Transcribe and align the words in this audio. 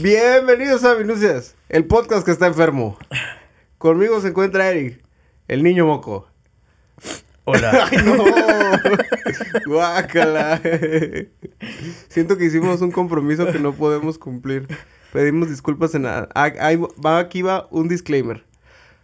Bienvenidos 0.00 0.82
a 0.84 0.96
Minucias, 0.96 1.54
el 1.68 1.86
podcast 1.86 2.24
que 2.24 2.32
está 2.32 2.48
enfermo. 2.48 2.98
Conmigo 3.78 4.20
se 4.20 4.28
encuentra 4.28 4.68
Eric, 4.68 5.00
el 5.46 5.62
niño 5.62 5.86
moco. 5.86 6.26
Hola. 7.44 7.88
¡Ay, 7.90 7.98
no! 8.04 8.24
¡Guácala! 9.66 10.60
Siento 12.08 12.36
que 12.36 12.46
hicimos 12.46 12.80
un 12.80 12.90
compromiso 12.90 13.46
que 13.52 13.60
no 13.60 13.72
podemos 13.72 14.18
cumplir. 14.18 14.66
Pedimos 15.12 15.48
disculpas 15.48 15.94
en 15.94 16.02
nada. 16.02 16.28
Ah, 16.34 16.50
aquí 17.18 17.42
va 17.42 17.68
un 17.70 17.86
disclaimer. 17.86 18.44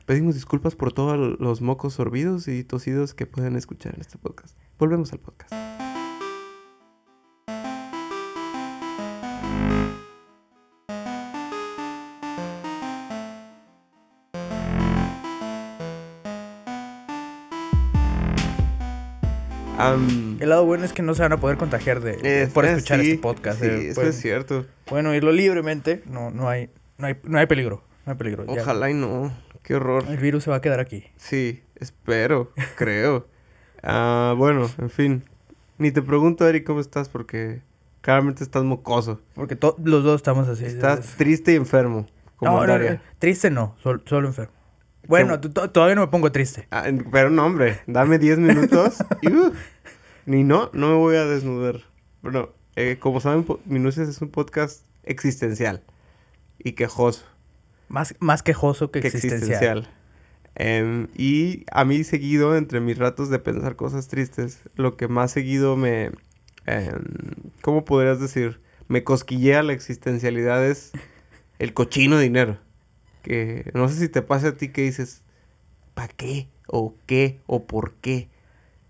Pedimos 0.07 0.35
disculpas 0.35 0.75
por 0.75 0.93
todos 0.93 1.39
los 1.39 1.61
mocos 1.61 1.95
sorbidos 1.95 2.49
y 2.49 2.65
tosidos 2.65 3.15
que 3.15 3.27
puedan 3.27 3.55
escuchar 3.55 3.95
en 3.95 4.01
este 4.01 4.19
podcast. 4.19 4.57
Volvemos 4.77 5.13
al 5.13 5.21
podcast. 5.21 5.53
El 20.41 20.49
lado 20.49 20.65
bueno 20.65 20.85
es 20.85 20.93
que 20.93 21.03
no 21.03 21.15
se 21.15 21.23
van 21.23 21.33
a 21.33 21.39
poder 21.41 21.57
contagiar 21.57 22.01
de 22.01 22.19
eh, 22.23 22.49
por 22.53 22.65
eh, 22.65 22.73
escuchar 22.73 23.01
sí, 23.01 23.11
este 23.13 23.23
podcast. 23.23 23.61
Sí, 23.61 23.67
eh, 23.67 23.89
eso 23.89 23.95
pueden, 23.97 24.11
es 24.11 24.21
cierto. 24.21 24.67
pueden 24.85 25.07
oírlo 25.07 25.33
libremente. 25.33 26.03
No, 26.07 26.31
no 26.31 26.49
hay, 26.49 26.71
no 26.99 27.07
hay, 27.07 27.17
no 27.25 27.39
hay 27.39 27.47
peligro. 27.47 27.83
No 28.07 28.13
hay 28.13 28.19
peligro. 28.19 28.45
Ya, 28.47 28.63
Ojalá 28.63 28.91
y 28.91 28.95
no. 28.95 29.33
Qué 29.63 29.75
horror. 29.75 30.05
El 30.09 30.17
virus 30.19 30.45
se 30.45 30.51
va 30.51 30.57
a 30.57 30.61
quedar 30.61 30.81
aquí. 30.81 31.05
Sí, 31.17 31.63
espero, 31.77 32.53
creo. 32.77 33.27
Ah, 33.83 34.35
bueno, 34.37 34.69
en 34.79 34.91
fin. 34.91 35.25
Ni 35.79 35.91
te 35.93 36.03
pregunto, 36.03 36.47
Eric, 36.49 36.65
cómo 36.65 36.81
estás 36.81 37.09
porque 37.09 37.61
claramente 38.01 38.43
estás 38.45 38.65
mocoso. 38.65 39.21
Porque 39.35 39.59
los 39.85 40.05
dos 40.05 40.17
estamos 40.17 40.49
así. 40.49 40.65
Estás 40.65 41.01
es- 41.01 41.17
triste 41.17 41.53
y 41.53 41.57
enfermo. 41.57 42.07
Como 42.37 42.67
no, 42.67 42.79
no, 42.79 42.99
triste 43.19 43.51
no, 43.51 43.77
sol- 43.83 44.03
solo 44.07 44.29
enfermo. 44.29 44.53
Bueno, 45.11 45.41
todavía 45.41 45.97
no 45.97 46.03
me 46.03 46.07
pongo 46.07 46.31
triste. 46.31 46.69
Ah, 46.71 46.85
pero 47.11 47.31
no, 47.31 47.45
hombre, 47.45 47.81
dame 47.89 48.21
10 48.21 48.39
minutos 48.39 48.99
y 49.23 49.33
uh, 49.33 49.53
ni 50.25 50.45
no, 50.45 50.71
no 50.73 50.91
me 50.91 50.95
voy 50.95 51.17
a 51.17 51.25
desnudar. 51.25 51.81
Bueno, 52.23 52.51
eh, 52.77 52.97
como 53.01 53.21
saben, 53.21 53.45
Minucias 53.65 54.09
es 54.09 54.23
un 54.23 54.31
podcast 54.31 54.85
existencial 55.03 55.83
y 56.61 56.75
quejoso. 56.75 57.25
Más, 57.89 58.15
más 58.21 58.45
quejoso 58.45 58.93
que, 58.93 59.01
que 59.01 59.09
existencial. 59.09 59.79
existencial. 59.79 59.89
Em, 60.55 61.09
y 61.17 61.65
a 61.73 61.85
mí 61.85 62.05
seguido, 62.05 62.57
entre 62.57 62.79
mis 62.79 62.97
ratos 62.97 63.31
de 63.31 63.41
pensar 63.41 63.75
cosas 63.75 64.07
tristes, 64.07 64.61
lo 64.77 64.97
que 64.97 65.09
más 65.09 65.33
seguido 65.33 65.77
me... 65.77 66.13
em, 66.67 67.03
¿Cómo 67.63 67.85
podrías 67.85 68.21
decir? 68.21 68.61
Me 68.87 69.03
cosquillea 69.03 69.65
la 69.65 69.73
existencialidad 69.73 70.65
es 70.65 70.93
el 71.59 71.75
cochino 71.75 72.17
dinero. 72.17 72.59
Que 73.23 73.71
no 73.75 73.89
sé 73.89 73.97
si 73.97 74.09
te 74.09 74.23
pasa 74.23 74.49
a 74.49 74.53
ti 74.57 74.69
que 74.69 74.83
dices, 74.83 75.23
¿para 75.95 76.09
qué? 76.09 76.49
¿O 76.67 76.95
qué? 77.07 77.41
¿O 77.47 77.65
por 77.65 77.93
qué? 77.95 78.29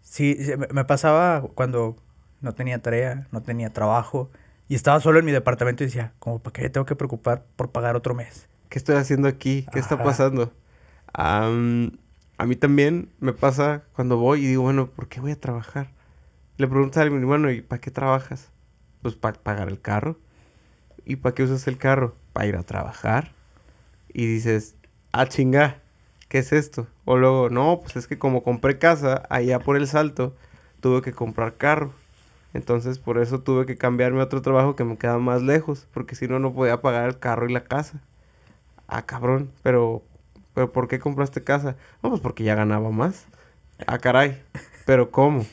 Sí, 0.03 0.39
me, 0.72 0.84
pasaba 0.84 1.42
cuando 1.55 1.97
no 2.41 2.55
tenía 2.55 2.81
tarea, 2.81 3.27
no 3.33 3.42
tenía 3.42 3.72
trabajo 3.72 4.31
y 4.69 4.75
estaba 4.75 5.00
solo 5.00 5.19
en 5.19 5.25
mi 5.25 5.33
departamento 5.33 5.84
y 5.84 5.87
decía, 5.87 6.12
como, 6.19 6.39
¿para 6.39 6.53
qué 6.53 6.70
tengo 6.70 6.87
que 6.87 6.97
preocupar 6.97 7.45
por 7.56 7.70
pagar 7.70 7.97
otro 7.97 8.14
mes? 8.14 8.48
¿Qué 8.69 8.78
estoy 8.78 8.97
haciendo 8.97 9.28
aquí? 9.28 9.67
¿Qué 9.72 9.78
está 9.78 10.03
pasando? 10.03 10.53
Am, 11.12 11.98
a 12.39 12.47
mí 12.47 12.56
también 12.56 13.11
me 13.19 13.33
pasa 13.33 13.83
cuando 13.94 14.17
voy 14.17 14.44
y 14.44 14.47
digo, 14.47 14.62
bueno, 14.62 14.89
¿por 14.91 15.09
qué 15.09 15.20
voy 15.20 15.33
a 15.33 15.41
trabajar? 15.41 15.91
Le 16.56 16.69
pregunto 16.69 17.00
a 17.00 17.03
alguien, 17.03 17.27
bueno, 17.27 17.50
¿y 17.50 17.62
para 17.62 17.81
qué 17.81 17.91
trabajas? 17.91 18.50
Pues 19.03 19.15
para 19.15 19.41
pagar 19.41 19.69
el 19.69 19.81
carro. 19.81 20.19
¿Y 21.05 21.17
para 21.17 21.34
qué 21.34 21.42
usas 21.42 21.67
el 21.67 21.78
carro? 21.78 22.15
Para 22.33 22.47
ir 22.47 22.56
a 22.56 22.62
trabajar. 22.62 23.33
Y 24.12 24.27
dices, 24.27 24.77
ah, 25.12 25.27
chinga, 25.27 25.80
¿qué 26.28 26.39
es 26.39 26.53
esto? 26.53 26.86
O 27.05 27.16
luego, 27.16 27.50
no, 27.50 27.80
pues 27.80 27.97
es 27.97 28.06
que 28.06 28.19
como 28.19 28.42
compré 28.42 28.78
casa 28.78 29.22
allá 29.30 29.58
por 29.61 29.77
el 29.77 29.86
salto, 29.86 30.34
tuve 30.81 31.03
que 31.03 31.12
comprar 31.12 31.56
carro. 31.56 31.93
Entonces 32.54 32.99
por 32.99 33.19
eso 33.19 33.41
tuve 33.41 33.66
que 33.66 33.76
cambiarme 33.76 34.20
a 34.20 34.25
otro 34.25 34.43
trabajo 34.43 34.76
que 34.76 34.84
me 34.84 34.97
queda 34.97 35.19
más 35.19 35.43
lejos, 35.43 35.87
porque 35.93 36.15
si 36.15 36.26
no, 36.28 36.38
no 36.38 36.53
podía 36.53 36.81
pagar 36.81 37.09
el 37.09 37.19
carro 37.19 37.49
y 37.49 37.53
la 37.53 37.65
casa. 37.65 38.00
Ah, 38.88 39.06
cabrón, 39.06 39.50
pero, 39.62 40.03
pero 40.54 40.72
¿por 40.72 40.88
qué 40.88 40.99
compraste 40.99 41.44
casa? 41.44 41.76
No, 42.03 42.10
pues 42.10 42.20
porque 42.20 42.44
ya 42.44 42.54
ganaba 42.56 42.91
más. 42.91 43.26
Ah, 43.87 43.99
caray, 43.99 44.43
pero 44.87 45.10
¿cómo? 45.10 45.47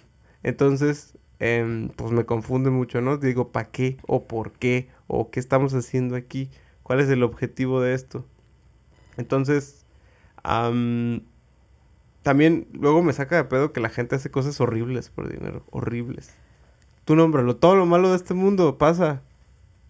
Entonces, 0.44 1.17
em, 1.40 1.90
pues 1.90 2.12
me 2.12 2.25
confunde 2.25 2.69
mucho, 2.72 3.01
¿no? 3.01 3.17
Digo, 3.17 3.51
¿para 3.51 3.69
qué? 3.69 3.97
¿O 4.07 4.25
por 4.28 4.53
qué? 4.53 4.90
¿O 5.07 5.29
qué 5.29 5.40
estamos 5.40 5.73
haciendo 5.73 6.16
aquí? 6.16 6.50
¿Cuál 6.84 7.00
es 7.01 7.09
el 7.09 7.23
objetivo 7.23 7.81
de 7.81 7.94
esto? 7.94 8.25
Entonces, 9.17 9.85
am, 10.44 11.22
también 12.23 12.67
luego 12.73 13.03
me 13.03 13.13
saca 13.13 13.35
de 13.38 13.44
pedo 13.45 13.72
que 13.73 13.79
la 13.79 13.89
gente 13.89 14.16
hace 14.16 14.29
cosas 14.31 14.59
horribles 14.61 15.09
por 15.09 15.29
dinero, 15.29 15.63
horribles. 15.72 16.33
Tú 17.05 17.16
nómbralo, 17.16 17.55
todo 17.55 17.75
lo 17.75 17.85
malo 17.85 18.09
de 18.09 18.17
este 18.17 18.33
mundo 18.33 18.78
pasa 18.78 19.22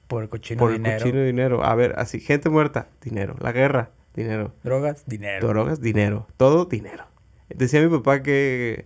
Por 0.07 0.23
el 0.23 0.29
cochino 0.29 0.59
por 0.59 0.71
dinero. 0.71 0.99
cochino 0.99 1.23
dinero. 1.23 1.63
A 1.63 1.73
ver, 1.75 1.95
así, 1.97 2.19
gente 2.19 2.49
muerta, 2.49 2.89
dinero. 3.01 3.35
La 3.39 3.51
guerra, 3.51 3.89
dinero. 4.15 4.53
Drogas, 4.63 5.03
dinero. 5.07 5.47
Drogas, 5.47 5.81
dinero. 5.81 6.27
Todo 6.37 6.65
dinero. 6.65 7.05
Decía 7.49 7.81
mi 7.81 7.89
papá 7.89 8.21
que 8.21 8.85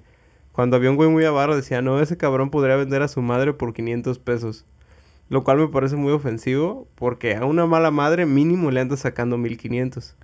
cuando 0.53 0.78
había 0.78 0.90
un 0.90 0.96
güey 0.96 1.09
muy 1.09 1.25
avaro, 1.25 1.56
decía, 1.56 1.81
no, 1.81 2.00
ese 2.00 2.18
cabrón 2.18 2.52
podría 2.52 2.75
vender 2.75 3.02
a 3.02 3.08
su 3.08 3.22
madre 3.22 3.53
por 3.53 3.73
500 3.73 4.19
pesos. 4.19 4.66
Lo 5.29 5.44
cual 5.44 5.58
me 5.58 5.68
parece 5.69 5.96
muy 5.96 6.12
ofensivo 6.12 6.88
porque 6.96 7.35
a 7.35 7.46
una 7.46 7.66
mala 7.66 7.90
madre 7.91 8.25
mínimo 8.25 8.69
le 8.72 8.81
anda 8.81 8.97
sacando 8.97 9.38
1500. 9.38 10.16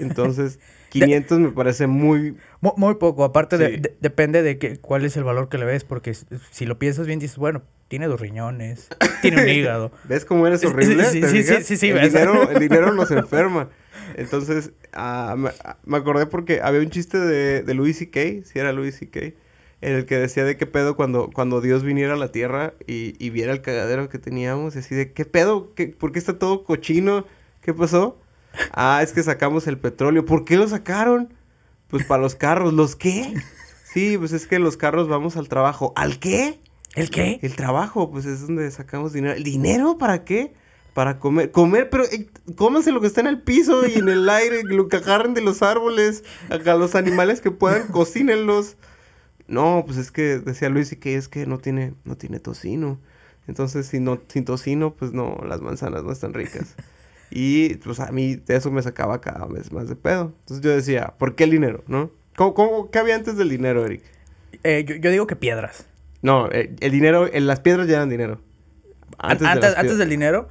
Entonces, 0.00 0.58
500 0.90 1.38
me 1.40 1.50
parece 1.50 1.86
muy... 1.86 2.36
Mu- 2.60 2.74
Muy, 2.76 2.94
poco, 2.96 3.24
aparte 3.24 3.58
de- 3.58 3.68
Sí. 3.74 3.76
de- 3.80 3.96
depende 4.00 4.42
de 4.42 4.58
que, 4.58 4.76
cuál 4.78 5.04
es 5.04 5.16
el 5.16 5.24
valor 5.24 5.48
que 5.48 5.58
le 5.58 5.64
ves, 5.64 5.84
porque 5.84 6.14
si 6.14 6.66
lo 6.66 6.78
piensas 6.78 7.06
bien 7.06 7.18
dices, 7.18 7.36
bueno, 7.36 7.62
tiene 7.88 8.06
dos 8.06 8.20
riñones, 8.20 8.88
tiene 9.20 9.42
un 9.42 9.48
hígado. 9.48 9.92
¿Ves 10.04 10.24
cómo 10.24 10.46
eres 10.46 10.64
horrible? 10.64 11.04
sí, 11.06 11.20
¿Te 11.20 11.28
sí, 11.28 11.42
sí, 11.42 11.62
sí, 11.62 11.76
sí, 11.76 11.88
el, 11.90 12.00
dinero, 12.00 12.50
el 12.50 12.58
dinero 12.60 12.92
nos 12.94 13.10
enferma. 13.10 13.68
Entonces, 14.16 14.72
ah, 14.92 15.34
me, 15.36 15.50
ah, 15.64 15.78
me 15.84 15.96
acordé 15.96 16.26
porque 16.26 16.60
había 16.62 16.80
un 16.80 16.90
chiste 16.90 17.18
de, 17.18 17.62
de 17.62 17.74
Louis 17.74 17.96
C.K., 17.98 18.44
si 18.44 18.58
era 18.58 18.72
Louis 18.72 18.96
C.K., 18.96 19.32
en 19.80 19.92
el 19.96 20.06
que 20.06 20.16
decía 20.16 20.44
de 20.44 20.56
qué 20.56 20.64
pedo 20.66 20.96
cuando, 20.96 21.30
cuando 21.30 21.60
Dios 21.60 21.82
viniera 21.82 22.14
a 22.14 22.16
la 22.16 22.32
tierra 22.32 22.72
y, 22.86 23.14
y 23.18 23.30
viera 23.30 23.52
el 23.52 23.60
cagadero 23.60 24.08
que 24.08 24.18
teníamos. 24.18 24.76
Y 24.76 24.78
así 24.78 24.94
de, 24.94 25.12
¿qué 25.12 25.24
pedo? 25.26 25.74
¿Qué, 25.74 25.88
¿Por 25.88 26.12
qué 26.12 26.18
está 26.18 26.38
todo 26.38 26.64
cochino? 26.64 27.26
¿Qué 27.60 27.74
pasó? 27.74 28.18
Ah, 28.72 29.00
es 29.02 29.12
que 29.12 29.22
sacamos 29.22 29.66
el 29.66 29.78
petróleo. 29.78 30.24
¿Por 30.24 30.44
qué 30.44 30.56
lo 30.56 30.66
sacaron? 30.68 31.32
Pues 31.88 32.04
para 32.04 32.22
los 32.22 32.34
carros. 32.34 32.72
¿Los 32.72 32.96
qué? 32.96 33.34
Sí, 33.84 34.18
pues 34.18 34.32
es 34.32 34.46
que 34.46 34.58
los 34.58 34.76
carros 34.76 35.08
vamos 35.08 35.36
al 35.36 35.48
trabajo. 35.48 35.92
¿Al 35.96 36.18
qué? 36.18 36.60
¿El 36.94 37.10
qué? 37.10 37.38
El 37.42 37.56
trabajo, 37.56 38.10
pues 38.10 38.24
es 38.24 38.42
donde 38.42 38.70
sacamos 38.70 39.12
dinero. 39.12 39.34
¿El 39.34 39.44
dinero 39.44 39.98
para 39.98 40.24
qué? 40.24 40.54
Para 40.94 41.18
comer. 41.18 41.50
Comer, 41.50 41.90
pero 41.90 42.04
eh, 42.04 42.28
cómanse 42.56 42.92
lo 42.92 43.00
que 43.00 43.06
está 43.06 43.20
en 43.20 43.26
el 43.26 43.42
piso 43.42 43.86
y 43.86 43.94
en 43.94 44.08
el 44.08 44.28
aire, 44.28 44.62
lo 44.64 44.88
que 44.88 44.96
agarren 44.96 45.34
de 45.34 45.40
los 45.40 45.62
árboles. 45.62 46.24
Acá 46.50 46.74
los 46.74 46.94
animales 46.94 47.40
que 47.40 47.50
puedan, 47.50 47.86
cocínenlos. 47.92 48.76
No, 49.46 49.82
pues 49.86 49.98
es 49.98 50.10
que 50.10 50.38
decía 50.38 50.68
Luis 50.68 50.92
y 50.92 50.96
que 50.96 51.16
es 51.16 51.28
que 51.28 51.46
no 51.46 51.58
tiene, 51.58 51.94
no 52.04 52.16
tiene 52.16 52.40
tocino. 52.40 53.00
Entonces, 53.46 53.86
si 53.86 54.00
no, 54.00 54.20
sin 54.28 54.44
tocino, 54.44 54.94
pues 54.94 55.12
no, 55.12 55.38
las 55.46 55.60
manzanas 55.60 56.02
no 56.04 56.12
están 56.12 56.32
ricas. 56.32 56.74
Y 57.34 57.74
pues 57.76 57.98
a 58.00 58.10
mí 58.12 58.36
de 58.36 58.56
eso 58.56 58.70
me 58.70 58.80
sacaba 58.80 59.20
cada 59.20 59.44
vez 59.46 59.72
más 59.72 59.88
de 59.88 59.96
pedo. 59.96 60.32
Entonces 60.40 60.64
yo 60.64 60.70
decía, 60.70 61.14
¿por 61.18 61.34
qué 61.34 61.44
el 61.44 61.50
dinero? 61.50 61.82
¿No? 61.88 62.10
¿Cómo, 62.36 62.54
cómo, 62.54 62.90
¿Qué 62.90 62.98
había 63.00 63.16
antes 63.16 63.36
del 63.36 63.48
dinero, 63.48 63.84
Eric? 63.84 64.02
Eh, 64.62 64.84
yo, 64.86 64.94
yo 64.96 65.10
digo 65.10 65.26
que 65.26 65.36
piedras. 65.36 65.86
No, 66.22 66.48
eh, 66.50 66.74
el 66.80 66.90
dinero, 66.92 67.26
eh, 67.26 67.40
las 67.40 67.60
piedras 67.60 67.86
ya 67.88 67.96
eran 67.96 68.08
dinero. 68.08 68.40
Antes, 69.18 69.40
de 69.48 69.60
las 69.60 69.76
antes, 69.76 69.98
del 69.98 70.08
dinero, 70.08 70.48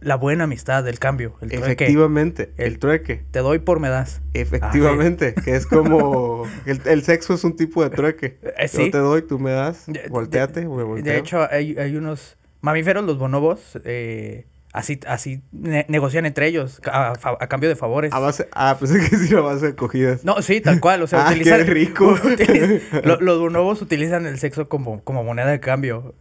la 0.00 0.16
buena 0.16 0.44
amistad, 0.44 0.86
el 0.88 0.98
cambio, 0.98 1.34
el 1.40 1.48
trueque. 1.50 1.64
Efectivamente, 1.84 2.52
el, 2.56 2.72
El- 2.74 2.78
trueque. 2.78 3.24
Te 3.30 3.40
doy 3.40 3.58
por 3.58 3.80
me 3.80 3.88
das. 3.88 4.20
Efectivamente, 4.34 5.34
que 5.34 5.56
es 5.56 5.66
como... 5.66 6.44
El, 6.66 6.80
el 6.86 7.02
sexo 7.02 7.34
es 7.34 7.44
un 7.44 7.56
tipo 7.56 7.82
de 7.82 7.90
trueque. 7.90 8.38
Eh, 8.58 8.68
Yo 8.72 8.84
sí. 8.84 8.90
te 8.90 8.98
doy, 8.98 9.22
tú 9.22 9.38
me 9.38 9.50
das, 9.50 9.84
De- 9.86 10.08
volteate, 10.08 10.60
de- 10.60 10.68
me 10.68 10.82
volteo. 10.84 11.12
De 11.12 11.18
hecho, 11.18 11.46
hay, 11.50 11.76
hay 11.78 11.96
unos 11.96 12.36
mamíferos, 12.60 13.04
los 13.04 13.18
bonobos, 13.18 13.78
eh, 13.84 14.46
así, 14.78 15.00
así 15.06 15.42
ne- 15.52 15.86
negocian 15.88 16.26
entre 16.26 16.46
ellos 16.46 16.80
a, 16.86 17.12
a- 17.22 17.36
a 17.40 17.46
cambio 17.48 17.68
de 17.68 17.76
favores. 17.76 18.12
A 18.12 18.18
base... 18.18 18.48
Ah, 18.52 18.76
pues 18.78 18.90
es 18.92 19.08
que 19.10 19.16
sí, 19.16 19.34
a 19.34 19.40
base 19.40 19.66
de 19.66 19.74
cogidas. 19.74 20.24
No, 20.24 20.40
sí, 20.42 20.60
tal 20.60 20.80
cual. 20.80 21.02
O 21.02 21.06
sea, 21.06 21.20
Ah, 21.26 21.30
utilizan. 21.30 21.58
qué 21.64 21.64
rico. 21.74 22.18
lo- 23.04 23.20
los 23.20 23.38
bonobos 23.38 23.82
utilizan 23.82 24.26
el 24.26 24.38
sexo 24.38 24.68
como, 24.68 25.02
como 25.04 25.24
moneda 25.24 25.50
de 25.50 25.60
cambio. 25.60 26.14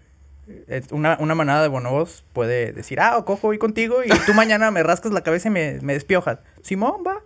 Una, 0.91 1.17
una 1.19 1.35
manada 1.35 1.61
de 1.61 1.67
bonobos 1.67 2.23
puede 2.31 2.71
decir, 2.71 2.99
ah, 3.01 3.21
cojo 3.25 3.47
voy 3.47 3.57
contigo 3.57 3.97
y 4.05 4.07
tú 4.25 4.33
mañana 4.33 4.71
me 4.71 4.81
rascas 4.81 5.11
la 5.11 5.21
cabeza 5.21 5.49
y 5.49 5.51
me, 5.51 5.79
me 5.81 5.91
despiojas. 5.93 6.39
Simón, 6.61 7.03
va. 7.05 7.21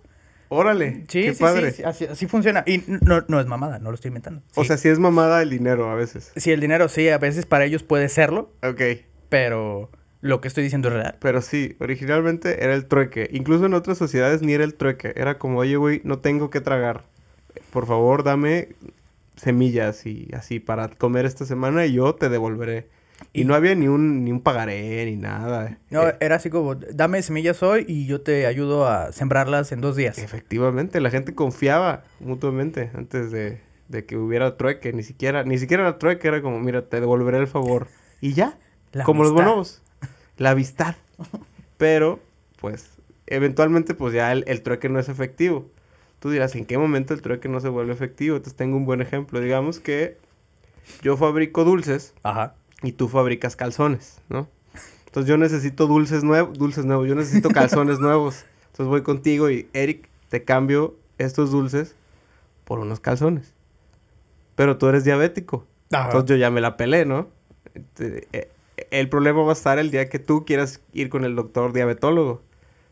Órale, 0.50 1.06
Sí, 1.08 1.22
qué 1.22 1.34
sí, 1.36 1.42
padre. 1.42 1.70
sí, 1.72 1.78
sí, 1.78 1.84
así, 1.84 2.06
así 2.06 2.26
funciona. 2.28 2.64
Y 2.66 2.84
no, 2.88 3.24
no 3.28 3.40
es 3.40 3.46
mamada, 3.46 3.78
no 3.80 3.90
lo 3.92 3.96
estoy 3.96 4.10
inventando. 4.10 4.42
O 4.56 4.64
Sí. 4.64 4.68
sea, 4.70 4.78
sí 4.78 4.90
es 4.90 4.98
mamada 5.00 5.42
el 5.44 5.50
dinero 5.52 5.90
a 5.90 5.96
veces. 5.96 6.32
Sí, 6.36 6.52
el 6.52 6.60
dinero 6.60 6.90
sí, 6.90 7.08
a 7.10 7.20
veces 7.20 7.46
para 7.46 7.64
ellos 7.66 7.84
puede 7.84 8.10
serlo, 8.10 8.52
Ok. 8.64 8.82
pero 9.30 9.92
lo 10.22 10.40
que 10.42 10.48
estoy 10.48 10.64
diciendo 10.64 10.88
es 10.90 10.94
real. 10.96 11.16
Pero 11.20 11.42
sí, 11.42 11.76
originalmente 11.80 12.64
era 12.64 12.74
el 12.74 12.86
trueque. 12.86 13.30
Incluso 13.32 13.66
en 13.66 13.74
otras 13.74 13.98
sociedades 13.98 14.42
ni 14.42 14.54
era 14.54 14.64
el 14.64 14.76
trueque. 14.76 15.14
Era 15.16 15.38
como, 15.38 15.60
oye, 15.60 15.76
güey, 15.76 16.02
no 16.04 16.20
tengo 16.20 16.50
que 16.50 16.62
tragar. 16.62 17.04
Por 17.72 17.86
favor, 17.88 18.24
dame 18.24 18.70
semillas 19.36 20.06
y 20.06 20.30
así 20.34 20.60
para 20.60 20.90
comer 20.90 21.26
esta 21.26 21.46
semana 21.46 21.86
y 21.86 21.94
yo 21.94 22.14
te 22.16 22.30
devolveré. 22.30 22.88
Y 23.34 23.46
no 23.46 23.54
había 23.54 23.76
ni 23.76 23.88
un, 23.88 24.24
ni 24.24 24.32
un 24.32 24.42
pagaré 24.42 25.06
ni 25.06 25.16
nada. 25.16 25.78
No, 25.90 26.08
Eh, 26.08 26.16
era 26.20 26.36
así 26.38 26.50
como, 26.50 26.76
dame 26.76 27.22
semillas 27.22 27.62
hoy 27.62 27.86
y 27.88 28.08
yo 28.08 28.22
te 28.22 28.48
ayudo 28.48 28.88
a 28.88 29.12
sembrarlas 29.12 29.72
en 29.72 29.80
dos 29.82 29.96
días. 29.96 30.18
efectivamente, 30.18 31.00
la 31.02 31.12
gente 31.12 31.36
confiaba 31.36 32.04
mutuamente 32.20 32.90
antes 32.96 33.32
de, 33.32 33.60
de 33.90 34.06
que 34.06 34.18
hubiera 34.18 34.58
trueque. 34.58 34.92
Ni 34.92 35.04
siquiera, 35.04 35.44
ni 35.44 35.60
siquiera 35.60 35.84
era 35.84 36.00
trueque, 36.00 36.28
era 36.28 36.42
como, 36.42 36.60
mira, 36.60 36.84
te 36.90 37.00
devolveré 37.00 37.38
el 37.38 37.48
favor. 37.48 37.88
Y 38.22 38.34
ya. 38.34 38.58
La 38.92 39.04
como 39.04 39.24
los 39.24 39.34
bonobos. 39.34 39.82
La 40.42 40.52
amistad. 40.52 40.96
Pero, 41.78 42.20
pues, 42.60 42.90
eventualmente, 43.28 43.94
pues 43.94 44.12
ya 44.12 44.32
el, 44.32 44.44
el 44.48 44.64
trueque 44.64 44.90
no 44.90 44.98
es 44.98 45.08
efectivo. 45.08 45.70
Tú 46.20 46.32
dirás, 46.32 46.56
¿en 46.56 46.66
qué 46.66 46.80
momento 46.80 47.14
el 47.14 47.22
trueque 47.22 47.48
no 47.48 47.60
se 47.60 47.70
vuelve 47.70 47.94
efectivo? 47.94 48.38
Entonces 48.38 48.58
tengo 48.58 48.76
un 48.76 48.86
buen 48.86 49.02
ejemplo. 49.02 49.40
Digamos 49.40 49.80
que 49.80 50.18
yo 51.04 51.16
fabrico 51.16 51.64
dulces 51.64 52.16
Ajá. 52.24 52.56
y 52.82 52.94
tú 52.94 53.08
fabricas 53.08 53.56
calzones, 53.56 54.20
¿no? 54.30 54.48
Entonces 55.06 55.30
yo 55.30 55.38
necesito 55.38 55.86
dulces 55.86 56.24
nuevos, 56.24 56.58
dulces 56.58 56.86
nuevos, 56.86 57.08
yo 57.08 57.14
necesito 57.14 57.50
calzones 57.50 58.00
nuevos. 58.00 58.44
Entonces 58.72 58.88
voy 58.88 59.04
contigo 59.04 59.52
y 59.52 59.70
Eric, 59.74 60.10
te 60.30 60.44
cambio 60.44 60.96
estos 61.20 61.52
dulces 61.52 61.94
por 62.66 62.80
unos 62.80 63.00
calzones. 63.00 63.54
Pero 64.56 64.80
tú 64.80 64.88
eres 64.88 65.04
diabético. 65.04 65.68
Ajá. 65.92 66.06
Entonces 66.06 66.32
yo 66.32 66.36
ya 66.36 66.50
me 66.50 66.62
la 66.62 66.78
pelé, 66.78 67.06
¿no? 67.06 67.28
El 68.92 69.10
problema 69.10 69.42
va 69.44 69.50
a 69.52 69.54
estar 69.54 69.78
el 69.80 69.92
día 69.92 70.10
que 70.10 70.20
tú 70.20 70.46
quieras 70.46 70.82
ir 70.94 71.10
con 71.10 71.24
el 71.26 71.36
doctor 71.36 71.74
diabetólogo. 71.74 72.42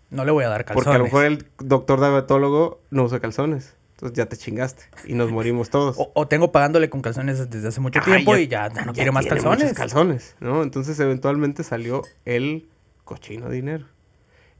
No 0.09 0.25
le 0.25 0.31
voy 0.31 0.43
a 0.43 0.49
dar 0.49 0.65
calzones. 0.65 0.83
Porque 0.85 0.95
a 0.95 0.97
lo 0.99 1.03
mejor 1.05 1.25
el 1.25 1.45
doctor 1.59 1.99
diabetólogo 1.99 2.81
no 2.89 3.03
usa 3.03 3.19
calzones. 3.19 3.75
Entonces 3.93 4.17
ya 4.17 4.25
te 4.27 4.37
chingaste 4.37 4.83
y 5.05 5.13
nos 5.13 5.29
morimos 5.29 5.69
todos. 5.69 5.97
o, 5.99 6.11
o 6.15 6.27
tengo 6.27 6.51
pagándole 6.53 6.89
con 6.89 7.01
calzones 7.01 7.49
desde 7.49 7.67
hace 7.67 7.81
mucho 7.81 7.99
Ah, 8.01 8.05
tiempo 8.05 8.33
ya- 8.35 8.41
y 8.41 8.47
ya, 8.47 8.67
ya 8.73 8.81
no 8.85 8.87
ya 8.87 8.93
quiere 8.93 9.11
más 9.11 9.25
calzones. 9.25 9.73
calzones, 9.73 10.35
¿no? 10.39 10.63
Entonces 10.63 10.97
eventualmente 11.01 11.63
salió 11.63 12.03
el 12.25 12.69
cochino 13.03 13.49
dinero. 13.49 13.85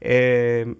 Eh, 0.02 0.74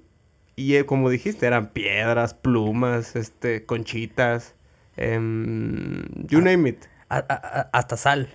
y 0.57 0.75
eh, 0.77 0.85
como 0.85 1.09
dijiste, 1.09 1.47
eran 1.47 1.69
piedras, 1.69 2.35
plumas, 2.35 3.17
este, 3.17 3.65
conchitas, 3.65 4.55
em, 4.97 6.03
you 6.29 6.39
Ah. 6.41 6.43
name 6.43 6.69
it. 6.69 6.85
A- 7.09 7.17
a- 7.17 7.61
a- 7.61 7.71
hasta 7.73 7.97
sal. 7.97 8.29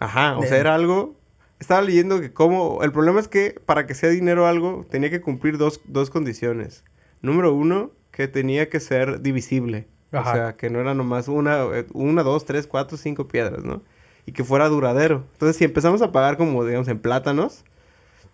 Ajá, 0.00 0.38
o 0.38 0.40
De- 0.42 0.48
sea, 0.48 0.58
era 0.58 0.74
algo... 0.74 1.14
Estaba 1.60 1.82
leyendo 1.82 2.20
que 2.20 2.32
como... 2.32 2.82
El 2.82 2.90
problema 2.90 3.20
es 3.20 3.28
que 3.28 3.60
para 3.64 3.86
que 3.86 3.94
sea 3.94 4.08
dinero 4.08 4.46
algo, 4.46 4.84
tenía 4.90 5.10
que 5.10 5.20
cumplir 5.20 5.58
dos, 5.58 5.80
dos 5.84 6.10
condiciones. 6.10 6.84
Número 7.22 7.52
uno, 7.54 7.92
que 8.10 8.26
tenía 8.28 8.68
que 8.68 8.80
ser 8.80 9.20
divisible. 9.20 9.86
Ajá. 10.10 10.30
O 10.30 10.34
sea, 10.34 10.56
que 10.56 10.70
no 10.70 10.80
era 10.80 10.94
nomás 10.94 11.28
una, 11.28 11.62
eh, 11.74 11.86
una, 11.92 12.22
dos, 12.22 12.44
tres, 12.46 12.66
cuatro, 12.66 12.96
cinco 12.96 13.28
piedras, 13.28 13.62
¿no? 13.62 13.82
Y 14.26 14.32
que 14.32 14.42
fuera 14.42 14.68
duradero. 14.68 15.24
Entonces, 15.34 15.56
si 15.56 15.64
empezamos 15.64 16.02
a 16.02 16.10
pagar 16.12 16.36
como, 16.36 16.64
digamos, 16.64 16.88
en 16.88 16.98
plátanos, 16.98 17.64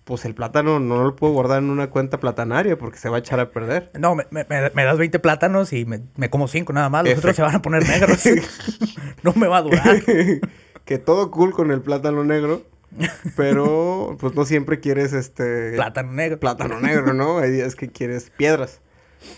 pues 0.05 0.25
el 0.25 0.35
plátano 0.35 0.79
no 0.79 1.03
lo 1.03 1.17
puedo 1.17 1.33
guardar 1.33 1.59
en 1.59 1.69
una 1.71 1.91
cuenta 1.91 2.21
platanaria 2.21 2.79
porque 2.79 2.97
se 2.99 3.09
va 3.09 3.17
a 3.17 3.19
echar 3.19 3.41
a 3.41 3.51
perder. 3.51 3.91
No, 3.99 4.15
me, 4.15 4.25
me- 4.31 4.47
me- 4.49 4.85
das 4.85 4.99
20 4.99 5.19
plátanos 5.19 5.73
y 5.73 5.85
me, 5.85 6.03
me 6.17 6.31
como 6.31 6.47
5 6.47 6.73
nada 6.73 6.89
más. 6.89 7.05
Los 7.05 7.19
otros 7.19 7.35
se 7.35 7.43
van 7.43 7.57
a 7.57 7.63
poner 7.63 7.87
negros. 7.87 8.23
no 9.25 9.33
me 9.35 9.49
va 9.49 9.59
a 9.59 9.63
durar. 9.63 10.01
que 10.85 10.99
todo 10.99 11.31
cool 11.33 11.51
con 11.53 11.73
el 11.73 11.81
plátano 11.83 12.23
negro, 12.23 12.63
pero 13.37 14.17
pues 14.19 14.35
no 14.35 14.45
siempre 14.45 14.81
quieres 14.81 15.13
este... 15.13 15.73
Plátano 15.75 16.13
negro. 16.13 16.39
plátano 16.41 16.81
negro, 16.81 17.13
¿no? 17.15 17.39
Hay 17.39 17.51
días 17.51 17.75
que 17.75 17.89
quieres 17.89 18.31
piedras. 18.31 18.81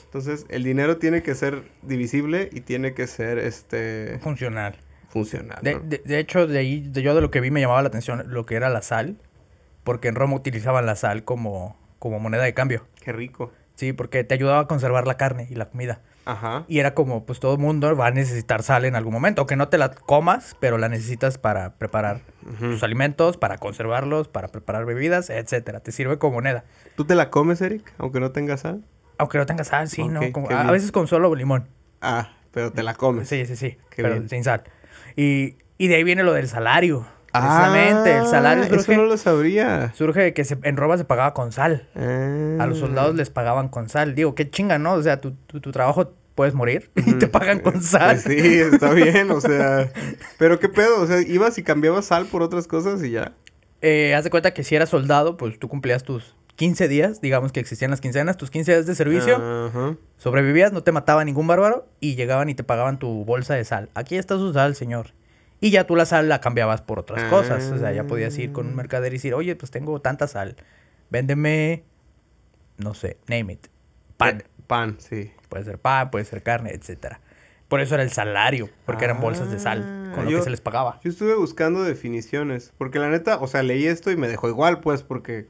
Entonces, 0.05 0.45
el 0.49 0.65
dinero 0.65 0.99
tiene 0.99 1.23
que 1.23 1.35
ser 1.35 1.63
divisible 1.83 2.51
y 2.53 2.61
tiene 2.61 2.95
que 2.95 3.07
ser 3.07 3.39
este 3.39 4.19
Funcional. 4.23 4.77
funcional. 5.09 5.59
De, 5.63 5.75
¿no? 5.75 5.81
de- 5.81 6.03
de 6.05 6.19
hecho, 6.19 6.47
de 6.47 6.59
ahí, 6.59 6.81
de 6.89 7.03
yo 7.03 7.15
de 7.15 7.21
lo 7.21 7.31
que 7.31 7.41
vi 7.41 7.51
me 7.51 7.61
llamaba 7.61 7.81
la 7.83 7.89
atención 7.89 8.25
lo 8.27 8.45
que 8.47 8.57
era 8.57 8.69
la 8.69 8.83
sal. 8.83 9.17
Porque 9.85 10.09
en 10.09 10.17
Roma 10.17 10.35
utilizaban 10.37 10.85
la 10.85 10.97
sal 10.97 11.25
como, 11.25 11.79
como 11.99 12.19
moneda 12.21 12.43
de 12.43 12.53
cambio. 12.53 12.87
Qué 13.03 13.13
rico. 13.13 13.53
Sí, 13.77 13.95
porque 13.95 14.23
te 14.25 14.35
ayudaba 14.35 14.61
a 14.61 14.67
conservar 14.67 15.07
la 15.07 15.17
carne 15.17 15.47
y 15.49 15.55
la 15.55 15.71
comida. 15.71 16.03
Ajá. 16.29 16.65
Y 16.69 16.79
era 16.79 16.93
como, 16.93 17.25
pues 17.25 17.41
todo 17.41 17.55
el 17.55 17.59
mundo 17.59 17.97
va 17.97 18.09
a 18.09 18.11
necesitar 18.11 18.63
sal 18.63 18.85
en 18.85 18.97
algún 18.97 19.15
momento. 19.15 19.41
Aunque 19.41 19.57
no 19.57 19.69
te 19.69 19.79
la 19.79 19.91
comas, 19.93 20.55
pero 20.61 20.77
la 20.77 20.91
necesitas 20.91 21.39
para 21.39 21.77
preparar 21.79 22.21
tus 22.59 22.83
alimentos, 22.83 23.39
para 23.39 23.57
conservarlos, 23.57 24.29
para 24.29 24.49
preparar 24.49 24.85
bebidas, 24.85 25.31
etcétera. 25.31 25.81
Te 25.81 25.91
sirve 25.91 26.19
como 26.19 26.35
moneda. 26.35 26.65
¿Tú 26.97 27.07
te 27.07 27.15
la 27.15 27.31
comes, 27.31 27.63
Eric? 27.63 27.95
Aunque 27.97 28.21
no 28.21 28.31
tenga 28.31 28.59
sal. 28.59 28.85
Aunque 29.17 29.39
no 29.39 29.47
tenga 29.47 29.65
sal, 29.65 29.89
sí, 29.89 30.07
¿no? 30.07 30.21
Como- 30.33 30.51
a, 30.51 30.71
veces 30.71 30.93
con 30.93 31.07
solo 31.07 31.35
limón. 31.35 31.67
Ah, 32.03 32.33
pero 32.53 32.73
te 32.73 32.83
la 32.83 32.93
comes. 32.93 33.27
Sí, 33.27 33.47
sí, 33.47 33.57
sí. 33.57 33.79
Qué 33.89 34.03
pero 34.03 34.17
bien. 34.17 34.29
sin 34.29 34.45
sal. 34.45 34.65
Y, 35.17 35.57
y 35.79 35.89
de 35.89 35.95
ahí 35.95 36.05
viene 36.05 36.25
lo 36.25 36.35
del 36.35 36.47
salario. 36.47 37.07
Precisamente, 37.33 38.17
el 38.17 38.27
salario 38.27 38.65
Ah, 38.65 38.69
surge, 38.69 38.93
Eso 38.93 39.01
no 39.03 39.07
lo 39.07 39.17
sabría. 39.17 39.93
surge 39.95 40.21
de 40.21 40.35
que 40.35 40.45
se- 40.45 40.59
en 40.63 40.77
Roma 40.77 40.97
se 40.97 41.05
pagaba 41.05 41.35
con 41.35 41.53
sal. 41.53 41.87
Ah. 41.95 42.57
A 42.61 42.67
los 42.67 42.79
soldados 42.79 43.15
les 43.15 43.31
pagaban 43.31 43.69
con 43.69 43.89
sal. 43.89 44.15
Digo, 44.15 44.35
qué 44.35 44.49
chinga, 44.51 44.79
¿no? 44.79 44.95
O 44.95 45.03
sea, 45.03 45.21
tu, 45.21 45.33
tu, 45.47 45.61
tu 45.61 45.71
trabajo 45.73 46.13
puedes 46.35 46.55
morir 46.55 46.91
y 46.95 47.15
te 47.15 47.27
pagan 47.29 47.59
con 47.61 47.83
sal. 47.83 48.19
Pues 48.25 48.41
sí, 48.41 48.59
está 48.61 48.91
bien, 48.95 49.31
o 49.31 49.41
sea. 49.41 49.91
Pero 50.39 50.59
qué 50.59 50.69
pedo, 50.69 51.01
o 51.03 51.07
sea, 51.07 51.21
ibas 51.21 51.59
y 51.59 51.63
cambiabas 51.63 52.07
sal 52.07 52.27
por 52.27 52.43
otras 52.43 52.67
cosas 52.67 53.03
y 53.03 53.11
ya. 53.11 53.33
Eh, 53.83 54.15
haz 54.15 54.25
de 54.25 54.31
cuenta 54.31 54.53
que 54.55 54.65
si 54.65 54.75
eras 54.75 54.89
soldado, 54.89 55.37
pues 55.37 55.59
tú 55.59 55.69
cumplías 55.69 56.03
tus 56.05 56.35
15 56.57 56.89
días, 56.89 57.21
digamos 57.21 57.53
que 57.53 57.61
existían 57.61 57.91
las 57.93 58.01
quincenas, 58.01 58.37
tus 58.37 58.51
15 58.51 58.73
días 58.73 58.87
de 58.87 58.95
servicio, 58.97 59.39
sobrevivías, 60.17 60.73
no 60.73 60.83
te 60.83 60.91
mataba 60.91 61.25
ningún 61.25 61.47
bárbaro 61.47 61.87
y 62.01 62.17
llegaban 62.17 62.49
y 62.49 62.55
te 62.55 62.65
pagaban 62.65 62.99
tu 62.99 63.25
bolsa 63.25 63.55
de 63.55 63.65
sal. 63.65 63.91
Aquí 63.95 64.17
está 64.17 64.37
su 64.37 64.53
sal, 64.53 64.75
señor. 64.75 65.09
Y 65.61 65.71
ya 65.71 65.85
tú 65.87 65.97
la 65.97 66.07
sal 66.07 66.29
la 66.29 66.41
cambiabas 66.41 66.83
por 66.83 66.99
otras 66.99 67.25
cosas. 67.25 67.71
O 67.73 67.79
sea, 67.79 67.93
ya 67.93 68.05
podías 68.05 68.37
ir 68.39 68.53
con 68.53 68.67
un 68.69 68.77
mercader 68.77 69.13
y 69.13 69.17
decir, 69.17 69.35
oye, 69.35 69.57
pues 69.57 69.71
tengo 69.71 70.01
tanta 70.01 70.29
sal. 70.29 70.57
Véndeme, 71.11 71.85
no 72.77 72.95
sé, 72.95 73.19
name 73.27 73.55
it. 73.55 73.67
Pan. 74.17 74.45
Pan, 74.67 74.97
sí. 75.01 75.33
Puede 75.49 75.65
ser 75.65 75.79
pan, 75.79 76.11
puede 76.11 76.27
ser 76.27 76.43
carne, 76.43 76.71
etcétera. 76.73 77.21
Por 77.69 77.81
eso 77.81 77.95
era 77.95 78.03
el 78.03 78.11
salario, 78.11 78.69
porque 78.87 79.05
eran 79.05 79.21
bolsas 79.21 79.51
de 79.51 79.59
sal 79.59 80.13
con 80.15 80.25
lo 80.25 80.31
Ah, 80.31 80.35
que 80.39 80.43
se 80.43 80.51
les 80.51 80.61
pagaba. 80.61 81.01
Yo 81.03 81.11
estuve 81.11 81.35
buscando 81.35 81.83
definiciones, 81.83 82.73
porque 82.79 82.99
la 82.99 83.09
neta, 83.11 83.39
o 83.39 83.47
sea, 83.47 83.63
leí 83.63 83.87
esto 83.87 84.11
y 84.11 84.17
me 84.17 84.29
dejó 84.29 84.49
igual, 84.49 84.81
pues, 84.81 85.03
porque, 85.03 85.47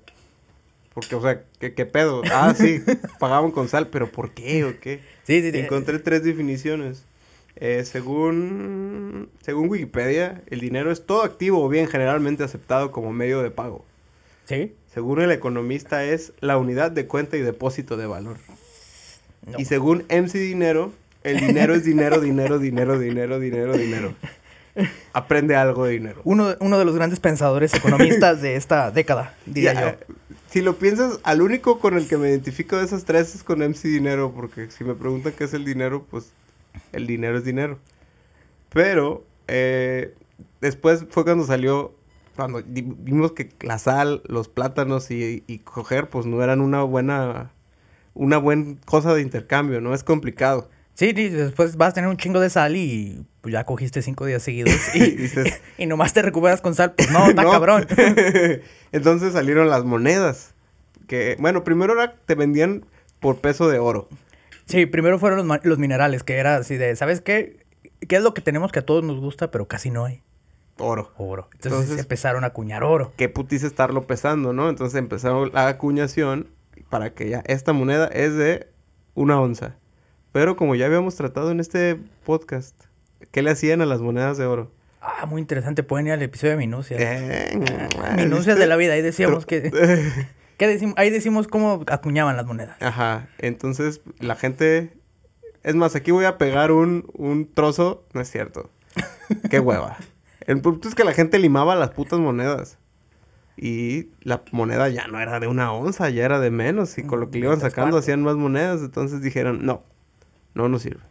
porque, 0.94 1.14
o 1.14 1.20
sea, 1.22 1.42
¿qué, 1.60 1.74
qué 1.74 1.86
pedo? 1.86 2.22
Ah, 2.32 2.54
sí, 2.56 2.82
pagaban 3.18 3.50
con 3.50 3.68
sal, 3.68 3.88
pero 3.88 4.10
¿por 4.10 4.32
qué 4.32 4.64
o 4.64 4.80
qué? 4.80 5.00
Sí, 5.24 5.42
sí, 5.42 5.50
sí. 5.52 5.58
Encontré 5.58 5.98
tres 5.98 6.24
definiciones. 6.24 7.04
Eh, 7.60 7.84
según, 7.84 9.28
según 9.42 9.68
Wikipedia, 9.68 10.42
el 10.48 10.60
dinero 10.60 10.92
es 10.92 11.04
todo 11.04 11.24
activo 11.24 11.62
o 11.64 11.68
bien 11.68 11.88
generalmente 11.88 12.44
aceptado 12.44 12.92
como 12.92 13.12
medio 13.12 13.42
de 13.42 13.50
pago. 13.50 13.84
¿Sí? 14.44 14.74
Según 14.94 15.20
el 15.20 15.30
economista 15.32 16.04
es 16.04 16.32
la 16.40 16.56
unidad 16.56 16.90
de 16.92 17.06
cuenta 17.06 17.36
y 17.36 17.40
depósito 17.40 17.96
de 17.96 18.06
valor. 18.06 18.36
No. 19.46 19.58
Y 19.58 19.64
según 19.64 20.04
MC 20.08 20.34
Dinero, 20.38 20.92
el 21.24 21.40
dinero 21.40 21.74
es 21.74 21.84
dinero, 21.84 22.20
dinero, 22.20 22.58
dinero, 22.58 22.98
dinero, 22.98 23.38
dinero, 23.40 23.76
dinero. 23.76 24.14
Aprende 25.12 25.56
algo 25.56 25.84
de 25.86 25.92
dinero. 25.92 26.20
Uno, 26.24 26.54
uno 26.60 26.78
de 26.78 26.84
los 26.84 26.94
grandes 26.94 27.18
pensadores 27.18 27.74
economistas 27.74 28.40
de 28.40 28.54
esta 28.54 28.90
década, 28.92 29.34
diría 29.44 29.72
Ya, 29.74 29.80
yo. 29.80 29.86
eh, 29.88 29.98
Si 30.50 30.60
lo 30.62 30.76
piensas, 30.76 31.18
al 31.24 31.42
único 31.42 31.80
con 31.80 31.96
el 31.96 32.06
que 32.06 32.16
me 32.16 32.28
identifico 32.28 32.76
de 32.76 32.84
esas 32.84 33.04
tres 33.04 33.34
es 33.34 33.42
con 33.42 33.58
MC 33.58 33.88
Dinero, 33.88 34.32
porque 34.34 34.70
si 34.70 34.84
me 34.84 34.94
preguntan 34.94 35.32
qué 35.36 35.44
es 35.44 35.54
el 35.54 35.64
dinero, 35.64 36.06
pues 36.08 36.30
el 36.92 37.06
dinero 37.06 37.38
es 37.38 37.44
dinero. 37.44 37.78
Pero 38.70 39.24
eh, 39.48 40.14
después 40.60 41.06
fue 41.10 41.24
cuando 41.24 41.44
salió, 41.44 41.94
cuando 42.36 42.62
vimos 42.66 43.32
que 43.32 43.50
la 43.60 43.78
sal, 43.78 44.22
los 44.26 44.48
plátanos 44.48 45.10
y, 45.10 45.42
y 45.46 45.58
coger, 45.60 46.08
pues 46.08 46.26
no 46.26 46.42
eran 46.42 46.60
una 46.60 46.82
buena, 46.82 47.50
una 48.14 48.38
buena 48.38 48.76
cosa 48.84 49.14
de 49.14 49.22
intercambio, 49.22 49.80
¿no? 49.80 49.94
Es 49.94 50.04
complicado. 50.04 50.68
Sí, 50.94 51.12
sí, 51.14 51.28
después 51.28 51.76
vas 51.76 51.90
a 51.90 51.92
tener 51.94 52.10
un 52.10 52.16
chingo 52.16 52.40
de 52.40 52.50
sal 52.50 52.74
y 52.74 53.24
pues, 53.40 53.52
ya 53.52 53.62
cogiste 53.64 54.02
cinco 54.02 54.26
días 54.26 54.42
seguidos 54.42 54.74
Y 54.94 55.04
y, 55.04 55.10
dices, 55.16 55.60
y 55.78 55.86
nomás 55.86 56.12
te 56.12 56.22
recuperas 56.22 56.60
con 56.60 56.74
sal. 56.74 56.92
Pues 56.96 57.10
no, 57.10 57.26
está 57.28 57.44
No. 57.44 57.50
cabrón. 57.52 57.86
Entonces 58.92 59.32
salieron 59.32 59.68
las 59.70 59.84
monedas. 59.84 60.54
Que, 61.06 61.36
bueno, 61.38 61.64
primero 61.64 61.94
era, 61.94 62.14
te 62.26 62.34
vendían 62.34 62.84
por 63.20 63.38
peso 63.40 63.68
de 63.68 63.78
oro. 63.78 64.08
Sí, 64.68 64.86
primero 64.86 65.18
fueron 65.18 65.48
los, 65.64 65.78
minerales, 65.78 66.22
que 66.22 66.36
era 66.36 66.56
así 66.56 66.76
de, 66.76 66.94
¿sabes 66.94 67.20
qué? 67.20 67.64
¿Qué 68.06 68.16
es 68.16 68.22
lo 68.22 68.34
que 68.34 68.42
tenemos 68.42 68.70
que 68.70 68.78
a 68.80 68.86
todos 68.86 69.02
nos 69.02 69.18
gusta, 69.18 69.50
pero 69.50 69.66
casi 69.66 69.90
no 69.90 70.04
hay? 70.04 70.22
Oro. 70.78 71.10
Oro. 71.16 71.48
Entonces, 71.54 71.80
Entonces- 71.80 71.98
empezaron 72.00 72.44
a 72.44 72.48
acuñar 72.48 72.84
oro. 72.84 73.12
qué 73.16 73.28
putiza 73.28 73.66
estarlo 73.66 74.06
pesando, 74.06 74.52
¿no? 74.52 74.68
Entonces 74.68 74.98
empezaron 74.98 75.50
la 75.52 75.68
acuñación 75.68 76.48
para 76.90 77.10
que 77.14 77.28
ya 77.28 77.42
esta 77.46 77.72
moneda 77.72 78.06
es 78.08 78.34
de 78.36 78.68
una 79.14 79.40
onza. 79.40 79.74
Pero 80.32 80.56
como 80.56 80.74
ya 80.74 80.86
habíamos 80.86 81.16
tratado 81.16 81.50
en 81.50 81.58
este 81.60 81.98
podcast, 82.24 82.76
¿qué 83.32 83.42
le 83.42 83.50
hacían 83.50 83.80
a 83.80 83.86
las 83.86 84.00
monedas 84.00 84.36
de 84.38 84.44
oro? 84.46 84.70
Ah, 85.00 85.26
muy 85.26 85.40
interesante. 85.40 85.82
Pueden 85.82 86.06
ir 86.08 86.12
al 86.12 86.22
episodio 86.22 86.52
de 86.52 86.58
Minucias. 86.58 87.00
Eh, 87.00 87.58
Ah, 88.02 88.14
Minucias 88.16 88.58
de 88.58 88.66
la 88.66 88.76
vida. 88.76 88.92
Ahí 88.92 89.02
decíamos 89.02 89.46
que... 89.46 89.70
¿qué 90.58 90.66
decimos? 90.66 90.94
Ahí 90.98 91.08
decimos 91.08 91.48
cómo 91.48 91.82
acuñaban 91.86 92.36
las 92.36 92.44
monedas. 92.44 92.76
Ajá, 92.82 93.28
entonces 93.38 94.02
la 94.20 94.36
gente... 94.36 94.92
Es 95.62 95.74
más, 95.74 95.96
aquí 95.96 96.10
voy 96.10 96.24
a 96.24 96.38
pegar 96.38 96.70
un, 96.70 97.10
un 97.14 97.52
trozo. 97.52 98.04
No 98.12 98.20
es 98.20 98.30
cierto. 98.30 98.70
Qué 99.50 99.58
hueva. 99.58 99.96
El 100.40 100.60
punto 100.60 100.88
es 100.88 100.94
que 100.94 101.04
la 101.04 101.12
gente 101.12 101.38
limaba 101.38 101.74
las 101.74 101.90
putas 101.90 102.18
monedas. 102.20 102.78
Y 103.56 104.10
la 104.22 104.42
moneda 104.52 104.88
ya 104.88 105.08
no 105.08 105.18
era 105.18 105.40
de 105.40 105.48
una 105.48 105.72
onza, 105.72 106.10
ya 106.10 106.24
era 106.24 106.38
de 106.38 106.50
menos. 106.50 106.96
Y 106.96 107.02
con 107.02 107.20
lo 107.20 107.30
que 107.30 107.40
le 107.40 107.46
iban 107.46 107.60
sacando 107.60 107.98
hacían 107.98 108.22
más 108.22 108.36
monedas. 108.36 108.80
Entonces 108.82 109.20
dijeron, 109.20 109.66
no, 109.66 109.82
no 110.54 110.68
nos 110.68 110.82
sirve. 110.82 111.02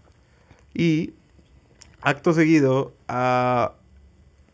Y 0.74 1.14
acto 2.02 2.34
seguido, 2.34 2.94
ah, 3.10 3.74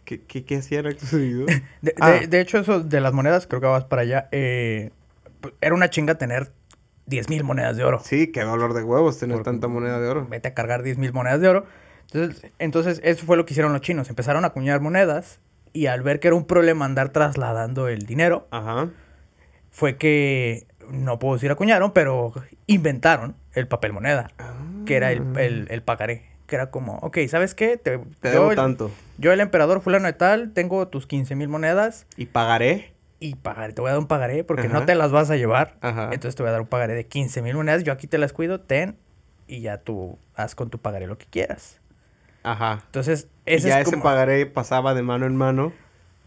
¿qué, 0.05 0.21
qué, 0.21 0.43
qué 0.45 0.57
hacían 0.57 0.85
acto 0.87 1.05
seguido? 1.05 1.45
De, 1.81 1.91
de- 1.91 1.93
Ah. 1.99 2.19
de 2.27 2.39
hecho, 2.41 2.57
eso 2.59 2.79
de 2.81 2.99
las 3.01 3.13
monedas, 3.13 3.47
creo 3.47 3.61
que 3.61 3.67
vas 3.67 3.85
para 3.85 4.01
allá. 4.03 4.27
eh, 4.31 4.91
pues, 5.41 5.53
era 5.61 5.73
una 5.75 5.89
chinga 5.89 6.15
tener 6.15 6.51
10 7.05 7.29
mil 7.29 7.43
monedas 7.43 7.75
de 7.77 7.83
oro. 7.83 7.99
Sí, 8.03 8.31
qué 8.31 8.41
dolor 8.43 8.73
de 8.73 8.83
huevos 8.83 9.17
tener 9.19 9.43
tanta 9.43 9.67
moneda 9.67 9.99
de 9.99 10.07
oro. 10.07 10.27
Vete 10.29 10.47
a 10.49 10.53
cargar 10.53 10.83
10 10.83 10.97
mil 10.97 11.11
monedas 11.13 11.41
de 11.41 11.49
oro. 11.49 11.65
Entonces, 12.11 12.51
entonces, 12.59 13.01
eso 13.03 13.25
fue 13.25 13.35
lo 13.37 13.45
que 13.45 13.53
hicieron 13.53 13.73
los 13.73 13.81
chinos. 13.81 14.09
Empezaron 14.09 14.43
a 14.45 14.47
acuñar 14.47 14.79
monedas 14.81 15.39
y 15.73 15.87
al 15.87 16.01
ver 16.01 16.19
que 16.19 16.27
era 16.29 16.35
un 16.35 16.45
problema 16.45 16.85
andar 16.85 17.09
trasladando 17.09 17.87
el 17.87 18.05
dinero, 18.05 18.47
Ajá. 18.51 18.89
fue 19.71 19.97
que, 19.97 20.67
no 20.91 21.17
puedo 21.19 21.33
decir 21.35 21.49
acuñaron, 21.51 21.91
pero 21.91 22.33
inventaron 22.67 23.35
el 23.53 23.67
papel 23.67 23.91
moneda, 23.93 24.29
que 24.85 24.95
era 24.95 25.11
el, 25.11 25.23
el, 25.37 25.67
el 25.69 25.81
pagaré. 25.81 26.23
Que 26.47 26.55
era 26.55 26.69
como, 26.71 26.97
ok, 26.97 27.19
¿sabes 27.29 27.55
qué? 27.55 27.77
Te, 27.77 27.97
Te 27.97 28.29
yo, 28.29 28.31
debo 28.31 28.49
el, 28.51 28.55
tanto. 28.55 28.91
yo, 29.17 29.31
el 29.31 29.39
emperador 29.39 29.81
fulano 29.81 30.05
de 30.07 30.13
tal, 30.13 30.51
tengo 30.53 30.87
tus 30.87 31.07
15 31.07 31.35
mil 31.35 31.47
monedas 31.47 32.05
¿Y 32.17 32.25
pagaré? 32.27 32.91
y 33.19 33.35
pagaré, 33.35 33.71
te 33.71 33.79
voy 33.79 33.87
a 33.87 33.93
dar 33.93 33.99
un 34.01 34.07
pagaré 34.07 34.43
porque 34.43 34.67
no 34.67 34.83
te 34.85 34.95
las 34.95 35.11
vas 35.13 35.29
a 35.31 35.37
llevar. 35.37 35.77
Ajá. 35.79 36.09
Entonces 36.11 36.35
te 36.35 36.43
voy 36.43 36.49
a 36.49 36.51
dar 36.51 36.59
un 36.61 36.67
pagaré 36.67 36.93
de 36.93 37.05
15 37.05 37.41
mil 37.41 37.55
monedas. 37.55 37.83
Yo 37.85 37.93
aquí 37.93 38.05
te 38.05 38.17
las 38.17 38.33
cuido, 38.33 38.59
ten, 38.59 38.97
y 39.47 39.61
ya 39.61 39.77
tú 39.77 40.17
haz 40.35 40.55
con 40.55 40.69
tu 40.69 40.77
pagaré 40.79 41.07
lo 41.07 41.17
que 41.17 41.25
quieras. 41.27 41.79
Ajá. 42.43 42.81
Entonces, 42.87 43.29
Y 43.45 43.53
ese 43.53 43.69
ya 43.69 43.75
es 43.79 43.83
ese 43.87 43.91
como 43.91 44.03
pagaré 44.03 44.45
pasaba 44.45 44.93
de 44.93 45.03
mano 45.03 45.25
en 45.25 45.37
mano. 45.37 45.71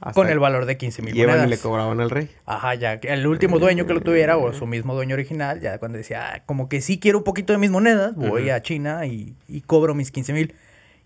Hasta 0.00 0.12
con 0.12 0.28
el 0.28 0.38
valor 0.38 0.66
de 0.66 0.76
15 0.76 1.02
mil 1.02 1.14
monedas. 1.14 1.46
y 1.46 1.50
le 1.50 1.58
cobraban 1.58 2.00
al 2.00 2.10
rey. 2.10 2.30
Ajá, 2.44 2.74
ya 2.74 2.94
el 2.94 3.26
último 3.26 3.58
dueño 3.58 3.86
que 3.86 3.94
lo 3.94 4.00
tuviera 4.00 4.36
o 4.36 4.52
su 4.52 4.66
mismo 4.66 4.94
dueño 4.94 5.14
original, 5.14 5.60
ya 5.60 5.78
cuando 5.78 5.98
decía, 5.98 6.34
"Ah, 6.34 6.42
como 6.46 6.68
que 6.68 6.80
sí 6.80 6.98
quiero 6.98 7.18
un 7.18 7.24
poquito 7.24 7.52
de 7.52 7.58
mis 7.58 7.70
monedas, 7.70 8.14
voy 8.14 8.50
a 8.50 8.60
China 8.62 9.06
y, 9.06 9.34
y 9.48 9.60
cobro 9.62 9.94
mis 9.94 10.10
15 10.10 10.32
mil. 10.32 10.54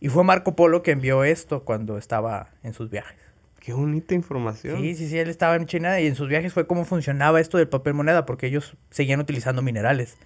Y 0.01 0.09
fue 0.09 0.25
Marco 0.25 0.57
Polo 0.57 0.83
que 0.83 0.93
envió 0.93 1.25
esto 1.25 1.63
cuando 1.65 1.99
estaba 1.99 2.49
en 2.63 2.73
sus 2.73 2.89
viajes. 2.91 3.17
Qué 3.61 3.75
bonita 3.75 4.15
información. 4.15 4.81
Sí, 4.81 4.95
sí, 4.95 5.07
sí, 5.09 5.19
él 5.19 5.29
estaba 5.29 5.55
en 5.57 5.67
China 5.67 6.01
y 6.01 6.07
en 6.07 6.15
sus 6.15 6.29
viajes 6.29 6.55
fue 6.55 6.67
cómo 6.67 6.87
funcionaba 6.87 7.39
esto 7.41 7.59
del 7.59 7.69
papel 7.69 7.93
moneda, 7.93 8.25
porque 8.25 8.47
ellos 8.47 8.75
seguían 8.89 9.21
utilizando 9.21 9.61
minerales. 9.61 10.17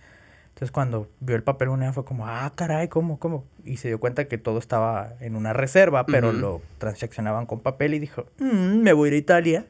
Entonces 0.55 0.71
cuando 0.71 1.11
vio 1.19 1.35
el 1.35 1.43
papel 1.43 1.69
moneda 1.69 1.93
fue 1.93 2.05
como, 2.05 2.27
ah, 2.29 2.53
caray, 2.55 2.87
¿cómo, 2.89 3.19
cómo? 3.19 3.45
Y 3.65 3.79
se 3.79 3.89
dio 3.89 3.99
cuenta 3.99 4.27
que 4.29 4.39
todo 4.39 4.59
estaba 4.59 5.15
en 5.21 5.35
una 5.35 5.53
reserva, 5.53 6.07
pero 6.07 6.33
lo 6.33 6.63
transaccionaban 6.79 7.47
con 7.47 7.59
papel 7.61 7.93
y 7.95 7.99
dijo, 7.99 8.27
"Mm, 8.39 8.81
me 8.83 8.93
voy 8.93 9.09
a 9.09 9.09
ir 9.09 9.15
a 9.15 9.19
Italia 9.19 9.67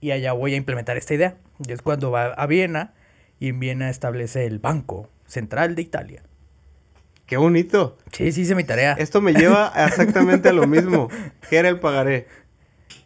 y 0.00 0.12
allá 0.12 0.32
voy 0.32 0.54
a 0.54 0.56
implementar 0.56 0.96
esta 0.96 1.14
idea. 1.14 1.36
Y 1.66 1.72
es 1.72 1.82
cuando 1.82 2.12
va 2.12 2.26
a 2.26 2.46
Viena 2.46 2.94
y 3.40 3.48
en 3.48 3.58
Viena 3.58 3.90
establece 3.90 4.46
el 4.46 4.60
Banco 4.60 5.08
Central 5.26 5.74
de 5.74 5.82
Italia. 5.82 6.22
Qué 7.26 7.36
bonito. 7.36 7.96
Sí, 8.12 8.30
sí, 8.32 8.42
hice 8.42 8.54
mi 8.54 8.62
tarea. 8.64 8.92
Esto 8.92 9.20
me 9.20 9.32
lleva 9.32 9.72
exactamente 9.86 10.50
a 10.50 10.52
lo 10.52 10.66
mismo. 10.68 11.08
¿Qué 11.50 11.56
era 11.56 11.68
el 11.70 11.80
pagaré? 11.80 12.28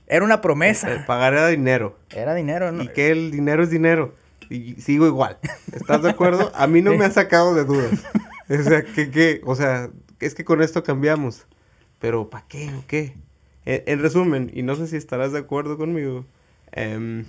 Era 0.09 0.25
una 0.25 0.35
El 0.35 0.41
promesa. 0.41 1.05
pagaré 1.07 1.37
era 1.39 1.49
dinero. 1.49 1.99
Era 2.11 2.35
dinero, 2.35 2.71
¿no? 2.73 2.83
Y 2.83 2.89
que 2.89 3.11
el 3.11 3.31
dinero 3.31 3.63
es 3.63 3.71
dinero. 3.71 4.15
Y 4.51 4.81
sigo 4.81 5.07
igual. 5.07 5.39
¿Estás 5.73 6.03
de 6.03 6.11
acuerdo? 6.11 6.51
A 6.55 6.67
mí 6.67 6.83
no 6.83 6.95
me 6.95 7.05
ha 7.05 7.11
sacado 7.11 7.55
de 7.55 7.65
dudas. 7.65 8.05
O 8.49 8.63
sea, 8.63 8.83
que, 8.83 9.11
que, 9.11 9.43
o 9.45 9.55
sea, 9.55 9.91
es 10.21 10.35
que 10.35 10.45
con 10.45 10.63
esto 10.63 10.83
cambiamos. 10.83 11.47
Pero, 11.99 12.31
¿para 12.31 12.47
qué 12.49 12.73
o 12.75 12.85
qué? 12.87 13.15
En, 13.67 13.83
en 13.87 14.01
resumen, 14.01 14.51
y 14.55 14.63
no 14.63 14.75
sé 14.75 14.87
si 14.87 14.97
estarás 14.97 15.33
de 15.33 15.41
acuerdo 15.41 15.77
conmigo, 15.77 16.25
em, 16.73 17.25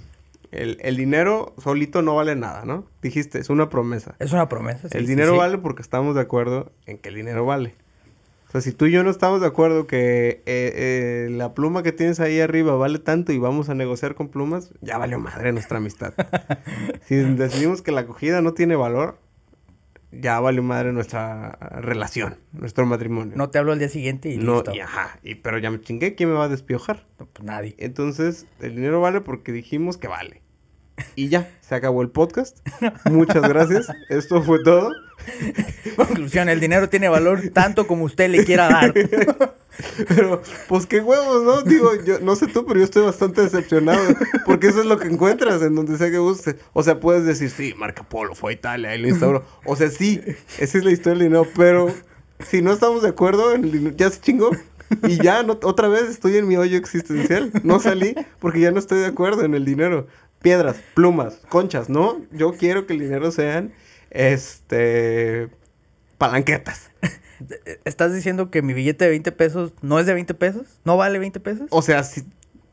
el, 0.52 0.78
el 0.82 0.96
dinero 0.96 1.54
solito 1.58 2.02
no 2.02 2.16
vale 2.16 2.36
nada, 2.36 2.64
¿no? 2.66 2.86
Dijiste, 3.02 3.40
es 3.40 3.50
una 3.50 3.70
promesa. 3.70 4.16
Es 4.20 4.32
una 4.32 4.48
promesa. 4.48 4.88
sí, 4.90 4.98
el 4.98 5.06
sí, 5.06 5.10
dinero 5.10 5.34
sí. 5.34 5.38
vale 5.38 5.58
porque 5.58 5.82
estamos 5.82 6.16
de 6.16 6.22
acuerdo 6.22 6.72
en 6.86 6.98
que 6.98 7.10
el 7.10 7.16
dinero 7.16 7.46
vale. 7.46 7.76
O 8.50 8.52
sea, 8.52 8.62
si 8.62 8.72
tú 8.72 8.88
y 8.88 8.92
yo 8.92 9.04
no 9.04 9.12
estamos 9.12 9.42
de 9.42 9.48
acuerdo 9.48 9.86
que 9.86 10.42
eh, 10.48 10.74
eh, 11.28 11.28
la 11.30 11.54
pluma 11.54 11.84
que 11.84 11.92
tienes 11.92 12.20
ahí 12.20 12.40
arriba 12.40 12.76
vale 12.76 12.98
tanto 12.98 13.32
y 13.32 13.38
vamos 13.38 13.70
a 13.70 13.76
negociar 13.76 14.16
con 14.16 14.30
plumas, 14.30 14.74
ya 14.82 14.98
valió 14.98 15.20
madre 15.20 15.52
nuestra 15.54 15.78
amistad. 15.78 16.16
si 17.06 17.16
decidimos 17.16 17.84
que 17.84 17.92
la 17.92 18.02
acogida 18.02 18.42
no 18.42 18.56
tiene 18.56 18.76
valor, 18.76 19.20
ya 20.12 20.40
valió 20.40 20.64
madre 20.64 20.94
nuestra 20.94 21.52
relación, 21.80 22.40
nuestro 22.52 22.88
matrimonio. 22.88 23.36
No 23.38 23.52
te 23.52 23.60
hablo 23.60 23.72
al 23.72 23.78
día 23.78 23.90
siguiente 23.90 24.30
y 24.30 24.38
No, 24.38 24.56
listo. 24.56 24.74
y 24.74 24.80
ajá, 24.80 25.20
y, 25.22 25.36
pero 25.36 25.60
ya 25.60 25.70
me 25.70 25.80
chingué, 25.80 26.16
¿quién 26.16 26.30
me 26.30 26.36
va 26.36 26.46
a 26.46 26.50
despiojar? 26.50 27.06
No, 27.20 27.28
pues 27.28 27.46
nadie. 27.46 27.76
Entonces, 27.78 28.48
el 28.62 28.76
dinero 28.76 29.00
vale 29.00 29.22
porque 29.22 29.52
dijimos 29.52 29.98
que 29.98 30.08
vale. 30.08 30.42
Y 31.16 31.30
ya, 31.30 31.52
se 31.62 31.76
acabó 31.76 32.02
el 32.02 32.10
podcast. 32.10 32.58
Muchas 33.10 33.48
gracias. 33.48 33.88
Esto 34.10 34.42
fue 34.42 34.64
todo. 34.64 34.92
Conclusión, 35.96 36.50
el 36.50 36.60
dinero 36.60 36.90
tiene 36.90 37.10
valor 37.10 37.42
tanto 37.54 37.88
como 37.88 38.06
usted 38.06 38.30
le 38.30 38.46
quiera 38.46 38.70
dar. 38.70 38.94
Pero, 40.08 40.42
pues 40.68 40.86
qué 40.86 41.00
huevos, 41.00 41.44
¿no? 41.44 41.62
Digo, 41.62 41.92
yo 42.04 42.20
no 42.20 42.36
sé 42.36 42.48
tú, 42.48 42.66
pero 42.66 42.80
yo 42.80 42.86
estoy 42.86 43.04
bastante 43.04 43.42
decepcionado. 43.42 44.02
Porque 44.46 44.68
eso 44.68 44.82
es 44.82 44.86
lo 44.86 44.98
que 44.98 45.08
encuentras 45.08 45.62
en 45.62 45.76
donde 45.76 45.98
sea 45.98 46.12
que 46.12 46.18
guste. 46.18 46.58
O 46.74 46.84
sea, 46.84 47.00
puedes 47.00 47.26
decir, 47.26 47.50
sí, 47.50 47.74
Marco 47.78 48.04
Polo 48.04 48.36
fue 48.36 48.52
a 48.52 48.56
Italia 48.56 48.96
y 48.96 49.02
lo 49.02 49.08
instauró. 49.08 49.46
O 49.66 49.76
sea, 49.76 49.90
sí, 49.90 50.22
esa 50.58 50.78
es 50.78 50.84
la 50.84 50.92
historia 50.92 51.20
del 51.20 51.30
dinero. 51.30 51.48
Pero 51.56 51.94
si 52.46 52.62
no 52.62 52.74
estamos 52.74 53.04
de 53.04 53.10
acuerdo 53.10 53.54
el 53.54 53.96
ya 53.96 54.10
se 54.10 54.20
chingó. 54.20 54.52
Y 55.08 55.22
ya 55.22 55.44
no, 55.44 55.60
otra 55.64 55.88
vez 55.88 56.10
estoy 56.10 56.38
en 56.38 56.48
mi 56.48 56.58
hoyo 56.58 56.78
existencial. 56.78 57.52
No 57.64 57.80
salí 57.80 58.16
porque 58.40 58.60
ya 58.60 58.72
no 58.72 58.80
estoy 58.80 59.00
de 59.00 59.06
acuerdo 59.06 59.46
en 59.46 59.54
el 59.54 59.64
dinero. 59.64 60.08
Piedras, 60.42 60.78
plumas, 60.94 61.42
conchas, 61.50 61.90
¿no? 61.90 62.22
Yo 62.32 62.54
quiero 62.54 62.86
que 62.88 62.94
el 62.94 63.00
dinero 63.00 63.32
sean, 63.32 63.74
este, 64.10 65.50
palanquetas. 66.18 66.92
¿Estás 67.86 68.14
diciendo 68.14 68.50
que 68.52 68.62
mi 68.62 68.74
billete 68.74 69.06
de 69.06 69.12
20 69.12 69.32
pesos 69.34 69.74
no 69.82 70.00
es 70.00 70.06
de 70.06 70.14
20 70.14 70.34
pesos? 70.34 70.80
¿No 70.86 70.98
vale 70.98 71.20
20 71.20 71.40
pesos? 71.40 71.68
O 71.72 71.82
sea, 71.82 72.04
si 72.04 72.24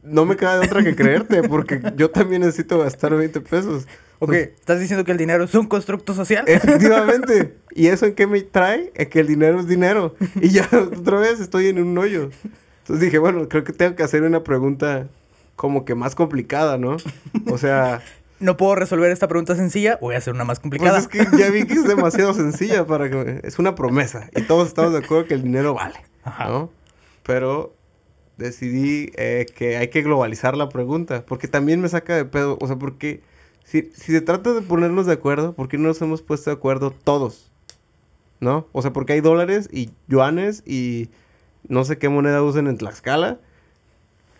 no 0.02 0.24
me 0.24 0.36
queda 0.36 0.58
de 0.58 0.66
otra 0.66 0.82
que 0.82 0.94
creerte, 0.94 1.42
porque 1.42 1.80
yo 1.96 2.10
también 2.10 2.42
necesito 2.42 2.78
gastar 2.78 3.14
20 3.14 3.40
pesos. 3.40 3.86
Ok, 4.18 4.32
¿estás 4.32 4.80
diciendo 4.80 5.04
que 5.04 5.12
el 5.12 5.18
dinero 5.18 5.44
es 5.44 5.54
un 5.54 5.66
constructo 5.66 6.14
social? 6.14 6.44
Efectivamente. 6.46 7.56
¿Y 7.74 7.88
eso 7.88 8.06
en 8.06 8.14
qué 8.14 8.26
me 8.26 8.40
trae? 8.42 8.92
En 8.94 9.08
que 9.08 9.20
el 9.20 9.26
dinero 9.26 9.60
es 9.60 9.66
dinero. 9.66 10.14
Y 10.40 10.50
ya 10.50 10.68
otra 10.98 11.18
vez 11.18 11.40
estoy 11.40 11.66
en 11.66 11.82
un 11.82 11.96
hoyo. 11.98 12.30
Entonces 12.80 13.04
dije, 13.04 13.18
bueno, 13.18 13.48
creo 13.48 13.64
que 13.64 13.72
tengo 13.72 13.96
que 13.96 14.02
hacer 14.02 14.22
una 14.22 14.42
pregunta 14.42 15.08
como 15.56 15.84
que 15.84 15.94
más 15.94 16.14
complicada, 16.14 16.78
¿no? 16.78 16.96
O 17.50 17.58
sea, 17.58 18.02
No 18.38 18.56
puedo 18.58 18.74
resolver 18.74 19.10
esta 19.10 19.28
pregunta 19.28 19.56
sencilla, 19.56 19.98
voy 20.00 20.14
a 20.14 20.18
hacer 20.18 20.34
una 20.34 20.44
más 20.44 20.60
complicada. 20.60 21.02
pues 21.02 21.04
es 21.04 21.30
que 21.30 21.38
ya 21.38 21.50
vi 21.50 21.66
que 21.66 21.74
es 21.74 21.84
demasiado 21.88 22.34
sencilla 22.34 22.86
para 22.86 23.08
que... 23.08 23.40
Es 23.44 23.58
una 23.58 23.74
promesa. 23.74 24.28
Y 24.36 24.42
todos 24.42 24.68
estamos 24.68 24.92
de 24.92 24.98
acuerdo 24.98 25.26
que 25.26 25.34
el 25.34 25.42
dinero 25.42 25.74
vale, 25.74 25.96
Ajá. 26.22 26.48
¿no? 26.48 26.70
Pero 27.22 27.74
decidí 28.36 29.10
eh, 29.16 29.46
que 29.54 29.78
hay 29.78 29.88
que 29.88 30.02
globalizar 30.02 30.54
la 30.56 30.68
pregunta. 30.68 31.24
Porque 31.26 31.48
también 31.48 31.80
me 31.80 31.88
saca 31.88 32.14
de 32.14 32.26
pedo. 32.26 32.58
O 32.60 32.66
sea, 32.66 32.76
porque 32.76 33.22
si, 33.64 33.90
si 33.94 34.12
se 34.12 34.20
trata 34.20 34.52
de 34.52 34.60
ponernos 34.60 35.06
de 35.06 35.14
acuerdo, 35.14 35.54
¿por 35.54 35.68
qué 35.68 35.78
no 35.78 35.88
nos 35.88 36.02
hemos 36.02 36.20
puesto 36.20 36.50
de 36.50 36.56
acuerdo 36.56 36.90
todos? 36.90 37.50
¿No? 38.40 38.66
O 38.72 38.82
sea, 38.82 38.92
porque 38.92 39.14
hay 39.14 39.22
dólares 39.22 39.70
y 39.72 39.90
yuanes 40.08 40.62
y 40.66 41.08
no 41.68 41.86
sé 41.86 41.96
qué 41.96 42.10
moneda 42.10 42.42
usan 42.42 42.66
en 42.66 42.76
Tlaxcala. 42.76 43.40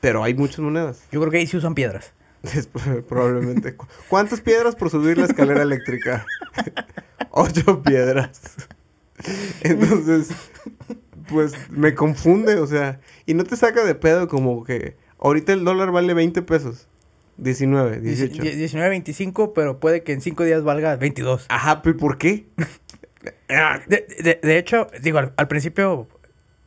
Pero 0.00 0.22
hay 0.22 0.34
muchas 0.34 0.60
monedas. 0.60 1.02
Yo 1.12 1.20
creo 1.20 1.30
que 1.30 1.38
ahí 1.38 1.46
sí 1.46 1.56
usan 1.56 1.74
piedras. 1.74 2.12
Probablemente. 3.08 3.74
¿Cu- 3.74 3.86
¿Cuántas 4.08 4.40
piedras 4.40 4.76
por 4.76 4.90
subir 4.90 5.18
la 5.18 5.26
escalera 5.26 5.62
eléctrica? 5.62 6.26
Ocho 7.30 7.82
piedras. 7.82 8.40
Entonces, 9.62 10.28
pues 11.28 11.54
me 11.70 11.94
confunde, 11.94 12.56
o 12.56 12.66
sea, 12.66 13.00
y 13.24 13.34
no 13.34 13.44
te 13.44 13.56
saca 13.56 13.84
de 13.84 13.94
pedo 13.94 14.28
como 14.28 14.62
que 14.64 14.96
ahorita 15.18 15.52
el 15.52 15.64
dólar 15.64 15.90
vale 15.90 16.14
20 16.14 16.42
pesos. 16.42 16.88
19, 17.38 18.00
18. 18.00 18.42
19, 18.42 18.88
25, 18.90 19.52
pero 19.52 19.78
puede 19.78 20.02
que 20.02 20.12
en 20.12 20.20
5 20.22 20.44
días 20.44 20.62
valga 20.62 20.96
22. 20.96 21.46
Ajá, 21.48 21.82
pero 21.82 21.96
¿por 21.98 22.16
qué? 22.18 22.46
De, 23.88 24.06
de- 24.22 24.40
de 24.42 24.58
hecho, 24.58 24.86
digo, 25.02 25.18
al, 25.18 25.34
al 25.36 25.48
principio, 25.48 26.08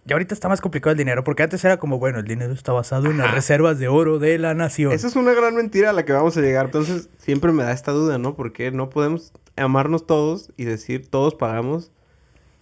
ya 0.09 0.15
ahorita 0.15 0.33
está 0.33 0.49
más 0.49 0.59
complicado 0.59 0.91
el 0.91 0.97
dinero, 0.97 1.23
porque 1.23 1.43
antes 1.43 1.63
era 1.63 1.77
como, 1.77 1.99
bueno, 1.99 2.17
el 2.17 2.25
dinero 2.25 2.51
está 2.51 2.73
basado 2.73 3.11
en 3.11 3.19
las 3.19 3.31
reservas 3.31 3.77
de 3.77 3.87
oro 3.87 4.17
de 4.17 4.39
la 4.39 4.55
nación. 4.55 4.91
Eso 4.91 5.07
es 5.07 5.15
una 5.15 5.33
gran 5.33 5.53
mentira 5.53 5.91
a 5.91 5.93
la 5.93 6.03
que 6.03 6.13
vamos 6.13 6.35
a 6.35 6.41
llegar. 6.41 6.65
Entonces, 6.65 7.09
siempre 7.19 7.51
me 7.51 7.63
da 7.63 7.71
esta 7.71 7.91
duda, 7.91 8.17
¿no? 8.17 8.35
Porque 8.35 8.71
no 8.71 8.89
podemos 8.89 9.31
amarnos 9.55 10.07
todos 10.07 10.51
y 10.57 10.65
decir 10.65 11.07
todos 11.07 11.35
pagamos 11.35 11.91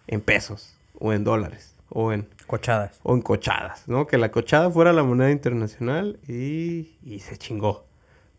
en 0.08 0.20
pesos 0.20 0.76
o 1.00 1.14
en 1.14 1.24
dólares. 1.24 1.74
o 1.88 2.12
en, 2.12 2.28
Cochadas. 2.48 3.00
o 3.04 3.14
en 3.14 3.22
cochadas, 3.22 3.88
¿no? 3.88 4.08
Que 4.08 4.18
la 4.18 4.30
cochada 4.30 4.70
fuera 4.70 4.92
la 4.92 5.04
moneda 5.04 5.32
internacional 5.32 6.20
y, 6.28 6.98
y 7.02 7.20
se 7.20 7.38
chingó. 7.38 7.86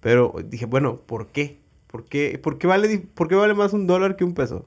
Pero 0.01 0.35
dije, 0.45 0.67
bueno, 0.67 1.01
¿por 1.01 1.29
qué? 1.29 1.61
¿Por 1.87 2.05
qué, 2.05 2.39
por 2.39 2.59
qué 2.59 2.67
vale, 2.67 3.07
por 3.15 3.29
qué 3.29 3.37
vale 3.37 3.55
más 3.55 3.73
un 3.73 3.87
dólar 3.87 4.17
que 4.17 4.25
un 4.25 4.35
peso? 4.35 4.67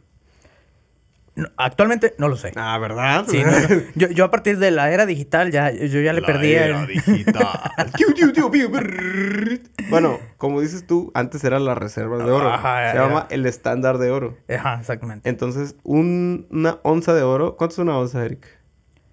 No, 1.33 1.47
actualmente 1.55 2.13
no 2.17 2.27
lo 2.27 2.35
sé. 2.35 2.51
Ah, 2.57 2.77
¿verdad? 2.77 3.25
Sí, 3.29 3.41
no, 3.41 3.51
no. 3.51 3.81
Yo, 3.95 4.09
yo 4.09 4.25
a 4.25 4.31
partir 4.31 4.57
de 4.57 4.69
la 4.69 4.91
era 4.91 5.05
digital 5.05 5.49
ya, 5.49 5.71
yo 5.71 6.01
ya 6.01 6.11
le 6.11 6.19
La 6.21 6.27
perdí 6.27 6.47
el- 6.53 6.63
era 6.71 6.85
digital. 6.85 7.47
Piu, 8.51 8.69
brrr. 8.69 9.59
bueno, 9.89 10.19
como 10.37 10.59
dices 10.59 10.85
tú, 10.85 11.09
antes 11.13 11.43
era 11.45 11.59
la 11.59 11.73
reserva 11.73 12.17
de 12.17 12.29
oro. 12.31 12.49
Ajá, 12.51 12.91
Se 12.91 12.97
era- 12.97 13.07
llama 13.07 13.27
el 13.29 13.45
estándar 13.45 13.97
de 13.97 14.11
oro. 14.11 14.37
Ajá, 14.53 14.77
exactamente. 14.81 15.29
Entonces, 15.29 15.75
un- 15.83 16.47
una 16.49 16.79
onza 16.83 17.13
de 17.13 17.21
oro. 17.23 17.55
¿Cuánto 17.55 17.73
es 17.75 17.79
una 17.79 17.97
onza, 17.97 18.25
Eric? 18.25 18.45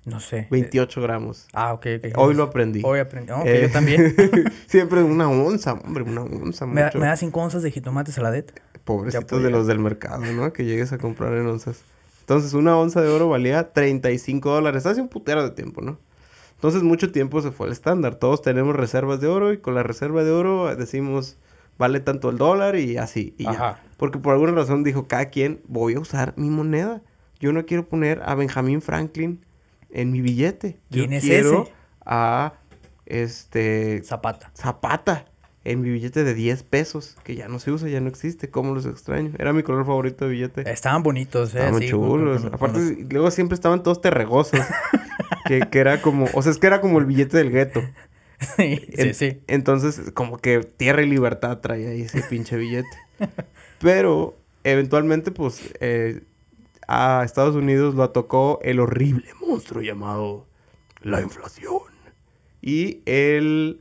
No 0.05 0.19
sé. 0.21 0.49
28 0.51 1.01
gramos. 1.03 1.47
Ah, 1.53 1.73
ok, 1.75 1.87
ok. 1.99 2.07
Hoy 2.19 2.35
lo 2.35 2.45
aprendí. 2.45 2.81
Hoy 2.85 2.99
aprendí. 2.99 3.31
Oh, 3.31 3.43
Eh, 3.45 3.63
yo 3.63 3.71
también. 3.71 4.15
Siempre 4.67 5.03
una 5.03 5.29
onza, 5.29 5.75
hombre, 5.75 6.03
una 6.03 6.23
onza. 6.23 6.67
me, 6.67 6.81
da, 6.81 6.87
mucho. 6.89 6.99
me 6.99 7.07
da 7.07 7.17
cinco 7.17 7.41
onzas 7.43 7.63
de 7.63 7.71
jitomate 7.71 8.11
saladet. 8.11 8.61
Pobrecitos 8.85 9.23
Ya 9.23 9.27
podía. 9.29 9.45
de 9.47 9.51
los 9.53 9.67
del 9.67 9.79
mercado, 9.79 10.25
¿no? 10.33 10.53
Que 10.53 10.65
llegues 10.65 10.93
a 10.93 10.99
comprar 10.99 11.35
en 11.35 11.47
onzas. 11.47 11.83
Entonces, 12.29 12.53
una 12.53 12.77
onza 12.77 13.01
de 13.01 13.09
oro 13.09 13.31
valía 13.31 13.73
35 13.73 14.51
dólares. 14.51 14.85
Hace 14.85 15.01
un 15.01 15.09
putero 15.09 15.43
de 15.43 15.51
tiempo, 15.53 15.81
¿no? 15.81 15.99
Entonces, 16.57 16.83
mucho 16.83 17.11
tiempo 17.11 17.41
se 17.41 17.53
fue 17.53 17.69
el 17.69 17.73
estándar. 17.73 18.17
Todos 18.17 18.43
tenemos 18.43 18.77
reservas 18.77 19.19
de 19.23 19.29
oro 19.29 19.51
y 19.51 19.57
con 19.57 19.75
la 19.75 19.83
reserva 19.83 20.23
de 20.23 20.31
oro 20.31 20.77
decimos, 20.77 21.39
vale 21.79 22.01
tanto 22.01 22.29
el 22.29 22.37
dólar 22.37 22.77
y 22.77 22.99
así. 22.99 23.35
Y 23.39 23.45
ya. 23.45 23.51
Ajá. 23.53 23.81
Porque 23.97 24.19
por 24.19 24.35
alguna 24.35 24.53
razón 24.53 24.85
dijo, 24.85 25.09
cada 25.09 25.31
quien, 25.31 25.63
voy 25.69 25.95
a 25.95 26.01
usar 26.01 26.35
mi 26.37 26.51
moneda. 26.51 27.01
Yo 27.41 27.55
no 27.55 27.65
quiero 27.65 27.89
poner 27.89 28.21
a 28.27 28.35
Benjamin 28.35 28.83
Franklin 28.83 29.43
en 29.89 30.13
mi 30.13 30.21
billete. 30.21 30.81
Yo 30.91 31.05
¿Quién 31.05 31.15
es 31.15 31.23
quiero 31.23 31.63
ese? 31.63 31.73
a, 32.05 32.53
este, 33.07 34.03
Zapata. 34.05 34.51
Zapata 34.55 35.25
en 35.65 35.81
mi 35.83 35.91
billete 35.91 36.25
de 36.25 36.35
10 36.35 36.63
pesos, 36.63 37.17
que 37.25 37.35
ya 37.35 37.49
no 37.49 37.59
se 37.59 37.71
usa, 37.71 37.89
ya 37.89 38.01
no 38.01 38.09
existe. 38.09 38.49
¿Cómo 38.49 38.75
los 38.75 38.87
extraño? 38.87 39.33
Era 39.39 39.53
mi 39.53 39.63
color 39.63 39.85
favorito 39.85 40.25
de 40.25 40.31
billete. 40.31 40.71
Estaban 40.71 41.03
bonitos, 41.03 41.55
eh. 41.55 41.59
Estaban 41.59 41.81
sí, 41.83 41.89
chulos. 41.89 42.41
con- 42.43 42.51
con 42.51 42.55
Aparte, 42.55 42.79
los- 42.79 43.13
luego 43.13 43.31
siempre 43.31 43.55
estaban 43.55 43.83
todos 43.83 44.01
terregosos. 44.01 44.61
que, 45.47 45.61
que 45.71 45.79
era 45.79 46.01
como... 46.01 46.27
O 46.35 46.43
sea, 46.43 46.53
es 46.53 46.59
que 46.59 46.67
era 46.67 46.81
como 46.81 46.99
el 46.99 47.05
billete 47.07 47.37
del 47.37 47.51
gueto. 47.51 47.81
sí, 48.57 48.81
En- 48.93 49.15
sí. 49.15 49.41
Entonces, 49.47 50.11
como 50.15 50.39
que 50.39 50.61
tierra 50.61 51.03
y 51.03 51.07
libertad 51.11 51.59
traía 51.59 51.91
ahí 51.91 52.03
ese 52.03 52.23
pinche 52.23 52.57
billete. 52.57 52.89
Pero, 53.81 54.37
eventualmente, 54.65 55.31
pues, 55.33 55.61
eh, 55.81 56.23
a 56.87 57.23
Estados 57.25 57.55
Unidos 57.57 57.95
lo 57.95 58.03
atacó 58.05 58.59
el 58.63 58.81
horrible 58.81 59.27
monstruo 59.41 59.83
llamado 59.83 60.47
la 61.03 61.21
inflación. 61.21 61.83
Y 62.63 63.03
el... 63.07 63.81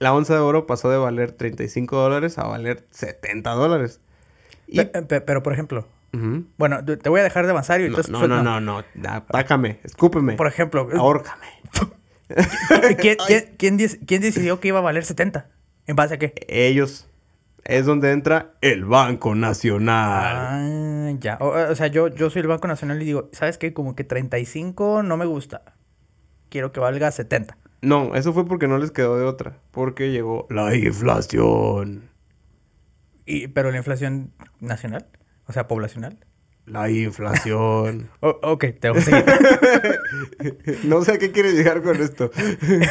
La 0.00 0.12
onza 0.14 0.34
de 0.34 0.40
oro 0.40 0.66
pasó 0.66 0.90
de 0.90 0.96
valer 0.98 1.30
35 1.32 1.94
dólares 1.96 2.36
a 2.38 2.44
valer 2.48 2.84
70 2.90 3.50
dólares. 3.52 4.00
Y... 4.66 4.82
Pe- 4.84 5.02
pe- 5.02 5.20
pero, 5.20 5.42
por 5.42 5.52
ejemplo, 5.52 5.86
bueno, 6.56 6.84
te 6.84 7.08
voy 7.08 7.20
a 7.20 7.22
dejar 7.22 7.44
de 7.44 7.52
avanzar 7.52 7.80
y 7.80 7.84
No, 7.84 7.88
entonces... 7.90 8.10
no, 8.10 8.26
no, 8.26 8.42
no, 8.42 8.60
no. 8.60 8.82
Atácame, 9.08 9.78
escúpeme. 9.84 10.32
Por 10.34 10.48
ejemplo, 10.48 10.88
Ahórcame. 10.96 11.46
¿quién, 12.98 13.16
quién, 13.26 13.54
quién 13.58 13.78
dis- 13.78 13.98
quién 14.06 14.22
decidió 14.22 14.58
que 14.60 14.68
iba 14.68 14.78
a 14.78 14.82
valer 14.82 15.04
70? 15.04 15.48
¿En 15.86 15.96
base 15.96 16.14
a 16.14 16.18
qué? 16.18 16.34
Ellos. 16.48 17.06
Es 17.64 17.84
donde 17.86 18.12
entra 18.12 18.52
el 18.62 18.84
Banco 18.86 19.34
Nacional. 19.34 20.36
Ah, 20.36 21.12
ya. 21.20 21.36
O, 21.40 21.48
o 21.50 21.74
sea, 21.74 21.88
yo, 21.88 22.08
yo 22.08 22.30
soy 22.30 22.40
el 22.42 22.48
Banco 22.48 22.66
Nacional 22.68 23.00
y 23.02 23.04
digo, 23.04 23.28
¿sabes 23.32 23.58
qué? 23.58 23.72
Como 23.74 23.94
que 23.94 24.02
35 24.04 25.02
no 25.02 25.16
me 25.16 25.26
gusta. 25.26 25.62
Quiero 26.48 26.72
que 26.72 26.80
valga 26.80 27.10
70. 27.10 27.56
No, 27.82 28.14
eso 28.14 28.32
fue 28.32 28.46
porque 28.46 28.68
no 28.68 28.78
les 28.78 28.90
quedó 28.90 29.18
de 29.18 29.24
otra. 29.24 29.58
Porque 29.70 30.10
llegó 30.10 30.46
la 30.50 30.74
inflación. 30.74 32.10
Y, 33.24 33.48
pero 33.48 33.70
la 33.70 33.78
inflación 33.78 34.32
nacional, 34.60 35.06
o 35.46 35.52
sea, 35.52 35.66
poblacional. 35.66 36.18
La 36.66 36.90
inflación. 36.90 38.10
Ok, 38.20 38.66
te 38.78 38.90
voy 38.90 38.98
a 38.98 39.02
seguir. 39.02 39.24
no 40.84 41.02
sé 41.02 41.12
a 41.12 41.18
qué 41.18 41.32
quiere 41.32 41.52
llegar 41.52 41.82
con 41.82 42.00
esto. 42.00 42.30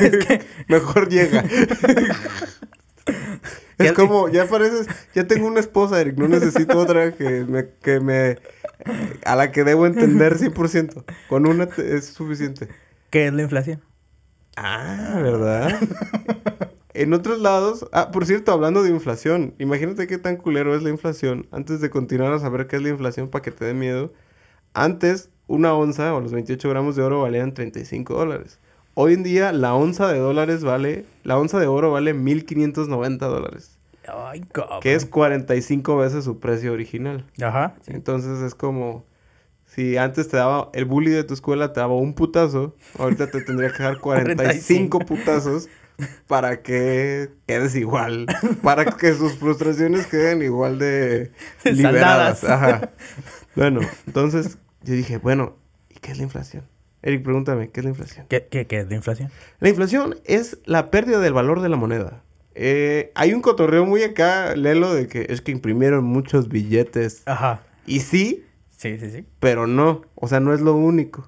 Mejor 0.68 1.10
llega. 1.10 1.44
es 3.78 3.92
como, 3.94 4.28
ya 4.30 4.48
pareces, 4.48 4.88
ya 5.14 5.28
tengo 5.28 5.48
una 5.48 5.60
esposa, 5.60 6.02
Eric. 6.02 6.18
No 6.18 6.28
necesito 6.28 6.78
otra 6.80 7.14
que 7.14 7.46
me, 7.46 7.70
que 7.82 8.00
me, 8.00 8.38
a 9.24 9.36
la 9.36 9.52
que 9.52 9.64
debo 9.64 9.86
entender 9.86 10.38
100%. 10.38 11.04
Con 11.28 11.48
una 11.48 11.66
es 11.78 12.06
suficiente. 12.06 12.70
¿Qué 13.10 13.28
es 13.28 13.34
la 13.34 13.44
inflación? 13.44 13.82
Ah, 14.56 15.20
¿verdad? 15.22 15.80
en 16.94 17.14
otros 17.14 17.40
lados, 17.40 17.88
ah, 17.94 18.12
por 18.12 18.26
cierto, 18.26 18.52
hablando 18.52 18.84
de 18.84 18.90
inflación, 18.90 19.54
imagínate 19.60 20.08
qué 20.08 20.18
tan 20.18 20.36
culero 20.38 20.76
es 20.76 20.84
la 20.84 20.90
inflación. 20.90 21.48
Antes 21.52 21.82
de 21.82 21.90
continuar 21.90 22.34
a 22.34 22.40
saber 22.40 22.68
qué 22.68 22.76
es 22.78 22.82
la 22.82 22.90
inflación 22.90 23.30
para 23.30 23.42
que 23.42 23.52
te 23.52 23.66
dé 23.66 23.74
miedo, 23.74 24.12
antes 24.74 25.30
una 25.48 25.74
onza 25.74 26.14
o 26.14 26.20
los 26.22 26.32
28 26.34 26.70
gramos 26.70 26.96
de 26.96 27.04
oro 27.04 27.22
valían 27.22 27.54
35 27.54 28.14
dólares. 28.14 28.60
Hoy 28.96 29.14
en 29.14 29.24
día 29.24 29.52
la 29.54 29.74
onza 29.76 30.08
de 30.12 30.20
dólares 30.20 30.64
vale, 30.64 31.06
la 31.24 31.38
onza 31.38 31.60
de 31.60 31.68
oro 31.68 31.92
vale 31.92 32.14
1590 32.14 33.26
dólares, 33.28 33.78
Ay, 34.08 34.42
cabrón. 34.52 34.80
que 34.82 34.94
es 34.96 35.06
45 35.06 35.96
veces 35.98 36.26
su 36.26 36.40
precio 36.40 36.74
original. 36.74 37.26
Ajá. 37.42 37.76
sí. 37.82 37.92
Entonces 37.94 38.40
es 38.42 38.56
como 38.56 39.06
si 39.74 39.98
antes 39.98 40.28
te 40.28 40.38
daba 40.38 40.70
el 40.74 40.86
bully 40.86 41.12
de 41.12 41.24
tu 41.24 41.34
escuela 41.34 41.74
te 41.74 41.80
daba 41.80 41.96
un 41.96 42.14
putazo, 42.14 42.76
ahorita 42.98 43.30
te 43.30 43.42
tendría 43.42 43.72
que 43.72 43.84
dar 43.84 43.98
45 44.02 45.00
putazos 45.00 45.70
para 46.28 46.62
que 46.62 47.30
quedes 47.46 47.76
igual, 47.76 48.26
para 48.64 48.86
que 48.86 49.14
sus 49.14 49.34
frustraciones 49.34 50.08
queden 50.08 50.42
igual 50.42 50.80
de 50.80 51.32
liberadas. 51.64 52.44
Ajá. 52.44 52.92
Bueno, 53.56 53.82
entonces 54.06 54.58
yo 54.84 54.94
dije, 54.94 55.18
bueno, 55.18 55.58
¿y 55.90 55.96
qué 55.96 56.12
es 56.12 56.18
la 56.18 56.24
inflación? 56.24 56.64
Eric, 57.02 57.24
pregúntame, 57.24 57.70
¿qué 57.72 57.82
es 57.82 57.84
la 57.84 57.90
inflación? 57.90 58.26
¿Qué, 58.30 58.48
qué, 58.50 58.68
qué 58.68 58.80
es 58.80 58.90
la 58.90 58.96
inflación? 58.96 59.32
La 59.60 59.68
inflación 59.68 60.16
es 60.24 60.60
la 60.66 60.92
pérdida 60.92 61.20
del 61.20 61.34
valor 61.34 61.60
de 61.60 61.68
la 61.68 61.76
moneda. 61.76 62.24
Eh, 62.56 63.12
hay 63.16 63.34
un 63.34 63.42
cotorreo 63.42 63.86
muy 63.86 64.04
acá, 64.04 64.56
Lelo, 64.56 64.94
de 64.94 65.08
que 65.08 65.26
es 65.30 65.42
que 65.42 65.52
imprimieron 65.52 66.06
muchos 66.06 66.48
billetes. 66.48 67.24
Ajá. 67.26 67.64
Y 67.86 68.02
sí, 68.02 68.46
Sí, 68.80 68.98
sí, 68.98 69.12
sí. 69.12 69.26
pero 69.42 69.68
no. 69.68 70.04
O 70.16 70.30
sea, 70.30 70.40
no 70.40 70.54
es 70.54 70.62
lo 70.62 70.74
único. 70.74 71.28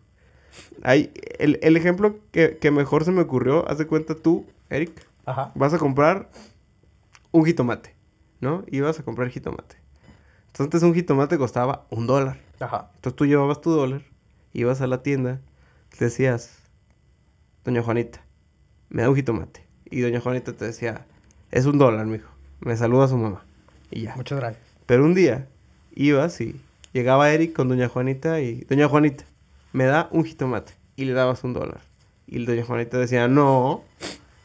Hay, 0.83 1.11
el, 1.37 1.59
el 1.61 1.75
ejemplo 1.75 2.17
que, 2.31 2.57
que 2.57 2.71
mejor 2.71 3.03
se 3.03 3.11
me 3.11 3.21
ocurrió, 3.21 3.69
haz 3.69 3.77
de 3.77 3.87
cuenta 3.87 4.15
tú, 4.15 4.45
Eric, 4.69 5.05
Ajá. 5.25 5.51
vas 5.55 5.73
a 5.73 5.77
comprar 5.77 6.29
un 7.31 7.45
jitomate, 7.45 7.93
¿no? 8.39 8.63
Ibas 8.71 8.99
a 8.99 9.03
comprar 9.03 9.27
jitomate. 9.29 9.75
Entonces 10.47 10.83
un 10.83 10.93
jitomate 10.93 11.37
costaba 11.37 11.85
un 11.89 12.07
dólar. 12.07 12.39
Ajá. 12.61 12.89
Entonces 12.95 13.15
tú 13.17 13.25
llevabas 13.25 13.59
tu 13.59 13.69
dólar, 13.71 14.03
ibas 14.53 14.79
a 14.79 14.87
la 14.87 15.03
tienda, 15.03 15.41
decías, 15.99 16.57
Doña 17.65 17.83
Juanita, 17.83 18.21
me 18.89 19.01
da 19.01 19.09
un 19.09 19.15
jitomate. 19.15 19.65
Y 19.89 19.99
Doña 20.01 20.21
Juanita 20.21 20.53
te 20.53 20.65
decía, 20.65 21.05
es 21.51 21.65
un 21.65 21.77
dólar, 21.77 22.05
mijo. 22.05 22.29
Me 22.61 22.77
saluda 22.77 23.09
su 23.09 23.17
mamá. 23.17 23.43
Y 23.89 24.03
ya. 24.03 24.15
Muchas 24.15 24.39
gracias. 24.39 24.63
Pero 24.85 25.03
un 25.03 25.13
día 25.13 25.47
ibas 25.95 26.39
y 26.39 26.55
llegaba 26.93 27.31
Eric 27.31 27.53
con 27.53 27.67
Doña 27.67 27.87
Juanita 27.87 28.39
y... 28.41 28.61
Doña 28.61 28.87
Juanita, 28.87 29.25
me 29.73 29.85
da 29.85 30.09
un 30.11 30.23
jitomate. 30.23 30.73
Y 30.95 31.05
le 31.05 31.13
dabas 31.13 31.43
un 31.43 31.53
dólar. 31.53 31.81
Y 32.27 32.43
Doña 32.45 32.63
Juanita 32.63 32.97
decía, 32.97 33.27
no, 33.27 33.83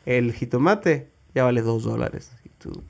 el 0.04 0.32
jitomate 0.32 1.10
ya 1.34 1.44
vale 1.44 1.62
dos 1.62 1.84
dólares. 1.84 2.32
Y 2.44 2.48
tú, 2.50 2.82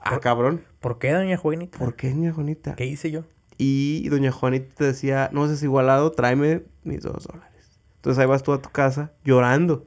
ah, 0.00 0.18
cabrón, 0.20 0.62
¿Por 0.82 0.98
qué, 0.98 1.12
doña 1.12 1.36
Juanita? 1.36 1.78
¿por 1.78 1.94
qué, 1.94 2.10
Doña 2.10 2.32
Juanita? 2.32 2.74
¿Qué 2.74 2.84
hice 2.84 3.12
yo? 3.12 3.22
Y 3.56 4.08
Doña 4.08 4.32
Juanita 4.32 4.74
te 4.74 4.84
decía, 4.84 5.30
no 5.32 5.46
seas 5.46 5.62
igualado, 5.62 6.10
tráeme 6.10 6.64
mis 6.82 7.02
dos 7.02 7.24
dólares. 7.24 7.78
Entonces 7.96 8.20
ahí 8.20 8.26
vas 8.26 8.42
tú 8.42 8.52
a 8.52 8.60
tu 8.60 8.68
casa 8.70 9.12
llorando. 9.24 9.86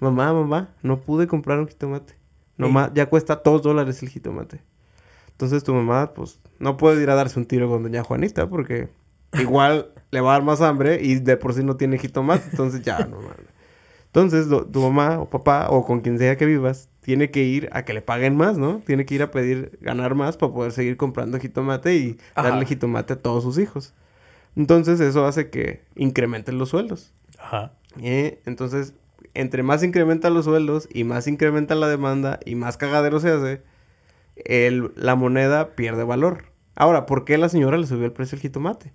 Mamá, 0.00 0.32
mamá, 0.32 0.74
no 0.82 0.98
pude 0.98 1.28
comprar 1.28 1.60
un 1.60 1.68
jitomate. 1.68 2.14
Nomás, 2.56 2.90
ya 2.92 3.06
cuesta 3.06 3.40
dos 3.44 3.62
dólares 3.62 4.02
el 4.02 4.08
jitomate. 4.08 4.60
Entonces 5.36 5.64
tu 5.64 5.74
mamá, 5.74 6.14
pues, 6.14 6.40
no 6.58 6.76
puede 6.78 7.02
ir 7.02 7.10
a 7.10 7.14
darse 7.14 7.38
un 7.38 7.44
tiro 7.46 7.68
con 7.68 7.82
Doña 7.82 8.02
Juanita 8.02 8.48
porque 8.48 8.88
igual 9.38 9.88
le 10.10 10.20
va 10.22 10.30
a 10.30 10.32
dar 10.38 10.42
más 10.44 10.60
hambre 10.62 10.98
y 11.02 11.16
de 11.16 11.36
por 11.36 11.52
sí 11.52 11.62
no 11.62 11.76
tiene 11.76 11.98
jitomate. 11.98 12.44
Entonces 12.50 12.82
ya, 12.82 13.00
no 13.06 13.16
mames. 13.16 13.46
Entonces 14.06 14.46
lo- 14.46 14.64
tu 14.64 14.80
mamá 14.80 15.18
o 15.20 15.28
papá 15.28 15.68
o 15.70 15.84
con 15.84 16.00
quien 16.00 16.18
sea 16.18 16.36
que 16.38 16.46
vivas 16.46 16.88
tiene 17.02 17.30
que 17.30 17.42
ir 17.44 17.68
a 17.72 17.84
que 17.84 17.92
le 17.92 18.00
paguen 18.00 18.34
más, 18.36 18.56
¿no? 18.56 18.80
Tiene 18.86 19.04
que 19.04 19.14
ir 19.14 19.22
a 19.22 19.30
pedir 19.30 19.78
ganar 19.82 20.14
más 20.14 20.38
para 20.38 20.52
poder 20.52 20.72
seguir 20.72 20.96
comprando 20.96 21.38
jitomate 21.38 21.94
y 21.96 22.18
Ajá. 22.34 22.48
darle 22.48 22.64
jitomate 22.64 23.12
a 23.12 23.16
todos 23.20 23.42
sus 23.44 23.58
hijos. 23.58 23.92
Entonces 24.56 25.00
eso 25.00 25.26
hace 25.26 25.50
que 25.50 25.82
incrementen 25.96 26.56
los 26.56 26.70
sueldos. 26.70 27.12
Ajá. 27.38 27.72
¿eh? 28.00 28.40
Entonces, 28.46 28.94
entre 29.34 29.62
más 29.62 29.82
incrementan 29.82 30.32
los 30.32 30.46
sueldos 30.46 30.88
y 30.90 31.04
más 31.04 31.26
incrementa 31.26 31.74
la 31.74 31.88
demanda 31.88 32.40
y 32.46 32.54
más 32.54 32.78
cagadero 32.78 33.20
se 33.20 33.30
hace, 33.30 33.60
el- 34.36 34.92
la 34.96 35.14
moneda 35.14 35.70
pierde 35.74 36.04
valor. 36.04 36.44
Ahora, 36.74 37.06
¿por 37.06 37.24
qué 37.24 37.38
la 37.38 37.48
señora 37.48 37.78
le 37.78 37.86
subió 37.86 38.04
el 38.04 38.12
precio 38.12 38.36
del 38.36 38.42
jitomate? 38.42 38.92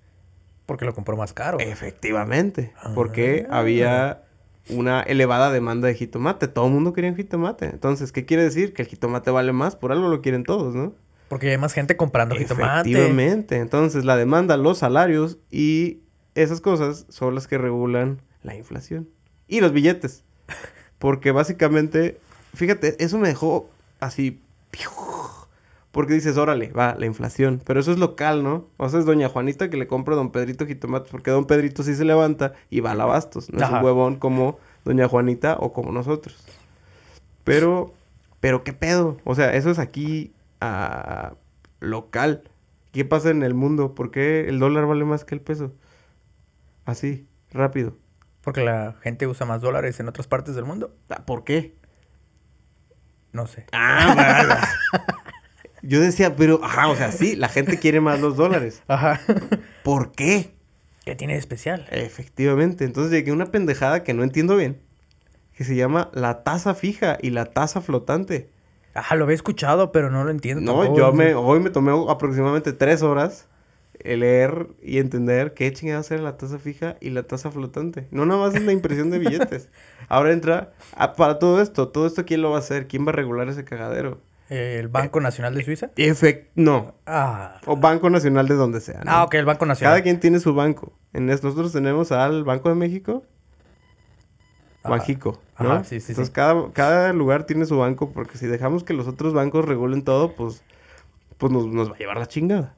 Porque 0.66 0.86
lo 0.86 0.94
compró 0.94 1.18
más 1.18 1.34
caro. 1.34 1.60
Efectivamente. 1.60 2.74
Porque 2.96 3.48
Ah. 3.50 3.60
había 3.60 4.24
una 4.70 5.02
elevada 5.02 5.52
demanda 5.52 5.88
de 5.88 5.96
jitomate. 5.96 6.48
Todo 6.48 6.68
el 6.68 6.74
mundo 6.74 6.94
quería 6.94 7.10
un 7.10 7.16
jitomate. 7.18 7.66
Entonces, 7.66 8.12
¿qué 8.12 8.26
quiere 8.26 8.44
decir? 8.44 8.74
Que 8.74 8.84
el 8.84 8.88
jitomate 8.88 9.32
vale 9.32 9.52
más. 9.52 9.76
Por 9.76 9.92
algo 9.92 10.08
lo 10.08 10.22
quieren 10.22 10.44
todos, 10.44 10.76
¿no? 10.76 10.94
Porque 11.28 11.50
hay 11.50 11.58
más 11.58 11.74
gente 11.74 11.98
comprando 11.98 12.36
jitomate. 12.36 12.90
Efectivamente. 12.92 13.58
Entonces, 13.58 14.06
la 14.06 14.16
demanda, 14.16 14.58
los 14.58 14.78
salarios 14.78 15.40
y 15.50 16.02
esas 16.36 16.62
cosas 16.62 17.06
son 17.10 17.36
las 17.36 17.48
que 17.48 17.58
regulan 17.58 18.22
la 18.44 18.56
inflación. 18.56 19.10
Y 19.48 19.60
los 19.62 19.74
billetes. 19.74 20.24
Porque 21.00 21.32
básicamente, 21.32 22.20
fíjate, 22.54 23.04
eso 23.04 23.18
me 23.18 23.28
dejó 23.30 23.70
así. 24.00 24.42
Porque 25.92 26.14
dices, 26.14 26.38
órale, 26.38 26.72
va, 26.72 26.96
la 26.98 27.06
inflación. 27.06 27.62
Pero 27.66 27.80
eso 27.82 27.92
es 27.92 28.00
local, 28.00 28.44
¿no? 28.44 28.68
O 28.78 28.88
sea, 28.88 29.00
es 29.00 29.06
doña 29.06 29.28
Juanita 29.28 29.70
que 29.70 29.76
le 29.76 29.88
compra 29.88 30.14
a 30.14 30.18
don 30.18 30.32
Pedrito 30.32 30.66
jitomates. 30.66 31.12
Porque 31.12 31.32
don 31.32 31.46
Pedrito 31.46 31.84
sí 31.84 31.96
se 31.96 32.06
levanta 32.06 32.54
y 32.70 32.80
va 32.80 32.92
al 32.92 33.02
abastos. 33.02 33.52
No 33.52 33.64
es 33.64 33.70
un 33.70 33.84
huevón 33.84 34.16
como 34.16 34.58
doña 34.86 35.10
Juanita 35.10 35.58
o 35.60 35.74
como 35.74 35.92
nosotros. 35.92 36.38
Pero, 37.44 37.94
pero 38.40 38.64
qué 38.64 38.72
pedo. 38.72 39.18
O 39.26 39.36
sea, 39.36 39.54
eso 39.54 39.70
es 39.70 39.80
aquí 39.80 40.34
ah, 40.62 41.34
local. 41.82 42.44
¿Qué 42.94 43.04
pasa 43.04 43.30
en 43.30 43.44
el 43.44 43.54
mundo? 43.54 43.94
¿Por 43.94 44.12
qué 44.12 44.48
el 44.48 44.60
dólar 44.60 44.86
vale 44.86 45.04
más 45.04 45.26
que 45.26 45.36
el 45.36 45.42
peso? 45.42 45.74
Así, 46.86 47.28
rápido. 47.52 47.98
Porque 48.42 48.64
la 48.64 48.96
gente 49.02 49.28
usa 49.28 49.46
más 49.46 49.62
dólares 49.62 50.00
en 50.00 50.08
otras 50.08 50.28
partes 50.28 50.56
del 50.56 50.66
mundo. 50.66 50.96
Ah, 51.10 51.26
¿Por 51.26 51.44
qué? 51.44 51.76
No 53.34 53.46
sé. 53.46 53.66
Ah. 53.74 54.68
Yo 55.82 56.00
decía, 56.00 56.36
pero, 56.36 56.64
ajá, 56.64 56.88
o 56.88 56.96
sea, 56.96 57.12
sí, 57.12 57.36
la 57.36 57.50
gente 57.50 57.80
quiere 57.80 58.02
más 58.02 58.20
los 58.20 58.38
dólares. 58.38 58.84
Ajá. 58.88 59.20
¿Por 59.84 60.12
qué? 60.12 60.54
¿Qué 61.06 61.16
tiene 61.16 61.34
de 61.34 61.40
especial? 61.40 61.88
Efectivamente. 61.90 62.86
Entonces 62.86 63.12
llegué 63.12 63.32
a 63.32 63.34
una 63.34 63.48
pendejada 63.48 64.04
que 64.04 64.14
no 64.14 64.24
entiendo 64.24 64.56
bien. 64.56 64.80
Que 65.54 65.64
se 65.64 65.76
llama 65.76 66.10
la 66.14 66.44
tasa 66.44 66.76
fija 66.76 67.18
y 67.22 67.32
la 67.32 67.46
tasa 67.46 67.82
flotante. 67.82 68.50
Ajá, 68.94 69.16
lo 69.16 69.24
había 69.24 69.36
escuchado, 69.36 69.92
pero 69.92 70.10
no 70.10 70.24
lo 70.24 70.32
entiendo. 70.32 70.62
No, 70.62 70.80
tampoco. 70.80 71.00
yo 71.00 71.14
me, 71.14 71.34
hoy 71.34 71.60
me 71.60 71.70
tomé 71.70 71.92
aproximadamente 72.10 72.74
tres 72.74 73.02
horas 73.02 73.48
leer 74.04 74.68
y 74.82 74.98
entender 74.98 75.54
qué 75.54 75.72
chingada 75.72 76.04
era 76.10 76.22
la 76.22 76.38
tasa 76.38 76.60
fija 76.60 76.98
y 77.00 77.10
la 77.10 77.24
tasa 77.24 77.52
flotante. 77.52 78.08
No 78.12 78.26
nada 78.26 78.40
más 78.42 78.56
es 78.56 78.64
la 78.64 78.72
impresión 78.72 79.10
de 79.10 79.20
billetes. 79.20 79.70
Ahora 80.08 80.34
entra, 80.34 80.74
ah, 80.96 81.14
para 81.14 81.40
todo 81.40 81.62
esto, 81.62 81.90
todo 81.90 82.08
esto 82.08 82.26
quién 82.26 82.42
lo 82.42 82.52
va 82.52 82.58
a 82.58 82.60
hacer, 82.60 82.88
quién 82.88 83.06
va 83.06 83.10
a 83.10 83.14
regular 83.16 83.48
ese 83.50 83.64
cagadero. 83.64 84.20
¿El 84.52 84.90
Banco 84.90 85.22
Nacional 85.22 85.56
de 85.56 85.64
Suiza? 85.64 85.92
Efect 85.96 86.52
no, 86.56 86.96
Ah. 87.06 87.62
o 87.66 87.78
Banco 87.78 88.10
Nacional 88.10 88.48
de 88.50 88.56
donde 88.56 88.82
sea. 88.82 89.02
¿no? 89.06 89.10
Ah, 89.12 89.24
ok, 89.24 89.36
el 89.36 89.46
Banco 89.46 89.66
Nacional. 89.66 89.94
Cada 89.94 90.04
quien 90.04 90.20
tiene 90.20 90.42
su 90.42 90.54
banco. 90.54 90.92
En 91.14 91.26
nosotros 91.26 91.72
tenemos 91.72 92.12
al 92.12 92.44
Banco 92.44 92.68
de 92.68 92.76
México, 92.76 93.24
Ajá. 94.84 94.90
Banjico, 94.98 95.40
¿no? 95.60 95.72
Ajá, 95.72 95.84
sí, 95.86 96.00
sí, 96.02 96.12
Entonces 96.12 96.28
sí. 96.28 96.34
Cada, 96.34 96.72
cada 96.74 97.14
lugar 97.14 97.46
tiene 97.46 97.66
su 97.66 97.78
banco 97.78 98.12
porque 98.12 98.38
si 98.38 98.46
dejamos 98.48 98.84
que 98.84 98.94
los 98.94 99.08
otros 99.08 99.34
bancos 99.34 99.64
regulen 99.66 100.04
todo, 100.04 100.34
pues, 100.36 100.64
pues 101.38 101.52
nos, 101.52 101.68
nos 101.68 101.90
va 101.92 101.96
a 101.96 102.00
llevar 102.00 102.18
la 102.18 102.28
chingada. 102.28 102.76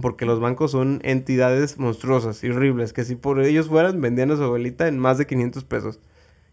Porque 0.00 0.26
los 0.26 0.40
bancos 0.40 0.70
son 0.72 1.00
entidades 1.04 1.78
monstruosas 1.78 2.42
y 2.42 2.50
horribles 2.50 2.92
que 2.92 3.04
si 3.04 3.14
por 3.14 3.40
ellos 3.40 3.68
fueran, 3.68 4.00
vendían 4.00 4.30
a 4.30 4.36
su 4.36 4.42
abuelita 4.44 4.88
en 4.88 4.98
más 4.98 5.18
de 5.18 5.26
500 5.26 5.64
pesos. 5.64 6.00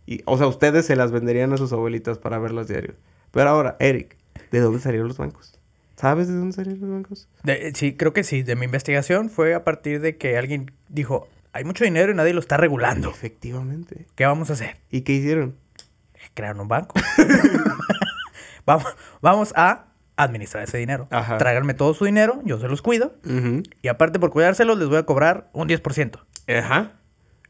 Y, 0.06 0.22
o 0.26 0.38
sea, 0.38 0.46
ustedes 0.48 0.86
se 0.86 0.96
las 0.96 1.12
venderían 1.12 1.52
a 1.54 1.58
sus 1.58 1.72
abuelitas 1.74 2.18
para 2.20 2.38
verlas 2.38 2.68
diario. 2.68 2.94
Pero 3.32 3.50
ahora, 3.50 3.76
Eric, 3.80 4.18
¿de 4.60 4.64
dónde 4.64 4.80
salieron 4.80 5.08
los 5.08 5.18
bancos? 5.18 5.60
¿Sabes 5.96 6.28
de 6.28 6.34
dónde 6.36 6.54
salieron 6.54 6.82
los 6.82 6.90
bancos? 6.90 7.28
De- 7.44 7.72
sí, 7.76 7.96
creo 7.96 8.12
que 8.14 8.24
sí. 8.24 8.44
De 8.44 8.56
mi 8.56 8.66
investigación 8.66 9.30
fue 9.30 9.54
a 9.56 9.64
partir 9.64 10.02
de 10.02 10.18
que 10.18 10.38
alguien 10.38 10.72
dijo, 10.90 11.28
hay 11.54 11.64
mucho 11.64 11.84
dinero 11.86 12.12
y 12.12 12.16
nadie 12.16 12.34
lo 12.34 12.40
está 12.42 12.58
regulando. 12.58 13.10
Efectivamente. 13.10 14.06
¿Qué 14.16 14.26
vamos 14.26 14.50
a 14.50 14.54
hacer? 14.54 14.78
¿Y 14.92 15.02
qué 15.02 15.14
hicieron? 15.14 15.56
Crear 16.34 16.60
un 16.60 16.68
banco. 16.68 16.96
vamos, 18.66 18.86
vamos 19.22 19.54
a 19.56 19.86
administrar 20.18 20.64
ese 20.64 20.78
dinero. 20.78 21.08
Ajá. 21.12 21.38
Tráiganme 21.38 21.74
todo 21.74 21.94
su 21.94 22.06
dinero, 22.06 22.42
yo 22.46 22.60
se 22.60 22.68
los 22.68 22.82
cuido. 22.82 23.16
Y 23.82 23.88
aparte 23.88 24.20
por 24.20 24.32
cuidárselos 24.32 24.78
les 24.78 24.88
voy 24.88 24.98
a 24.98 25.04
cobrar 25.04 25.50
un 25.54 25.68
10%. 25.68 26.20
Ajá. 26.60 26.94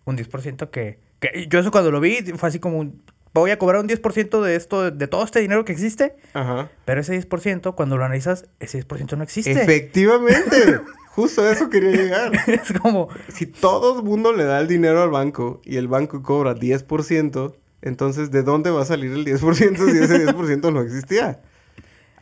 Un 0.06 0.18
10% 0.18 0.70
que, 0.70 1.00
que... 1.20 1.48
Yo 1.50 1.60
eso 1.60 1.72
cuando 1.72 1.92
lo 1.92 2.00
vi 2.00 2.18
fue 2.38 2.50
así 2.50 2.60
como... 2.60 2.80
un- 2.80 3.02
Voy 3.36 3.52
a 3.52 3.60
cobrar 3.60 3.82
un 3.82 3.90
10% 3.90 4.42
de 4.42 4.56
esto, 4.56 4.92
de 4.92 5.08
todo 5.08 5.26
este 5.26 5.42
dinero 5.42 5.66
que 5.66 5.74
existe. 5.74 6.16
Ajá. 6.34 6.70
Pero 6.86 7.02
ese 7.02 7.20
10%, 7.20 7.76
cuando 7.76 7.98
lo 7.98 8.06
analizas, 8.06 8.46
ese 8.62 8.80
10% 8.88 9.18
no 9.18 9.24
existe. 9.26 9.52
Efectivamente. 9.52 10.80
Justo 11.10 11.42
a 11.42 11.52
eso 11.52 11.70
quería 11.70 11.92
llegar. 11.92 12.32
es 12.48 12.72
como... 12.82 13.10
Si 13.28 13.46
todo 13.46 14.00
el 14.00 14.06
mundo 14.06 14.32
le 14.32 14.46
da 14.46 14.60
el 14.62 14.68
dinero 14.70 15.02
al 15.04 15.10
banco 15.10 15.62
y 15.66 15.76
el 15.76 15.90
banco 15.90 16.24
cobra 16.24 16.56
10%, 16.56 17.54
entonces 17.82 18.32
¿de 18.32 18.42
dónde 18.44 18.70
va 18.72 18.84
a 18.84 18.86
salir 18.86 19.12
el 19.12 19.26
10% 19.26 19.92
si 19.92 19.98
ese 19.98 20.26
10% 20.28 20.72
no 20.74 20.82
existía? 20.82 21.42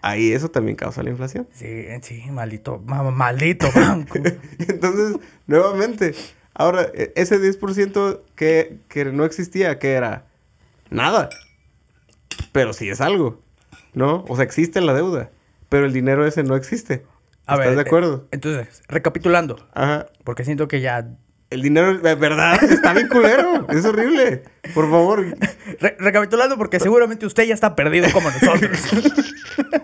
Ahí 0.01 0.31
eso 0.33 0.49
también 0.49 0.75
causa 0.75 1.01
la 1.03 1.11
inflación. 1.11 1.47
Sí, 1.53 1.85
sí, 2.01 2.23
maldito, 2.31 2.81
ma- 2.85 3.09
maldito 3.11 3.67
banco. 3.73 4.17
Entonces, 4.67 5.17
nuevamente, 5.47 6.13
ahora, 6.55 6.87
e- 6.93 7.13
ese 7.15 7.39
10% 7.39 8.19
que, 8.35 8.77
que 8.89 9.05
no 9.05 9.25
existía, 9.25 9.77
¿qué 9.79 9.93
era? 9.93 10.25
Nada. 10.93 11.29
Pero 12.51 12.73
sí 12.73 12.89
es 12.89 13.01
algo, 13.01 13.41
¿no? 13.93 14.23
O 14.27 14.35
sea, 14.35 14.45
existe 14.45 14.79
la 14.81 14.93
deuda, 14.93 15.29
pero 15.69 15.85
el 15.85 15.93
dinero 15.93 16.25
ese 16.25 16.43
no 16.43 16.55
existe. 16.55 17.05
A 17.45 17.53
¿Estás 17.55 17.59
ver, 17.59 17.75
de 17.75 17.81
acuerdo? 17.81 18.23
eh, 18.25 18.27
Entonces, 18.31 18.81
recapitulando, 18.87 19.67
Ajá. 19.73 20.07
porque 20.23 20.45
siento 20.45 20.67
que 20.67 20.79
ya... 20.81 21.07
El 21.49 21.61
dinero, 21.61 21.97
de 21.99 22.15
verdad, 22.15 22.63
está 22.63 22.93
bien 22.93 23.07
culero. 23.07 23.67
Es 23.69 23.85
horrible. 23.85 24.43
Por 24.73 24.89
favor. 24.89 25.23
Re- 25.79 25.95
recapitulando 25.99 26.57
porque 26.57 26.79
seguramente 26.79 27.27
usted 27.27 27.43
ya 27.43 27.53
está 27.53 27.75
perdido 27.75 28.07
como 28.11 28.31
nosotros. 28.31 28.79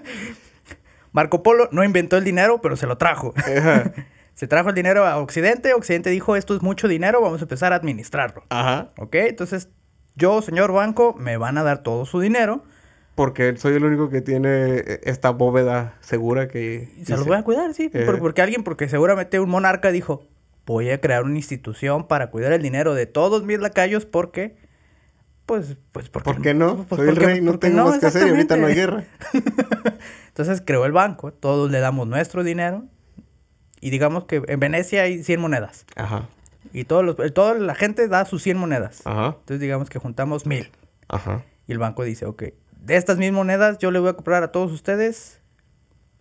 Marco 1.11 1.43
Polo 1.43 1.69
no 1.71 1.83
inventó 1.83 2.17
el 2.17 2.23
dinero, 2.23 2.59
pero 2.61 2.75
se 2.75 2.87
lo 2.87 2.97
trajo. 2.97 3.33
Ajá. 3.37 3.91
Se 4.35 4.47
trajo 4.47 4.69
el 4.69 4.75
dinero 4.75 5.05
a 5.05 5.17
Occidente, 5.17 5.73
Occidente 5.73 6.09
dijo, 6.11 6.37
esto 6.37 6.55
es 6.55 6.61
mucho 6.61 6.87
dinero, 6.87 7.19
vamos 7.21 7.41
a 7.41 7.43
empezar 7.43 7.73
a 7.73 7.75
administrarlo. 7.75 8.45
Ajá. 8.47 8.91
¿Ok? 8.97 9.13
Entonces, 9.15 9.67
yo, 10.19 10.41
señor 10.43 10.71
banco, 10.71 11.15
me 11.17 11.37
van 11.37 11.57
a 11.57 11.63
dar 11.63 11.81
todo 11.81 12.05
su 12.05 12.19
dinero 12.19 12.63
Porque 13.15 13.57
soy 13.57 13.75
el 13.75 13.83
único 13.83 14.09
que 14.09 14.21
tiene 14.21 14.49
eh, 14.77 14.99
esta 15.03 15.31
bóveda 15.31 15.95
segura 16.01 16.47
que... 16.47 16.89
se 17.03 17.17
los 17.17 17.25
voy 17.25 17.37
a 17.37 17.43
cuidar, 17.43 17.73
sí. 17.73 17.89
Eh. 17.93 18.03
Por- 18.05 18.19
porque 18.19 18.41
alguien, 18.43 18.63
porque 18.63 18.87
seguramente 18.87 19.39
un 19.39 19.49
monarca 19.49 19.91
dijo, 19.91 20.27
voy 20.65 20.91
a 20.91 21.01
crear 21.01 21.23
una 21.23 21.35
institución 21.37 22.07
para 22.07 22.29
cuidar 22.29 22.53
el 22.53 22.61
dinero 22.61 22.93
de 22.93 23.05
todos 23.07 23.43
mis 23.45 23.59
lacayos 23.59 24.05
porque... 24.05 24.55
Pues, 25.45 25.77
pues, 25.91 26.09
porque, 26.09 26.31
¿Por 26.31 26.41
qué 26.43 26.53
no? 26.53 26.85
pues, 26.87 26.99
soy 26.99 27.09
el 27.09 27.15
rey, 27.15 27.41
no 27.41 27.57
tengo 27.57 27.83
más 27.83 27.97
que 27.97 28.05
hacer 28.05 28.27
y 28.27 28.29
ahorita 28.29 28.55
no 28.55 28.67
hay 28.67 28.75
guerra. 28.81 29.03
Entonces 30.27 30.61
creó 30.63 30.85
el 30.85 30.91
banco, 30.91 31.33
todos 31.33 31.71
le 31.71 31.79
damos 31.79 32.07
nuestro 32.07 32.43
dinero 32.43 32.83
y 33.81 33.89
digamos 33.89 34.25
que 34.25 34.43
en 34.47 34.59
Venecia 34.59 35.01
hay 35.03 35.23
100 35.23 35.39
monedas 35.41 35.85
Ajá. 35.95 36.27
Y 36.73 36.83
todos 36.85 37.03
los, 37.05 37.33
toda 37.33 37.53
la 37.55 37.75
gente 37.75 38.07
da 38.07 38.25
sus 38.25 38.43
100 38.43 38.57
monedas. 38.57 39.01
Ajá. 39.05 39.35
Entonces 39.39 39.59
digamos 39.59 39.89
que 39.89 39.99
juntamos 39.99 40.45
1000 40.45 40.69
Ajá. 41.07 41.43
y 41.67 41.71
el 41.71 41.79
banco 41.79 42.03
dice, 42.03 42.25
ok, 42.25 42.43
de 42.81 42.95
estas 42.95 43.17
mil 43.17 43.31
monedas 43.31 43.77
yo 43.79 43.91
le 43.91 43.99
voy 43.99 44.09
a 44.09 44.13
comprar 44.13 44.43
a 44.43 44.51
todos 44.51 44.71
ustedes 44.71 45.41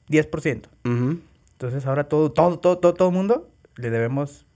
10%. 0.09 0.67
Ujú. 0.85 1.21
Entonces 1.53 1.87
ahora 1.87 2.05
todo, 2.05 2.31
todo, 2.33 2.59
todo, 2.59 2.79
todo, 2.79 2.95
todo 2.95 3.11
mundo 3.11 3.51
le 3.77 3.91
debemos 3.91 4.47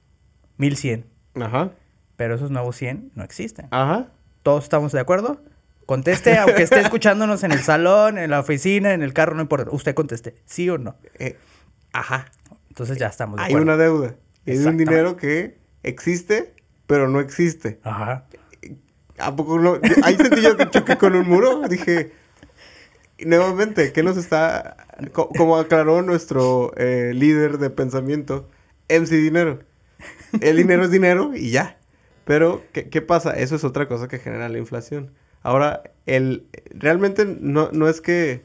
1100, 0.59 1.07
Ajá. 1.40 1.70
pero 2.16 2.35
esos 2.35 2.50
nuevos 2.50 2.76
100 2.76 3.12
no 3.14 3.24
existen. 3.24 3.68
Ajá. 3.70 4.09
¿Todos 4.42 4.64
estamos 4.64 4.92
de 4.92 5.00
acuerdo? 5.00 5.40
Conteste, 5.87 6.37
aunque 6.38 6.62
esté 6.62 6.81
escuchándonos 6.81 7.44
en 7.44 7.52
el 7.52 7.61
salón, 7.61 8.18
en 8.18 8.31
la 8.31 8.40
oficina, 8.40 8.92
en 8.94 9.02
el 9.02 9.12
carro, 9.12 9.35
no 9.35 9.42
importa. 9.42 9.70
Usted 9.70 9.94
conteste, 9.94 10.35
¿sí 10.44 10.68
o 10.70 10.78
no? 10.78 10.96
Eh, 11.18 11.37
ajá. 11.92 12.26
Entonces 12.68 12.98
ya 12.98 13.09
estamos 13.09 13.37
de 13.37 13.42
Hay 13.44 13.50
acuerdo. 13.52 13.64
una 13.64 13.76
deuda. 13.76 14.14
Es 14.46 14.64
un 14.66 14.76
dinero 14.76 15.16
que 15.16 15.59
existe, 15.83 16.55
pero 16.87 17.09
no 17.09 17.21
existe. 17.21 17.79
Ajá. 17.83 18.27
¿A 19.18 19.37
poco 19.37 19.59
no? 19.59 19.79
Ahí 20.03 20.16
sentí 20.16 20.42
yo 20.42 20.57
que 20.57 20.68
choqué 20.71 20.97
con 20.97 21.14
un 21.14 21.29
muro. 21.29 21.62
Dije, 21.68 22.12
nuevamente, 23.25 23.92
¿qué 23.92 24.03
nos 24.03 24.16
está...? 24.16 24.77
co- 25.12 25.29
como 25.29 25.57
aclaró 25.59 26.03
nuestro 26.03 26.73
eh, 26.77 27.12
líder 27.14 27.59
de 27.59 27.71
pensamiento, 27.71 28.49
MC 28.88 29.11
Dinero. 29.16 29.61
El 30.40 30.57
dinero 30.57 30.85
es 30.85 30.90
dinero 30.90 31.33
y 31.35 31.51
ya. 31.51 31.79
Pero, 32.25 32.62
¿qué, 32.73 32.88
qué 32.88 33.03
pasa? 33.03 33.33
Eso 33.33 33.57
es 33.57 33.64
otra 33.64 33.87
cosa 33.88 34.09
que 34.09 34.18
genera 34.18 34.49
la 34.49 34.59
inflación. 34.59 35.11
Ahora, 35.42 35.83
el, 36.07 36.47
realmente 36.71 37.25
no, 37.27 37.71
no 37.73 37.88
es 37.88 38.01
que... 38.01 38.42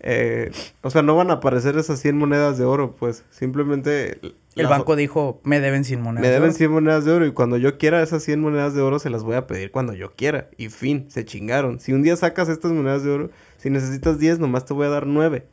eh, 0.00 0.50
o 0.82 0.90
sea, 0.90 1.02
no 1.02 1.16
van 1.16 1.30
a 1.30 1.34
aparecer 1.34 1.76
esas 1.78 2.00
100 2.00 2.16
monedas 2.18 2.58
de 2.58 2.64
oro, 2.64 2.94
pues. 2.96 3.24
Simplemente... 3.30 4.20
El 4.56 4.64
las- 4.64 4.70
banco 4.70 4.96
dijo, 4.96 5.40
me 5.44 5.60
deben 5.60 5.84
100 5.84 6.00
monedas. 6.02 6.22
me 6.22 6.28
de 6.28 6.34
deben 6.34 6.50
oro". 6.50 6.56
100 6.58 6.70
monedas 6.72 7.04
de 7.04 7.12
oro 7.12 7.26
y 7.26 7.32
cuando 7.32 7.56
yo 7.56 7.78
quiera 7.78 8.02
esas 8.02 8.22
100 8.24 8.40
monedas 8.40 8.74
de 8.74 8.80
oro 8.82 8.98
se 8.98 9.08
las 9.10 9.22
voy 9.22 9.36
a 9.36 9.46
pedir 9.46 9.70
cuando 9.70 9.92
yo 9.94 10.12
quiera. 10.16 10.48
Y 10.56 10.68
fin, 10.68 11.06
se 11.08 11.24
chingaron. 11.24 11.78
Si 11.80 11.92
un 11.92 12.02
día 12.02 12.16
sacas 12.16 12.48
estas 12.48 12.72
monedas 12.72 13.04
de 13.04 13.10
oro, 13.10 13.30
si 13.58 13.70
necesitas 13.70 14.18
10, 14.18 14.38
nomás 14.38 14.64
te 14.64 14.74
voy 14.74 14.86
a 14.86 14.90
dar 14.90 15.06
9. 15.06 15.46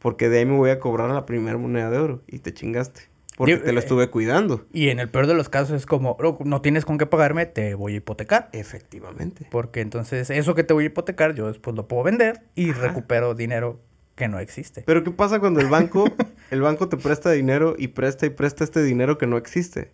Porque 0.00 0.28
de 0.28 0.38
ahí 0.38 0.46
me 0.46 0.56
voy 0.56 0.70
a 0.70 0.80
cobrar 0.80 1.10
la 1.10 1.26
primera 1.26 1.58
moneda 1.58 1.90
de 1.90 1.98
oro 1.98 2.22
y 2.26 2.38
te 2.40 2.52
chingaste. 2.52 3.02
porque 3.36 3.56
te 3.56 3.72
lo 3.72 3.78
eh, 3.78 3.82
estuve 3.82 4.10
cuidando. 4.10 4.66
Y 4.70 4.88
en 4.90 4.98
el 4.98 5.08
peor 5.08 5.26
de 5.26 5.32
los 5.32 5.48
casos 5.48 5.74
es 5.74 5.86
como, 5.86 6.16
"Oh, 6.20 6.38
no 6.44 6.60
tienes 6.60 6.84
con 6.84 6.98
qué 6.98 7.06
pagarme, 7.06 7.46
te 7.46 7.74
voy 7.74 7.94
a 7.94 7.96
hipotecar. 7.96 8.50
Efectivamente. 8.52 9.46
Porque 9.50 9.80
entonces 9.80 10.28
eso 10.28 10.54
que 10.54 10.62
te 10.64 10.74
voy 10.74 10.84
a 10.84 10.86
hipotecar, 10.88 11.34
yo 11.34 11.46
después 11.48 11.74
lo 11.74 11.88
puedo 11.88 12.02
vender 12.02 12.42
y 12.54 12.70
Ajá. 12.70 12.88
recupero 12.88 13.34
dinero 13.34 13.80
que 14.20 14.28
no 14.28 14.38
existe. 14.38 14.82
Pero 14.86 15.02
¿qué 15.02 15.10
pasa 15.10 15.40
cuando 15.40 15.60
el 15.60 15.68
banco, 15.68 16.04
el 16.50 16.60
banco 16.60 16.88
te 16.90 16.96
presta 16.98 17.30
dinero 17.30 17.74
y 17.78 17.88
presta 17.88 18.26
y 18.26 18.30
presta 18.30 18.64
este 18.64 18.82
dinero 18.82 19.16
que 19.18 19.26
no 19.26 19.36
existe? 19.38 19.92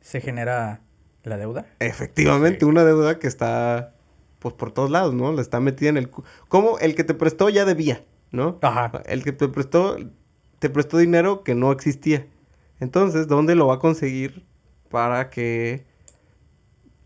Se 0.00 0.20
genera 0.20 0.80
la 1.22 1.36
deuda. 1.38 1.66
Efectivamente, 1.78 2.58
Sí. 2.60 2.64
una 2.64 2.84
deuda 2.84 3.18
que 3.20 3.28
está 3.28 3.94
pues 4.40 4.54
por 4.54 4.72
todos 4.72 4.90
lados, 4.90 5.14
¿no? 5.14 5.32
La 5.32 5.40
está 5.40 5.60
metida 5.60 5.88
en 5.90 5.96
el 5.96 6.10
como 6.48 6.78
el 6.80 6.96
que 6.96 7.04
te 7.04 7.14
prestó 7.14 7.48
ya 7.48 7.64
debía, 7.64 8.04
¿no? 8.32 8.58
Ajá. 8.60 8.90
El 9.06 9.22
que 9.22 9.30
te 9.30 9.46
prestó 9.48 9.96
te 10.58 10.68
prestó 10.68 10.98
dinero 10.98 11.44
que 11.44 11.54
no 11.54 11.70
existía. 11.70 12.26
Entonces, 12.80 13.28
¿dónde 13.28 13.54
lo 13.54 13.68
va 13.68 13.74
a 13.74 13.78
conseguir 13.78 14.44
para 14.90 15.30
que 15.30 15.86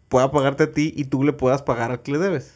pueda 0.09 0.31
pagarte 0.31 0.63
a 0.65 0.73
ti 0.73 0.95
y 0.97 1.05
tú 1.05 1.25
le 1.25 1.35
puedas 1.35 1.63
pagar 1.63 1.91
al 1.91 2.01
que 2.01 2.13
le 2.13 2.19
debes? 2.19 2.55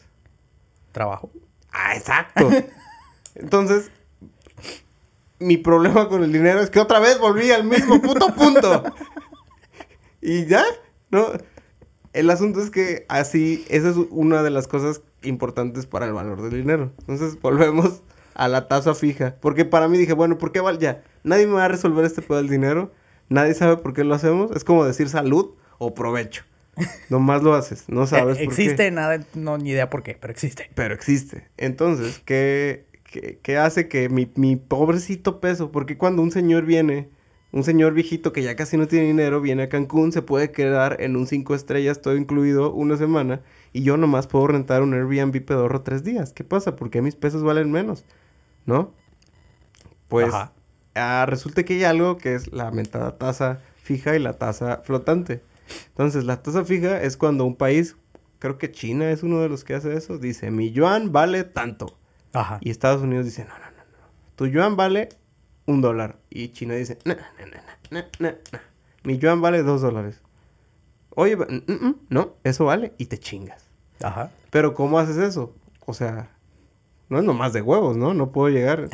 Trabajo. 0.91 1.31
Ah, 1.71 1.95
exacto. 1.95 2.49
Entonces, 3.35 3.91
mi 5.39 5.57
problema 5.57 6.07
con 6.07 6.23
el 6.23 6.31
dinero 6.31 6.59
es 6.61 6.69
que 6.69 6.79
otra 6.79 6.99
vez 6.99 7.19
volví 7.19 7.51
al 7.51 7.63
mismo 7.63 8.01
puto 8.01 8.27
punto. 8.35 8.83
y 10.21 10.45
ya, 10.45 10.63
¿no? 11.09 11.27
El 12.13 12.29
asunto 12.29 12.61
es 12.61 12.69
que 12.69 13.05
así, 13.09 13.65
esa 13.69 13.89
es 13.89 13.95
una 14.09 14.43
de 14.43 14.49
las 14.49 14.67
cosas 14.67 15.01
importantes 15.23 15.85
para 15.85 16.05
el 16.05 16.13
valor 16.13 16.41
del 16.41 16.51
dinero. 16.61 16.91
Entonces, 16.99 17.39
volvemos 17.41 18.01
a 18.33 18.47
la 18.47 18.67
tasa 18.67 18.93
fija. 18.93 19.35
Porque 19.39 19.65
para 19.65 19.87
mí 19.87 19.97
dije, 19.97 20.13
bueno, 20.13 20.37
¿por 20.37 20.51
qué 20.51 20.59
vale 20.59 20.77
ya? 20.79 21.03
Nadie 21.23 21.47
me 21.47 21.53
va 21.53 21.65
a 21.65 21.69
resolver 21.69 22.03
este 22.05 22.21
pedo 22.21 22.37
del 22.37 22.49
dinero. 22.49 22.91
Nadie 23.29 23.53
sabe 23.53 23.77
por 23.77 23.93
qué 23.93 24.03
lo 24.03 24.13
hacemos. 24.13 24.51
Es 24.51 24.63
como 24.63 24.83
decir 24.85 25.07
salud 25.09 25.51
o 25.77 25.93
provecho. 25.93 26.43
Nomás 27.09 27.43
lo 27.43 27.53
haces, 27.53 27.85
no 27.87 28.07
sabes 28.07 28.37
Eh, 28.39 28.45
por 28.45 28.55
qué 28.55 28.61
existe 28.63 28.91
nada, 28.91 29.19
no 29.33 29.57
ni 29.57 29.71
idea 29.71 29.89
por 29.89 30.03
qué, 30.03 30.17
pero 30.19 30.31
existe. 30.31 30.69
pero 30.73 30.93
existe. 30.93 31.47
Entonces, 31.57 32.21
¿qué, 32.25 32.85
qué, 33.11 33.39
qué 33.43 33.57
hace 33.57 33.87
que 33.87 34.09
mi, 34.09 34.31
mi 34.35 34.55
pobrecito 34.55 35.39
peso? 35.39 35.71
Porque 35.71 35.97
cuando 35.97 36.21
un 36.21 36.31
señor 36.31 36.65
viene, 36.65 37.09
un 37.51 37.63
señor 37.63 37.93
viejito 37.93 38.31
que 38.33 38.43
ya 38.43 38.55
casi 38.55 38.77
no 38.77 38.87
tiene 38.87 39.07
dinero, 39.07 39.41
viene 39.41 39.63
a 39.63 39.69
Cancún, 39.69 40.11
se 40.11 40.21
puede 40.21 40.51
quedar 40.51 40.97
en 41.01 41.15
un 41.15 41.27
cinco 41.27 41.53
estrellas, 41.53 42.01
todo 42.01 42.15
incluido, 42.15 42.73
una 42.73 42.97
semana, 42.97 43.41
y 43.73 43.83
yo 43.83 43.97
nomás 43.97 44.27
puedo 44.27 44.47
rentar 44.47 44.81
un 44.81 44.93
Airbnb 44.93 45.43
pedorro 45.45 45.81
tres 45.81 46.03
días. 46.03 46.33
¿Qué 46.33 46.43
pasa? 46.43 46.75
¿Por 46.75 46.89
qué 46.89 47.01
mis 47.01 47.15
pesos 47.15 47.43
valen 47.43 47.71
menos? 47.71 48.05
¿No? 48.65 48.93
Pues 50.07 50.33
ah, 50.95 51.25
resulta 51.27 51.63
que 51.63 51.75
hay 51.75 51.83
algo 51.83 52.17
que 52.17 52.35
es 52.35 52.51
la 52.51 52.71
mentada 52.71 53.17
tasa 53.17 53.61
fija 53.75 54.15
y 54.15 54.19
la 54.19 54.33
tasa 54.33 54.81
flotante. 54.83 55.41
Entonces, 55.89 56.25
la 56.25 56.41
tasa 56.41 56.65
fija 56.65 57.01
es 57.01 57.17
cuando 57.17 57.45
un 57.45 57.55
país, 57.55 57.95
creo 58.39 58.57
que 58.57 58.71
China 58.71 59.09
es 59.11 59.23
uno 59.23 59.39
de 59.41 59.49
los 59.49 59.63
que 59.63 59.73
hace 59.73 59.95
eso, 59.95 60.17
dice, 60.17 60.51
mi 60.51 60.71
yuan 60.71 61.11
vale 61.11 61.43
tanto. 61.43 61.97
Ajá. 62.33 62.57
Y 62.61 62.69
Estados 62.69 63.01
Unidos 63.01 63.25
dice, 63.25 63.43
no, 63.45 63.53
no, 63.53 63.65
no, 63.65 63.71
no. 63.71 64.07
Tu 64.35 64.47
yuan 64.47 64.75
vale 64.75 65.09
un 65.65 65.81
dólar. 65.81 66.17
Y 66.29 66.49
China 66.49 66.75
dice, 66.75 66.97
no, 67.05 67.15
no, 67.15 67.21
no, 67.91 68.01
no, 68.19 68.29
no. 68.51 68.59
Mi 69.03 69.17
yuan 69.17 69.41
vale 69.41 69.63
dos 69.63 69.81
dólares. 69.81 70.21
Oye, 71.15 71.35
va- 71.35 71.47
mm, 71.49 71.71
mm, 71.71 71.95
no, 72.09 72.35
eso 72.43 72.65
vale 72.65 72.93
y 72.97 73.05
te 73.07 73.17
chingas. 73.17 73.65
Ajá. 74.01 74.31
Pero 74.49 74.73
¿cómo 74.73 74.97
haces 74.99 75.17
eso? 75.17 75.53
O 75.85 75.93
sea, 75.93 76.29
no 77.09 77.17
es 77.19 77.23
nomás 77.25 77.51
de 77.53 77.61
huevos, 77.61 77.97
¿no? 77.97 78.13
No 78.13 78.31
puedo 78.31 78.49
llegar 78.49 78.89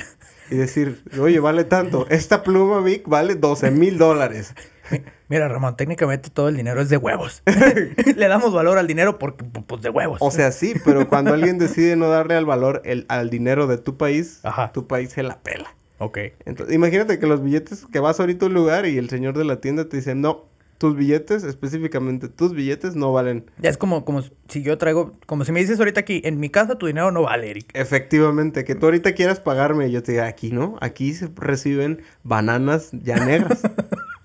y 0.49 0.55
decir, 0.55 1.03
oye, 1.19 1.39
vale 1.39 1.63
tanto. 1.63 2.07
Esta 2.09 2.41
pluma 2.43 2.81
Vic 2.81 3.07
vale 3.07 3.35
12 3.35 3.69
mil 3.71 3.97
dólares. 3.97 4.55
Mi- 4.91 5.01
Mira, 5.29 5.47
Ramón, 5.47 5.75
técnicamente 5.75 6.29
todo 6.29 6.47
el 6.49 6.55
dinero 6.57 6.81
es 6.81 6.89
de 6.89 6.97
huevos. 6.97 7.43
Le 8.15 8.27
damos 8.27 8.53
valor 8.53 8.77
al 8.77 8.87
dinero 8.87 9.19
porque, 9.19 9.43
pues, 9.45 9.81
de 9.81 9.89
huevos. 9.89 10.19
O 10.21 10.31
sea, 10.31 10.51
sí, 10.51 10.73
pero 10.85 11.07
cuando 11.07 11.33
alguien 11.33 11.57
decide 11.57 11.95
no 11.95 12.09
darle 12.09 12.35
al 12.35 12.45
valor 12.45 12.81
el, 12.85 13.05
al 13.09 13.29
dinero 13.29 13.67
de 13.67 13.77
tu 13.77 13.97
país, 13.97 14.39
Ajá. 14.43 14.71
tu 14.71 14.87
país 14.87 15.11
se 15.11 15.23
la 15.23 15.39
pela. 15.39 15.73
Ok. 15.99 16.19
Entonces, 16.45 16.73
imagínate 16.75 17.19
que 17.19 17.27
los 17.27 17.43
billetes, 17.43 17.85
que 17.91 17.99
vas 17.99 18.19
ahorita 18.19 18.45
a 18.45 18.49
un 18.49 18.53
lugar 18.53 18.85
y 18.85 18.97
el 18.97 19.09
señor 19.09 19.37
de 19.37 19.43
la 19.45 19.59
tienda 19.61 19.89
te 19.89 19.97
dice, 19.97 20.13
no, 20.15 20.45
tus 20.77 20.95
billetes, 20.95 21.43
específicamente 21.43 22.27
tus 22.29 22.53
billetes, 22.53 22.95
no 22.95 23.11
valen. 23.11 23.49
Ya 23.57 23.71
es 23.71 23.77
como, 23.77 24.05
como 24.05 24.21
si 24.47 24.61
yo 24.61 24.77
traigo, 24.77 25.13
como 25.25 25.43
si 25.43 25.51
me 25.51 25.59
dices 25.59 25.79
ahorita 25.79 26.01
aquí, 26.01 26.21
en 26.23 26.39
mi 26.39 26.51
casa 26.51 26.75
tu 26.77 26.85
dinero 26.85 27.09
no 27.11 27.23
vale, 27.23 27.49
Eric. 27.49 27.71
Efectivamente, 27.73 28.63
que 28.63 28.75
tú 28.75 28.85
ahorita 28.85 29.13
quieras 29.13 29.39
pagarme 29.39 29.89
yo 29.89 30.03
te 30.03 30.11
diga, 30.11 30.27
aquí 30.27 30.51
no, 30.51 30.77
aquí 30.79 31.15
se 31.15 31.29
reciben 31.35 32.03
bananas 32.23 32.89
ya 32.91 33.15
negras. 33.25 33.61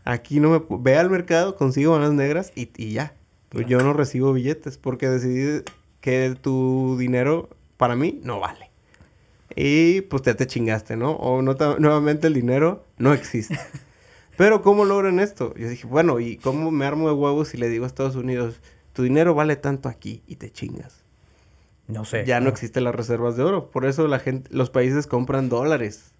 Aquí 0.04 0.40
no 0.40 0.50
me... 0.50 0.62
Ve 0.80 0.96
al 0.96 1.10
mercado, 1.10 1.56
consigo 1.56 1.92
bananas 1.92 2.14
negras 2.14 2.52
y, 2.54 2.70
y 2.76 2.92
ya. 2.92 3.14
Pues 3.48 3.66
yo 3.66 3.78
no 3.80 3.92
recibo 3.92 4.32
billetes 4.32 4.78
porque 4.78 5.08
decidí 5.08 5.62
que 6.00 6.34
tu 6.40 6.96
dinero 6.98 7.48
para 7.76 7.94
mí 7.96 8.20
no 8.24 8.40
vale. 8.40 8.70
Y 9.54 10.00
pues 10.02 10.22
te 10.22 10.34
te 10.34 10.46
chingaste, 10.46 10.96
¿no? 10.96 11.12
O 11.12 11.42
nota- 11.42 11.76
nuevamente 11.78 12.26
el 12.26 12.34
dinero 12.34 12.84
no 12.96 13.12
existe. 13.12 13.58
Pero 14.38 14.62
¿cómo 14.62 14.86
logran 14.86 15.20
esto? 15.20 15.54
Yo 15.56 15.68
dije, 15.68 15.86
bueno, 15.86 16.18
¿y 16.18 16.38
cómo 16.38 16.70
me 16.70 16.86
armo 16.86 17.08
de 17.08 17.14
huevos 17.14 17.52
y 17.52 17.58
le 17.58 17.68
digo 17.68 17.84
a 17.84 17.86
Estados 17.86 18.16
Unidos, 18.16 18.60
tu 18.94 19.02
dinero 19.02 19.34
vale 19.34 19.56
tanto 19.56 19.88
aquí 19.90 20.22
y 20.26 20.36
te 20.36 20.50
chingas? 20.50 21.02
No 21.88 22.06
sé. 22.06 22.24
ya 22.24 22.40
no 22.40 22.48
existen 22.48 22.84
las 22.84 22.94
reservas 22.94 23.36
de 23.36 23.42
oro. 23.42 23.70
Por 23.70 23.84
eso 23.84 24.08
la 24.08 24.18
gente, 24.18 24.48
los 24.54 24.70
países 24.70 25.06
compran 25.06 25.50
dólares. 25.50 26.12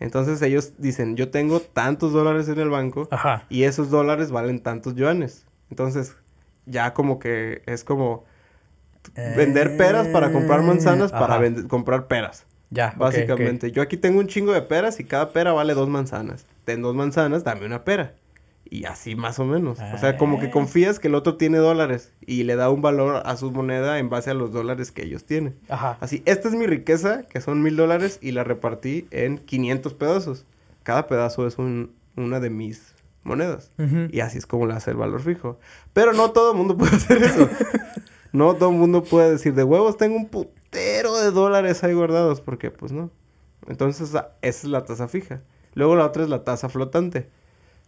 Entonces 0.00 0.40
ellos 0.42 0.72
dicen, 0.78 1.16
yo 1.16 1.30
tengo 1.30 1.60
tantos 1.60 2.12
dólares 2.12 2.48
en 2.48 2.58
el 2.58 2.70
banco 2.70 3.06
Ajá. 3.10 3.44
y 3.50 3.64
esos 3.64 3.90
dólares 3.90 4.30
valen 4.30 4.60
tantos 4.60 4.94
yuanes. 4.94 5.46
Entonces 5.70 6.16
ya 6.66 6.94
como 6.94 7.18
que 7.18 7.62
es 7.66 7.84
como 7.84 8.24
vender 9.36 9.76
peras 9.76 10.08
para 10.08 10.32
comprar 10.32 10.62
manzanas 10.62 11.12
para 11.12 11.36
Ajá. 11.36 11.68
comprar 11.68 12.06
peras. 12.06 12.46
Ya, 12.70 12.94
Básicamente, 12.96 13.72
yo 13.72 13.82
aquí 13.82 13.96
tengo 13.96 14.20
un 14.20 14.28
chingo 14.28 14.52
de 14.52 14.62
peras 14.62 15.00
y 15.00 15.04
cada 15.04 15.30
pera 15.30 15.52
vale 15.52 15.74
dos 15.74 15.88
manzanas. 15.88 16.46
Ten 16.64 16.82
dos 16.82 16.94
manzanas, 16.94 17.42
dame 17.42 17.66
una 17.66 17.82
pera. 17.84 18.14
Y 18.64 18.84
así 18.84 19.16
más 19.16 19.38
o 19.40 19.44
menos. 19.44 19.78
O 19.94 19.98
sea, 19.98 20.16
como 20.16 20.38
que 20.38 20.46
Ah. 20.46 20.50
confías 20.52 21.00
que 21.00 21.08
el 21.08 21.14
otro 21.16 21.36
tiene 21.36 21.58
dólares 21.58 22.12
y 22.24 22.44
le 22.44 22.54
da 22.54 22.70
un 22.70 22.82
valor 22.82 23.22
a 23.24 23.36
su 23.36 23.50
moneda 23.50 23.98
en 23.98 24.08
base 24.10 24.30
a 24.30 24.34
los 24.34 24.52
dólares 24.52 24.92
que 24.92 25.02
ellos 25.04 25.24
tienen. 25.24 25.56
Ajá. 25.68 25.96
Así, 26.00 26.22
esta 26.24 26.48
es 26.48 26.54
mi 26.54 26.66
riqueza, 26.66 27.24
que 27.24 27.40
son 27.40 27.62
mil 27.62 27.74
dólares, 27.76 28.18
y 28.22 28.30
la 28.30 28.44
repartí 28.44 29.08
en 29.10 29.38
500 29.38 29.94
pedazos. 29.94 30.44
Cada 30.84 31.08
pedazo 31.08 31.46
es 31.48 31.58
un- 31.58 31.92
una 32.16 32.38
de 32.38 32.50
mis 32.50 32.94
monedas. 33.24 33.70
Y 34.10 34.20
así 34.20 34.38
es 34.38 34.46
como 34.46 34.66
le 34.66 34.74
hace 34.74 34.92
el 34.92 34.96
valor 34.96 35.20
fijo. 35.20 35.58
Pero 35.92 36.12
no 36.12 36.30
todo 36.30 36.52
el 36.52 36.56
mundo 36.58 36.76
puede 36.78 36.94
hacer 36.96 37.22
eso. 37.24 37.48
no 38.32 38.54
todo 38.54 38.70
el 38.70 38.76
mundo 38.76 39.02
puede 39.02 39.32
decir, 39.32 39.52
de 39.54 39.64
huevos 39.64 39.96
tengo 39.96 40.16
un 40.16 40.28
putero 40.28 41.16
de 41.18 41.32
dólares 41.32 41.82
ahí 41.82 41.92
guardados, 41.94 42.40
porque 42.40 42.70
pues 42.70 42.92
no. 42.92 43.10
Entonces, 43.66 44.08
esa 44.10 44.30
es 44.42 44.64
la 44.64 44.84
tasa 44.84 45.08
fija. 45.08 45.42
Luego 45.74 45.96
la 45.96 46.06
otra 46.06 46.22
es 46.22 46.28
la 46.28 46.44
tasa 46.44 46.68
flotante, 46.68 47.28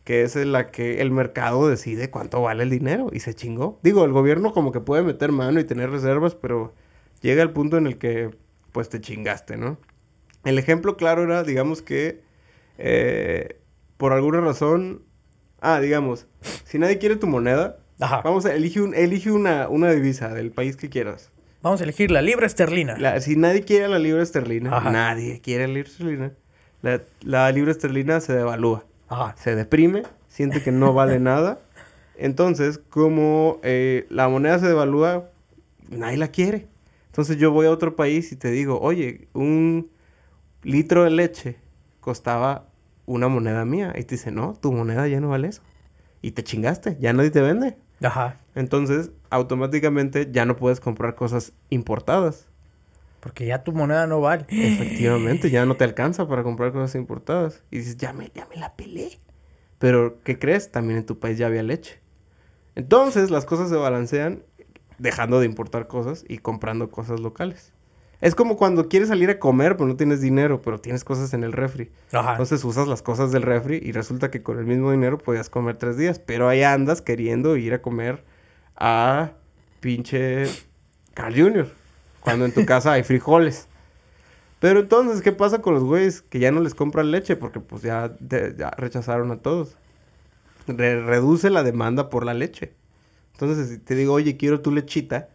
que 0.05 0.23
es 0.23 0.35
en 0.37 0.53
la 0.53 0.71
que 0.71 1.01
el 1.01 1.11
mercado 1.11 1.69
decide 1.69 2.11
cuánto 2.11 2.43
vale 2.43 2.63
el 2.65 2.71
dinero 2.71 3.09
y 3.13 3.21
se 3.21 3.35
chingó. 3.35 3.79
Digo, 3.83 4.05
el 4.05 4.13
gobierno 4.13 4.53
como 4.53 4.73
que 4.73 4.81
puede 4.81 5.03
meter 5.03 5.31
mano 5.33 5.61
y 5.61 5.65
tener 5.65 5.91
reservas, 5.91 6.35
pero 6.35 6.75
llega 7.21 7.43
el 7.43 7.51
punto 7.51 7.77
en 7.77 7.87
el 7.87 7.99
que 7.99 8.31
pues 8.73 8.89
te 8.89 9.01
chingaste, 9.01 9.57
¿no? 9.57 9.79
El 10.45 10.59
ejemplo 10.59 10.97
claro 10.97 11.23
era, 11.23 11.45
digamos 11.45 11.83
que 11.83 12.21
eh, 12.79 13.61
por 13.97 14.13
alguna 14.13 14.41
razón, 14.41 15.03
ah, 15.61 15.79
digamos, 15.81 16.27
si 16.65 16.79
nadie 16.79 16.99
quiere 16.99 17.17
tu 17.17 17.27
moneda, 17.29 17.79
Ajá. 18.01 18.23
vamos 18.25 18.45
a 18.47 18.55
elige, 18.55 18.81
un, 18.81 18.95
elige 18.95 19.31
una, 19.31 19.69
una 19.69 19.93
divisa 19.93 20.35
del 20.35 20.51
país 20.51 20.77
que 20.77 20.89
quieras. 20.89 21.31
Vamos 21.63 21.81
a 21.81 21.85
elegir 21.85 22.11
la 22.11 22.23
libra 22.23 22.47
esterlina. 22.47 22.97
La- 22.99 23.21
si 23.21 23.37
nadie 23.37 23.63
quiere 23.63 23.87
la 23.87 24.01
libra 24.01 24.23
esterlina, 24.23 24.77
Ajá. 24.77 24.91
nadie 24.91 25.41
quiere 25.41 25.69
la 25.69 25.75
libra 25.75 25.89
esterlina, 25.91 26.33
la, 26.81 27.03
la 27.21 27.53
libra 27.53 27.71
esterlina 27.71 28.21
se 28.21 28.33
devalúa, 28.33 28.85
Se 29.37 29.55
deprime, 29.55 30.03
siente 30.29 30.63
que 30.63 30.73
no 30.73 30.93
vale 30.95 31.19
nada. 31.21 31.61
Entonces, 32.17 32.79
como 32.79 33.59
eh, 33.63 34.07
la 34.11 34.29
moneda 34.29 34.59
se 34.59 34.69
devalúa, 34.69 35.31
nadie 35.89 36.17
la 36.17 36.29
quiere. 36.29 36.69
Entonces 37.07 37.37
yo 37.37 37.51
voy 37.51 37.67
a 37.67 37.71
otro 37.71 37.97
país 37.97 38.33
y 38.33 38.37
te 38.37 38.51
digo, 38.51 38.81
oye, 38.81 39.29
un 39.35 39.91
litro 40.63 41.05
de 41.05 41.11
leche 41.11 41.59
costaba 42.01 42.69
una 43.07 43.29
moneda 43.29 43.65
mía. 43.65 43.93
Y 43.97 44.05
te 44.05 44.15
dice, 44.15 44.31
no, 44.31 44.55
tu 44.55 44.73
moneda 44.73 45.07
ya 45.09 45.21
no 45.21 45.29
vale 45.29 45.49
eso. 45.49 45.63
Y 46.23 46.33
te 46.33 46.45
chingaste, 46.45 46.97
ya 47.01 47.13
nadie 47.13 47.31
te 47.31 47.41
vende. 47.41 47.77
Ajá. 48.03 48.41
Entonces, 48.55 49.11
automáticamente 49.31 50.29
ya 50.31 50.45
no 50.45 50.57
puedes 50.57 50.81
comprar 50.81 51.15
cosas 51.15 51.53
importadas. 51.71 52.49
Porque 53.23 53.47
ya 53.47 53.63
tu 53.63 53.71
moneda 53.71 54.09
no 54.09 54.21
vale. 54.21 54.47
Efectivamente, 54.49 55.49
ya 55.49 55.65
no 55.65 55.77
te 55.77 55.85
alcanza 55.85 56.27
para 56.27 56.43
comprar 56.43 56.73
cosas 56.73 56.97
importadas. 56.97 57.63
Y 57.71 57.79
dices, 57.79 57.97
ya 57.97 58.13
me, 58.13 58.33
ya 58.35 58.49
me 58.51 58.57
la 58.57 58.75
pelé. 58.75 59.21
Pero, 59.79 60.21
¿qué 60.25 60.41
crees? 60.41 60.73
También 60.73 60.99
en 60.99 61.07
tu 61.07 61.21
país 61.21 61.39
ya 61.39 61.47
había 61.47 61.63
leche. 61.63 62.01
Entonces, 62.75 63.31
las 63.31 63.45
cosas 63.45 63.69
se 63.69 63.77
balancean 63.77 64.43
dejando 64.99 65.39
de 65.39 65.47
importar 65.47 65.87
cosas 65.87 66.25
y 66.27 66.39
comprando 66.39 66.91
cosas 66.91 67.21
locales. 67.21 67.73
Es 68.21 68.35
como 68.35 68.57
cuando 68.57 68.89
quieres 68.89 69.09
salir 69.09 69.31
a 69.31 69.39
comer, 69.39 69.77
pero 69.77 69.87
no 69.87 69.95
tienes 69.95 70.21
dinero, 70.21 70.61
pero 70.61 70.81
tienes 70.81 71.05
cosas 71.05 71.33
en 71.33 71.45
el 71.45 71.53
refri. 71.53 71.93
Ajá. 72.11 72.33
Entonces 72.33 72.65
usas 72.65 72.89
las 72.89 73.03
cosas 73.03 73.31
del 73.31 73.43
refri 73.43 73.81
y 73.81 73.93
resulta 73.93 74.33
que 74.33 74.43
con 74.43 74.59
el 74.59 74.65
mismo 74.65 74.91
dinero 74.91 75.19
podías 75.19 75.49
comer 75.49 75.77
tres 75.77 75.97
días. 75.97 76.19
Pero 76.19 76.49
ahí 76.49 76.65
andas 76.65 77.03
queriendo 77.03 77.57
ir 77.57 77.73
a 77.73 77.83
comer 77.83 78.25
a 78.75 79.31
pinche 79.79 80.47
Carl 81.15 81.41
Jr. 81.41 81.82
Cuando 82.23 82.45
en 82.45 82.53
tu 82.53 82.65
casa 82.65 82.93
hay 82.93 83.03
frijoles. 83.03 83.69
Pero 84.61 84.81
entonces, 84.81 85.23
¿qué 85.23 85.33
pasa 85.33 85.61
con 85.61 85.75
los 85.75 85.83
güeyes 85.83 86.23
que 86.23 86.39
ya 86.39 86.53
no 86.53 86.61
les 86.61 86.75
compran 86.75 87.11
leche? 87.11 87.35
Porque 87.37 87.59
pues 87.61 87.83
ya, 87.83 88.13
ya 88.21 88.71
rechazaron 88.77 89.33
a 89.33 89.39
todos. 89.39 89.77
Re- 90.69 91.03
reduce 91.03 91.51
la 91.51 91.63
demanda 91.65 92.09
por 92.11 92.25
la 92.25 92.33
leche. 92.35 92.73
Entonces, 93.33 93.69
si 93.71 93.79
te 93.79 93.97
digo, 93.97 94.13
oye, 94.13 94.37
quiero 94.37 94.61
tu 94.61 94.71
lechita. 94.71 95.29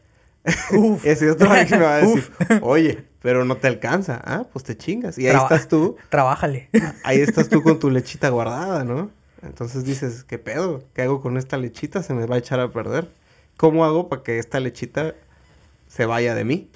Uf. 0.72 1.06
Ese 1.06 1.30
otro 1.30 1.50
güey 1.50 1.70
me 1.70 1.78
va 1.80 1.96
a 1.96 1.98
decir, 2.02 2.32
oye, 2.62 3.04
pero 3.22 3.44
no 3.44 3.58
te 3.58 3.68
alcanza. 3.68 4.22
Ah, 4.24 4.46
pues 4.54 4.64
te 4.64 4.78
chingas. 4.78 5.18
Y 5.18 5.28
ahí 5.28 5.36
estás 5.36 5.68
tú 5.68 5.98
Trabájale. 6.08 6.70
ahí 7.04 7.20
estás 7.20 7.50
tú 7.50 7.62
con 7.62 7.80
tu 7.80 7.90
lechita 7.92 8.30
guardada, 8.30 8.86
¿no? 8.86 9.12
Entonces 9.44 9.84
dices, 9.84 10.24
¿qué 10.24 10.40
pedo? 10.40 10.84
¿Qué 10.94 11.02
hago 11.02 11.20
con 11.22 11.36
esta 11.38 11.58
lechita? 11.58 12.02
Se 12.02 12.14
me 12.14 12.26
va 12.26 12.36
a 12.36 12.40
echar 12.40 12.62
a 12.62 12.72
perder. 12.72 13.10
¿Cómo 13.58 13.84
hago 13.84 14.08
para 14.08 14.24
que 14.24 14.40
esta 14.40 14.62
lechita 14.62 15.16
se 15.88 16.06
vaya 16.06 16.34
de 16.34 16.46
mí? 16.46 16.70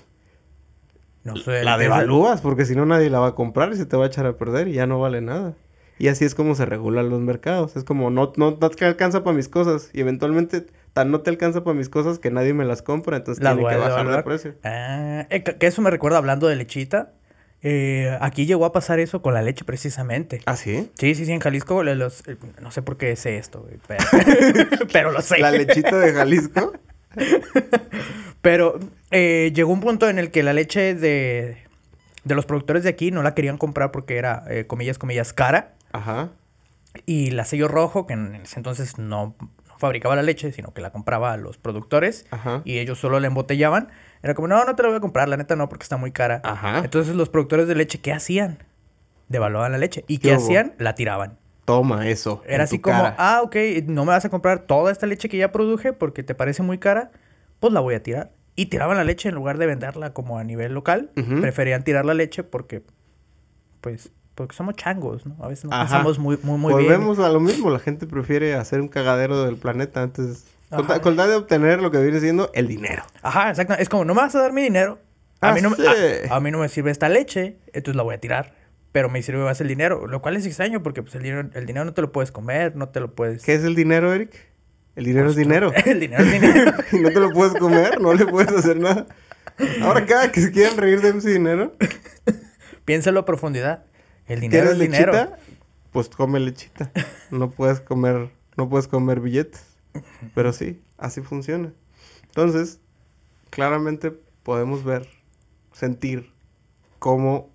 No 1.23 1.35
sé. 1.37 1.63
La 1.63 1.77
devalúas, 1.77 2.41
porque 2.41 2.65
si 2.65 2.75
no 2.75 2.85
nadie 2.85 3.09
la 3.09 3.19
va 3.19 3.27
a 3.27 3.35
comprar 3.35 3.71
y 3.71 3.75
se 3.75 3.85
te 3.85 3.95
va 3.97 4.05
a 4.05 4.07
echar 4.07 4.25
a 4.25 4.37
perder 4.37 4.67
y 4.67 4.73
ya 4.73 4.87
no 4.87 4.99
vale 4.99 5.21
nada. 5.21 5.53
Y 5.99 6.07
así 6.07 6.25
es 6.25 6.33
como 6.33 6.55
se 6.55 6.65
regulan 6.65 7.09
los 7.09 7.19
mercados. 7.21 7.75
Es 7.75 7.83
como, 7.83 8.09
no, 8.09 8.33
no, 8.35 8.57
no 8.59 8.69
te 8.71 8.85
alcanza 8.85 9.23
para 9.23 9.35
mis 9.35 9.47
cosas. 9.47 9.91
Y 9.93 10.01
eventualmente 10.01 10.65
tan 10.93 11.11
no 11.11 11.21
te 11.21 11.29
alcanza 11.29 11.63
para 11.63 11.75
mis 11.75 11.89
cosas 11.89 12.17
que 12.17 12.31
nadie 12.31 12.55
me 12.55 12.65
las 12.65 12.81
compra. 12.81 13.17
Entonces 13.17 13.43
La 13.43 13.53
tiene 13.55 13.69
que 13.69 13.75
bajar 13.77 14.07
de 14.09 14.23
precio. 14.23 14.55
Ah, 14.63 15.27
eh, 15.29 15.43
que 15.43 15.67
eso 15.67 15.81
me 15.83 15.91
recuerda 15.91 16.17
hablando 16.17 16.47
de 16.47 16.55
lechita. 16.55 17.11
eh, 17.61 18.17
aquí 18.19 18.47
llegó 18.47 18.65
a 18.65 18.71
pasar 18.71 18.99
eso 18.99 19.21
con 19.21 19.35
la 19.35 19.43
leche 19.43 19.63
precisamente. 19.63 20.41
¿Ah, 20.47 20.55
sí? 20.55 20.89
Sí, 20.97 21.13
sí, 21.13 21.25
sí, 21.27 21.31
en 21.33 21.39
Jalisco 21.39 21.83
los, 21.83 22.27
eh, 22.27 22.35
no 22.59 22.71
sé 22.71 22.81
por 22.81 22.97
qué 22.97 23.15
sé 23.15 23.37
esto, 23.37 23.67
pero, 23.87 24.03
pero 24.91 25.11
lo 25.11 25.21
sé. 25.21 25.37
La 25.37 25.51
lechita 25.51 25.99
de 25.99 26.13
Jalisco. 26.13 26.73
Pero 28.41 28.79
eh, 29.11 29.51
llegó 29.53 29.71
un 29.71 29.81
punto 29.81 30.09
en 30.09 30.19
el 30.19 30.31
que 30.31 30.43
la 30.43 30.53
leche 30.53 30.95
de, 30.95 31.57
de 32.23 32.35
los 32.35 32.45
productores 32.45 32.83
de 32.83 32.89
aquí 32.89 33.11
no 33.11 33.23
la 33.23 33.33
querían 33.33 33.57
comprar 33.57 33.91
porque 33.91 34.17
era, 34.17 34.43
eh, 34.49 34.65
comillas, 34.67 34.97
comillas, 34.97 35.33
cara. 35.33 35.73
Ajá. 35.91 36.29
Y 37.05 37.31
la 37.31 37.45
sello 37.45 37.67
rojo, 37.67 38.05
que 38.07 38.13
en 38.13 38.35
ese 38.35 38.59
entonces 38.59 38.97
no, 38.97 39.35
no 39.39 39.77
fabricaba 39.77 40.15
la 40.15 40.23
leche, 40.23 40.51
sino 40.51 40.73
que 40.73 40.81
la 40.81 40.91
compraba 40.91 41.33
a 41.33 41.37
los 41.37 41.57
productores 41.57 42.25
Ajá. 42.31 42.61
y 42.65 42.79
ellos 42.79 42.99
solo 42.99 43.19
la 43.19 43.27
embotellaban, 43.27 43.89
era 44.23 44.33
como, 44.33 44.47
no, 44.47 44.63
no 44.65 44.75
te 44.75 44.83
la 44.83 44.89
voy 44.89 44.97
a 44.97 45.01
comprar, 45.01 45.29
la 45.29 45.37
neta 45.37 45.55
no, 45.55 45.69
porque 45.69 45.83
está 45.83 45.97
muy 45.97 46.11
cara. 46.11 46.41
Ajá. 46.43 46.79
Entonces 46.79 47.15
los 47.15 47.29
productores 47.29 47.67
de 47.67 47.75
leche, 47.75 47.99
¿qué 47.99 48.11
hacían? 48.13 48.59
Devaluaban 49.29 49.71
la 49.71 49.77
leche. 49.77 50.03
¿Y 50.07 50.17
¿Qué 50.17 50.33
hacían? 50.33 50.73
La 50.77 50.95
tiraban. 50.95 51.37
Toma 51.63 52.07
eso. 52.09 52.43
Era 52.45 52.65
así 52.65 52.79
como, 52.79 52.97
cara. 52.97 53.15
ah, 53.17 53.41
ok, 53.43 53.55
no 53.85 54.03
me 54.03 54.11
vas 54.11 54.25
a 54.25 54.29
comprar 54.29 54.59
toda 54.59 54.91
esta 54.91 55.07
leche 55.07 55.29
que 55.29 55.37
ya 55.37 55.51
produje 55.51 55.93
porque 55.93 56.23
te 56.23 56.35
parece 56.35 56.63
muy 56.63 56.77
cara, 56.77 57.11
pues 57.59 57.71
la 57.71 57.79
voy 57.79 57.95
a 57.95 58.03
tirar. 58.03 58.31
Y 58.55 58.65
tiraban 58.67 58.97
la 58.97 59.03
leche 59.03 59.29
en 59.29 59.35
lugar 59.35 59.57
de 59.57 59.65
venderla 59.65 60.13
como 60.13 60.37
a 60.37 60.43
nivel 60.43 60.73
local. 60.73 61.11
Ujú. 61.17 61.39
Preferían 61.41 61.83
tirar 61.83 62.05
la 62.05 62.13
leche 62.13 62.43
porque, 62.43 62.83
pues, 63.81 64.11
porque 64.35 64.55
somos 64.55 64.75
changos, 64.75 65.25
¿no? 65.25 65.35
A 65.43 65.47
veces 65.47 65.65
no 65.65 65.71
Ajá. 65.73 65.83
pensamos 65.83 66.19
muy, 66.19 66.37
muy, 66.43 66.57
muy 66.57 66.73
bien. 66.75 66.85
Volvemos 66.91 67.19
a 67.19 67.29
lo 67.29 67.39
mismo, 67.39 67.69
la 67.69 67.79
gente 67.79 68.07
prefiere 68.07 68.53
hacer 68.55 68.81
un 68.81 68.87
cagadero 68.87 69.43
del 69.45 69.55
planeta 69.57 70.01
antes 70.03 70.45
con, 70.69 70.87
ta- 70.87 71.01
con 71.01 71.15
tal 71.15 71.29
de 71.29 71.35
obtener 71.35 71.81
lo 71.81 71.91
que 71.91 72.01
viene 72.01 72.19
siendo 72.19 72.49
el 72.53 72.67
dinero. 72.67 73.03
Ajá, 73.21 73.49
exacto. 73.49 73.73
Es 73.77 73.89
como, 73.89 74.05
no 74.05 74.13
me 74.13 74.21
vas 74.21 74.35
a 74.35 74.41
dar 74.41 74.53
mi 74.53 74.61
dinero. 74.63 74.99
A, 75.41 75.49
Ah, 75.49 75.53
mí, 75.53 75.61
no, 75.61 75.71
me- 75.71 75.75
sí. 75.77 75.83
a, 76.29 76.35
a 76.35 76.39
mí 76.39 76.51
no 76.51 76.59
me 76.59 76.69
sirve 76.69 76.91
esta 76.91 77.09
leche, 77.09 77.57
entonces 77.67 77.95
la 77.95 78.03
voy 78.03 78.15
a 78.15 78.19
tirar. 78.19 78.53
Pero 78.91 79.09
me 79.09 79.21
sirve 79.21 79.41
más 79.43 79.59
el 79.61 79.69
dinero, 79.69 80.05
lo 80.07 80.21
cual 80.21 80.35
es 80.35 80.45
extraño 80.45 80.83
porque 80.83 81.01
pues, 81.01 81.15
el, 81.15 81.23
dinero, 81.23 81.49
el 81.53 81.65
dinero 81.65 81.85
no 81.85 81.93
te 81.93 82.01
lo 82.01 82.11
puedes 82.11 82.31
comer, 82.31 82.75
no 82.75 82.89
te 82.89 82.99
lo 82.99 83.15
puedes... 83.15 83.41
¿Qué 83.43 83.53
es 83.55 83.63
el 83.63 83.73
dinero, 83.73 84.11
Eric? 84.13 84.50
El 84.95 85.05
dinero 85.05 85.29
es 85.29 85.35
dinero. 85.35 85.71
el 85.85 85.99
dinero 85.99 86.23
es 86.23 86.31
dinero. 86.31 86.73
y 86.91 86.99
no 86.99 87.09
te 87.09 87.19
lo 87.19 87.29
puedes 87.31 87.53
comer, 87.55 87.99
no 88.01 88.13
le 88.13 88.25
puedes 88.25 88.51
hacer 88.51 88.77
nada. 88.79 89.07
Ahora 89.81 90.05
cada 90.05 90.31
que 90.31 90.41
se 90.41 90.51
quieran 90.51 90.77
reír 90.77 91.01
de 91.01 91.13
MC 91.13 91.29
Dinero, 91.29 91.75
Piénsalo 92.85 93.19
a 93.21 93.25
profundidad. 93.25 93.85
El 94.25 94.39
dinero 94.39 94.69
¿quieres 94.69 94.71
es 94.73 94.79
dinero. 94.79 95.11
lechita? 95.13 95.37
Pues 95.91 96.09
come 96.09 96.39
lechita. 96.39 96.91
No 97.29 97.51
puedes 97.51 97.79
comer, 97.79 98.31
no 98.57 98.69
puedes 98.69 98.87
comer 98.87 99.19
billetes. 99.19 99.65
Pero 100.33 100.51
sí, 100.53 100.81
así 100.97 101.21
funciona. 101.21 101.73
Entonces, 102.23 102.79
claramente 103.49 104.11
podemos 104.43 104.83
ver, 104.83 105.07
sentir 105.73 106.31
cómo 106.99 107.51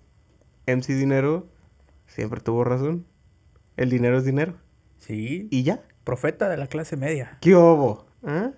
MC 0.67 0.93
Dinero 0.95 1.47
siempre 2.07 2.39
tuvo 2.41 2.63
razón. 2.63 3.05
El 3.75 3.89
dinero 3.89 4.17
es 4.17 4.23
dinero. 4.25 4.55
Sí, 4.97 5.47
Y 5.51 5.63
ya. 5.63 5.81
Profeta 6.07 6.47
de 6.47 6.55
la 6.55 6.67
clase 6.67 6.95
media. 6.95 7.37
¿Qué 7.41 7.53
hubo? 7.53 8.05
¿Ah? 8.25 8.51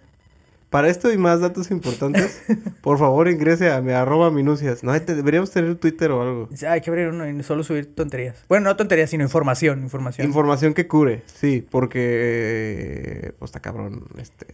Para 0.70 0.88
esto 0.88 1.12
y 1.12 1.18
más 1.18 1.40
datos 1.42 1.72
importantes, 1.72 2.44
por 2.82 3.00
favor 3.00 3.28
ingrese 3.28 3.72
a 3.72 3.82
mi 3.82 3.92
arroba 3.92 4.30
minucias. 4.30 4.84
No, 4.84 4.92
te- 5.02 5.16
deberíamos 5.16 5.50
tener 5.50 5.74
Twitter 5.78 6.12
o 6.12 6.22
algo. 6.22 6.48
Ya, 6.52 6.74
hay 6.74 6.82
que 6.82 6.92
abrir 6.92 7.08
uno 7.08 7.28
y 7.28 7.42
solo 7.42 7.64
subir 7.64 7.96
tonterías. 7.96 8.46
Bueno, 8.48 8.66
no 8.70 8.76
tonterías, 8.76 9.10
sino 9.10 9.24
información, 9.24 9.82
información. 9.82 10.28
Información 10.28 10.76
que 10.76 10.88
cure, 10.88 11.24
sí, 11.26 11.66
porque 11.70 13.34
pues 13.40 13.50
está 13.50 13.60
cabrón, 13.62 14.06
este. 14.20 14.46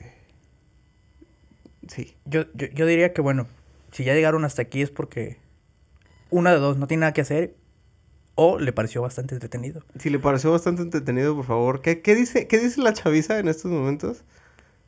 Sí. 1.89 2.15
yo, 2.25 2.45
yo, 2.53 2.67
yo 2.73 2.85
diría 2.85 3.11
que, 3.13 3.19
bueno, 3.21 3.47
si 3.91 4.05
ya 4.05 4.13
llegaron 4.13 4.45
hasta 4.45 4.61
aquí 4.61 4.81
es 4.81 4.89
porque 4.91 5.37
una 6.29 6.51
de 6.53 6.59
dos, 6.59 6.77
no 6.77 6.87
tiene 6.87 7.01
nada 7.01 7.13
que 7.13 7.21
hacer 7.21 7.55
o 8.35 8.59
le 8.59 8.71
pareció 8.73 9.01
bastante 9.01 9.33
entretenido. 9.33 9.81
Si 9.99 10.09
le 10.09 10.19
pareció 10.19 10.51
bastante 10.51 10.81
entretenido, 10.81 11.35
por 11.35 11.45
favor, 11.45 11.81
¿qué, 11.81 12.01
qué 12.01 12.15
dice, 12.15 12.47
qué 12.47 12.57
dice 12.59 12.81
la 12.81 12.93
chaviza 12.93 13.39
en 13.39 13.47
estos 13.47 13.71
momentos? 13.71 14.23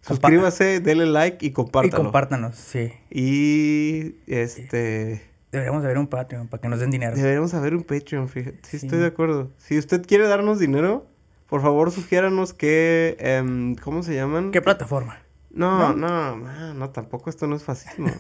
Suscríbase, 0.02 0.80
dele 0.80 1.06
like 1.06 1.44
y 1.46 1.50
Y 1.50 1.52
compártalo. 1.52 2.04
compártanos, 2.04 2.56
sí. 2.56 2.92
Y 3.10 4.16
este 4.28 5.22
Deberíamos 5.52 5.82
de 5.82 5.88
ver 5.88 5.98
un 5.98 6.08
Patreon 6.08 6.48
para 6.48 6.62
que 6.62 6.68
nos 6.70 6.80
den 6.80 6.92
dinero. 6.92 7.16
deberíamos 7.16 7.54
haber 7.54 7.74
un 7.74 7.84
Patreon, 7.84 8.28
fíjate. 8.30 8.60
Sí, 8.64 8.80
Sí. 8.80 8.86
estoy 8.86 9.00
de 9.00 9.08
acuerdo. 9.08 9.52
Si 9.58 9.78
usted 9.78 10.06
quiere 10.06 10.28
darnos 10.28 10.60
dinero, 10.60 11.08
por 11.48 11.62
favor 11.62 11.92
sugiéranos 11.92 12.54
qué 12.54 13.16
em, 13.20 13.76
¿cómo 13.76 14.04
se 14.04 14.14
llaman? 14.14 14.52
¿Qué 14.52 14.62
plataforma? 14.62 15.20
No, 15.50 15.94
¿No? 15.94 15.96
no, 15.96 16.38
no, 16.38 16.74
no, 16.74 16.90
tampoco 16.92 17.30
esto 17.30 17.48
no 17.48 17.56
es 17.56 17.64
fascismo. 17.64 18.12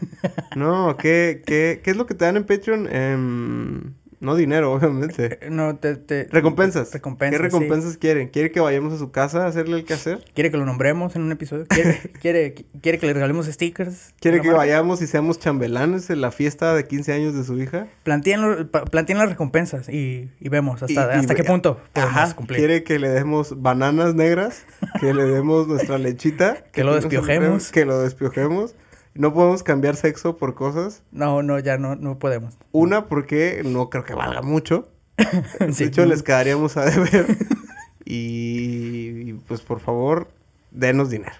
no, 0.56 0.98
¿qué, 0.98 1.44
qué, 1.46 1.82
¿qué 1.84 1.92
es 1.92 1.98
lo 1.98 2.06
que 2.06 2.16
te 2.16 2.26
dan 2.26 2.38
en 2.38 2.46
Patreon? 2.46 2.88
Em, 2.92 3.94
no 4.20 4.36
dinero, 4.36 4.72
obviamente. 4.74 5.40
Eh, 5.46 5.50
No, 5.50 5.76
te... 5.78 5.96
te- 5.96 6.28
Recompensas. 6.32 6.92
Recompensas, 6.94 7.40
¿Qué 7.40 7.44
sí. 7.48 7.52
recompensas 7.52 7.98
quieren? 7.98 8.30
¿Quiere 8.30 8.52
que 8.52 8.60
vayamos 8.60 8.94
a 8.94 8.98
su 8.98 9.12
casa 9.12 9.44
a 9.46 9.48
hacerle 9.48 9.78
el 9.78 9.86
quehacer? 9.86 10.24
¿Quiere 10.34 10.52
que 10.52 10.58
lo 10.58 10.66
nombremos 10.66 11.16
en 11.16 11.22
un 11.24 11.32
episodio? 11.32 11.66
¿Quiere, 11.68 12.00
quiere, 12.22 12.54
quiere 12.82 12.98
que 13.00 13.06
le 13.08 13.14
regalemos 13.14 13.46
stickers? 13.48 14.14
¿Quiere 14.20 14.42
que 14.42 14.48
marca. 14.48 14.58
vayamos 14.58 15.02
y 15.02 15.08
seamos 15.08 15.40
chambelanes 15.40 16.10
en 16.10 16.22
la 16.22 16.32
fiesta 16.32 16.74
de 16.74 16.86
15 16.88 17.14
años 17.14 17.34
de 17.36 17.44
su 17.44 17.58
hija? 17.60 17.88
Planteen, 18.04 18.42
lo- 18.42 18.70
las 18.92 19.30
recompensas 19.30 19.90
y, 19.90 20.32
y 20.40 20.50
vemos 20.50 20.84
hasta, 20.84 21.14
Y- 21.14 21.18
y 21.18 21.20
hasta 21.20 21.36
qué 21.36 21.44
punto 21.44 21.80
podemos 21.94 22.34
cumplir. 22.34 22.60
¿Quiere 22.60 22.84
que 22.84 23.00
le 23.00 23.10
demos 23.10 23.62
bananas 23.62 24.16
negras? 24.16 24.66
¿Que 25.00 25.14
le 25.14 25.24
demos 25.26 25.68
nuestra 25.68 25.98
lechita? 25.98 26.58
Que 26.72 26.84
lo 26.84 26.92
nos 26.94 27.02
despiojemos. 27.04 27.72
Que 27.72 27.86
lo 27.86 28.00
despiojemos. 28.02 28.76
No 29.18 29.34
podemos 29.34 29.64
cambiar 29.64 29.96
sexo 29.96 30.38
por 30.38 30.54
cosas. 30.56 31.04
No, 31.12 31.42
no, 31.42 31.60
ya 31.60 31.78
no, 31.78 31.96
no 31.96 32.20
podemos. 32.20 32.58
Una, 32.72 33.08
porque 33.08 33.62
no 33.66 33.90
creo 33.90 34.04
que 34.04 34.14
valga 34.14 34.42
mucho. 34.42 34.88
Sí. 35.72 35.84
De 35.84 35.86
hecho, 35.86 36.06
les 36.06 36.22
quedaríamos 36.22 36.78
a 36.78 36.86
deber. 36.86 37.26
y, 38.06 39.34
pues 39.48 39.62
por 39.62 39.80
favor, 39.80 40.28
denos 40.72 41.10
dinero. 41.10 41.36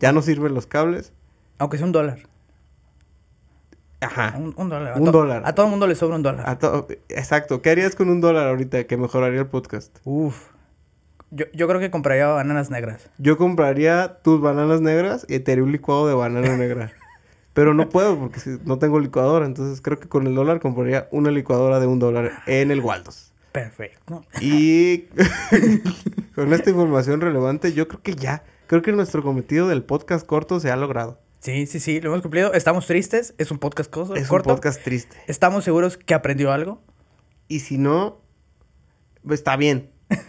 Ya 0.00 0.12
no 0.12 0.22
sirven 0.22 0.54
los 0.54 0.66
cables. 0.66 1.12
Aunque 1.58 1.76
sea 1.76 1.86
un 1.86 1.92
dólar. 1.92 2.20
Ajá. 4.00 4.34
Un, 4.38 4.54
un 4.56 4.68
dólar. 4.70 4.94
A 4.94 4.96
Un 4.96 5.12
dólar. 5.12 5.42
A 5.44 5.54
todo 5.54 5.66
el 5.66 5.70
mundo 5.70 5.86
le 5.86 5.94
sobra 5.94 6.16
un 6.16 6.22
dólar. 6.22 6.48
A 6.48 6.58
Exacto. 7.10 7.60
¿Qué 7.60 7.70
harías 7.70 7.94
con 7.94 8.08
un 8.08 8.22
dólar 8.22 8.48
ahorita 8.48 8.84
que 8.84 8.96
mejoraría 8.96 9.40
el 9.40 9.46
podcast? 9.46 9.98
Uf. 10.04 10.48
Yo, 11.30 11.44
yo 11.52 11.68
creo 11.68 11.78
que 11.78 11.90
compraría 11.90 12.26
bananas 12.28 12.70
negras. 12.70 13.10
Yo 13.18 13.36
compraría 13.36 14.18
tus 14.22 14.40
bananas 14.40 14.80
negras 14.80 15.26
y 15.28 15.38
te 15.40 15.52
haría 15.52 15.64
un 15.64 15.72
licuado 15.72 16.08
de 16.08 16.14
banana 16.14 16.56
negra. 16.56 16.92
Pero 17.52 17.74
no 17.74 17.88
puedo 17.88 18.18
porque 18.18 18.40
no 18.64 18.78
tengo 18.78 19.00
licuadora. 19.00 19.44
Entonces 19.46 19.80
creo 19.80 19.98
que 19.98 20.08
con 20.08 20.26
el 20.26 20.34
dólar 20.34 20.60
compraría 20.60 21.08
una 21.10 21.30
licuadora 21.30 21.80
de 21.80 21.86
un 21.86 21.98
dólar 21.98 22.30
en 22.46 22.70
el 22.70 22.80
Waldos. 22.80 23.32
Perfecto. 23.52 24.24
Y 24.40 25.06
con 26.34 26.52
esta 26.52 26.70
información 26.70 27.20
relevante, 27.20 27.72
yo 27.72 27.88
creo 27.88 28.02
que 28.02 28.14
ya. 28.14 28.44
Creo 28.68 28.82
que 28.82 28.92
nuestro 28.92 29.22
cometido 29.22 29.66
del 29.66 29.82
podcast 29.82 30.24
corto 30.24 30.60
se 30.60 30.70
ha 30.70 30.76
logrado. 30.76 31.18
Sí, 31.40 31.66
sí, 31.66 31.80
sí, 31.80 32.00
lo 32.00 32.10
hemos 32.10 32.22
cumplido. 32.22 32.52
Estamos 32.52 32.86
tristes. 32.86 33.34
Es 33.38 33.50
un 33.50 33.58
podcast 33.58 33.90
coso- 33.90 34.14
Es 34.14 34.28
corto. 34.28 34.50
un 34.50 34.54
podcast 34.56 34.82
triste. 34.84 35.16
Estamos 35.26 35.64
seguros 35.64 35.96
que 35.96 36.14
aprendió 36.14 36.52
algo. 36.52 36.82
Y 37.48 37.60
si 37.60 37.78
no, 37.78 38.20
está 39.28 39.56
bien. 39.56 39.90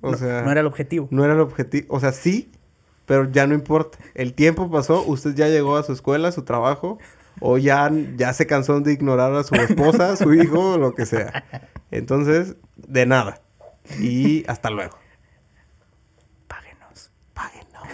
O 0.00 0.14
sea, 0.14 0.42
No 0.42 0.52
era 0.52 0.60
el 0.60 0.66
objetivo. 0.68 1.08
no 1.10 1.24
era 1.24 1.34
el 1.34 1.40
objetivo. 1.40 1.86
O 1.90 1.98
sea, 1.98 2.12
sí, 2.12 2.52
pero 3.08 3.28
ya 3.32 3.48
no 3.48 3.54
importa. 3.54 3.98
El 4.14 4.34
tiempo 4.34 4.70
pasó, 4.70 5.02
usted 5.02 5.34
ya 5.34 5.48
llegó 5.48 5.76
a 5.76 5.82
su 5.82 5.92
escuela, 5.92 6.28
a 6.28 6.32
su 6.32 6.44
trabajo, 6.44 6.98
o 7.40 7.56
ya, 7.56 7.90
ya 8.16 8.32
se 8.34 8.46
cansó 8.46 8.78
de 8.80 8.92
ignorar 8.92 9.34
a 9.34 9.42
su 9.42 9.54
esposa, 9.56 10.14
su 10.18 10.34
hijo, 10.34 10.76
lo 10.76 10.94
que 10.94 11.06
sea. 11.06 11.44
Entonces, 11.90 12.54
de 12.76 13.06
nada. 13.06 13.40
Y 13.98 14.44
hasta 14.46 14.68
luego. 14.68 14.98
Páguenos. 16.46 17.10
Páguenos. 17.32 17.88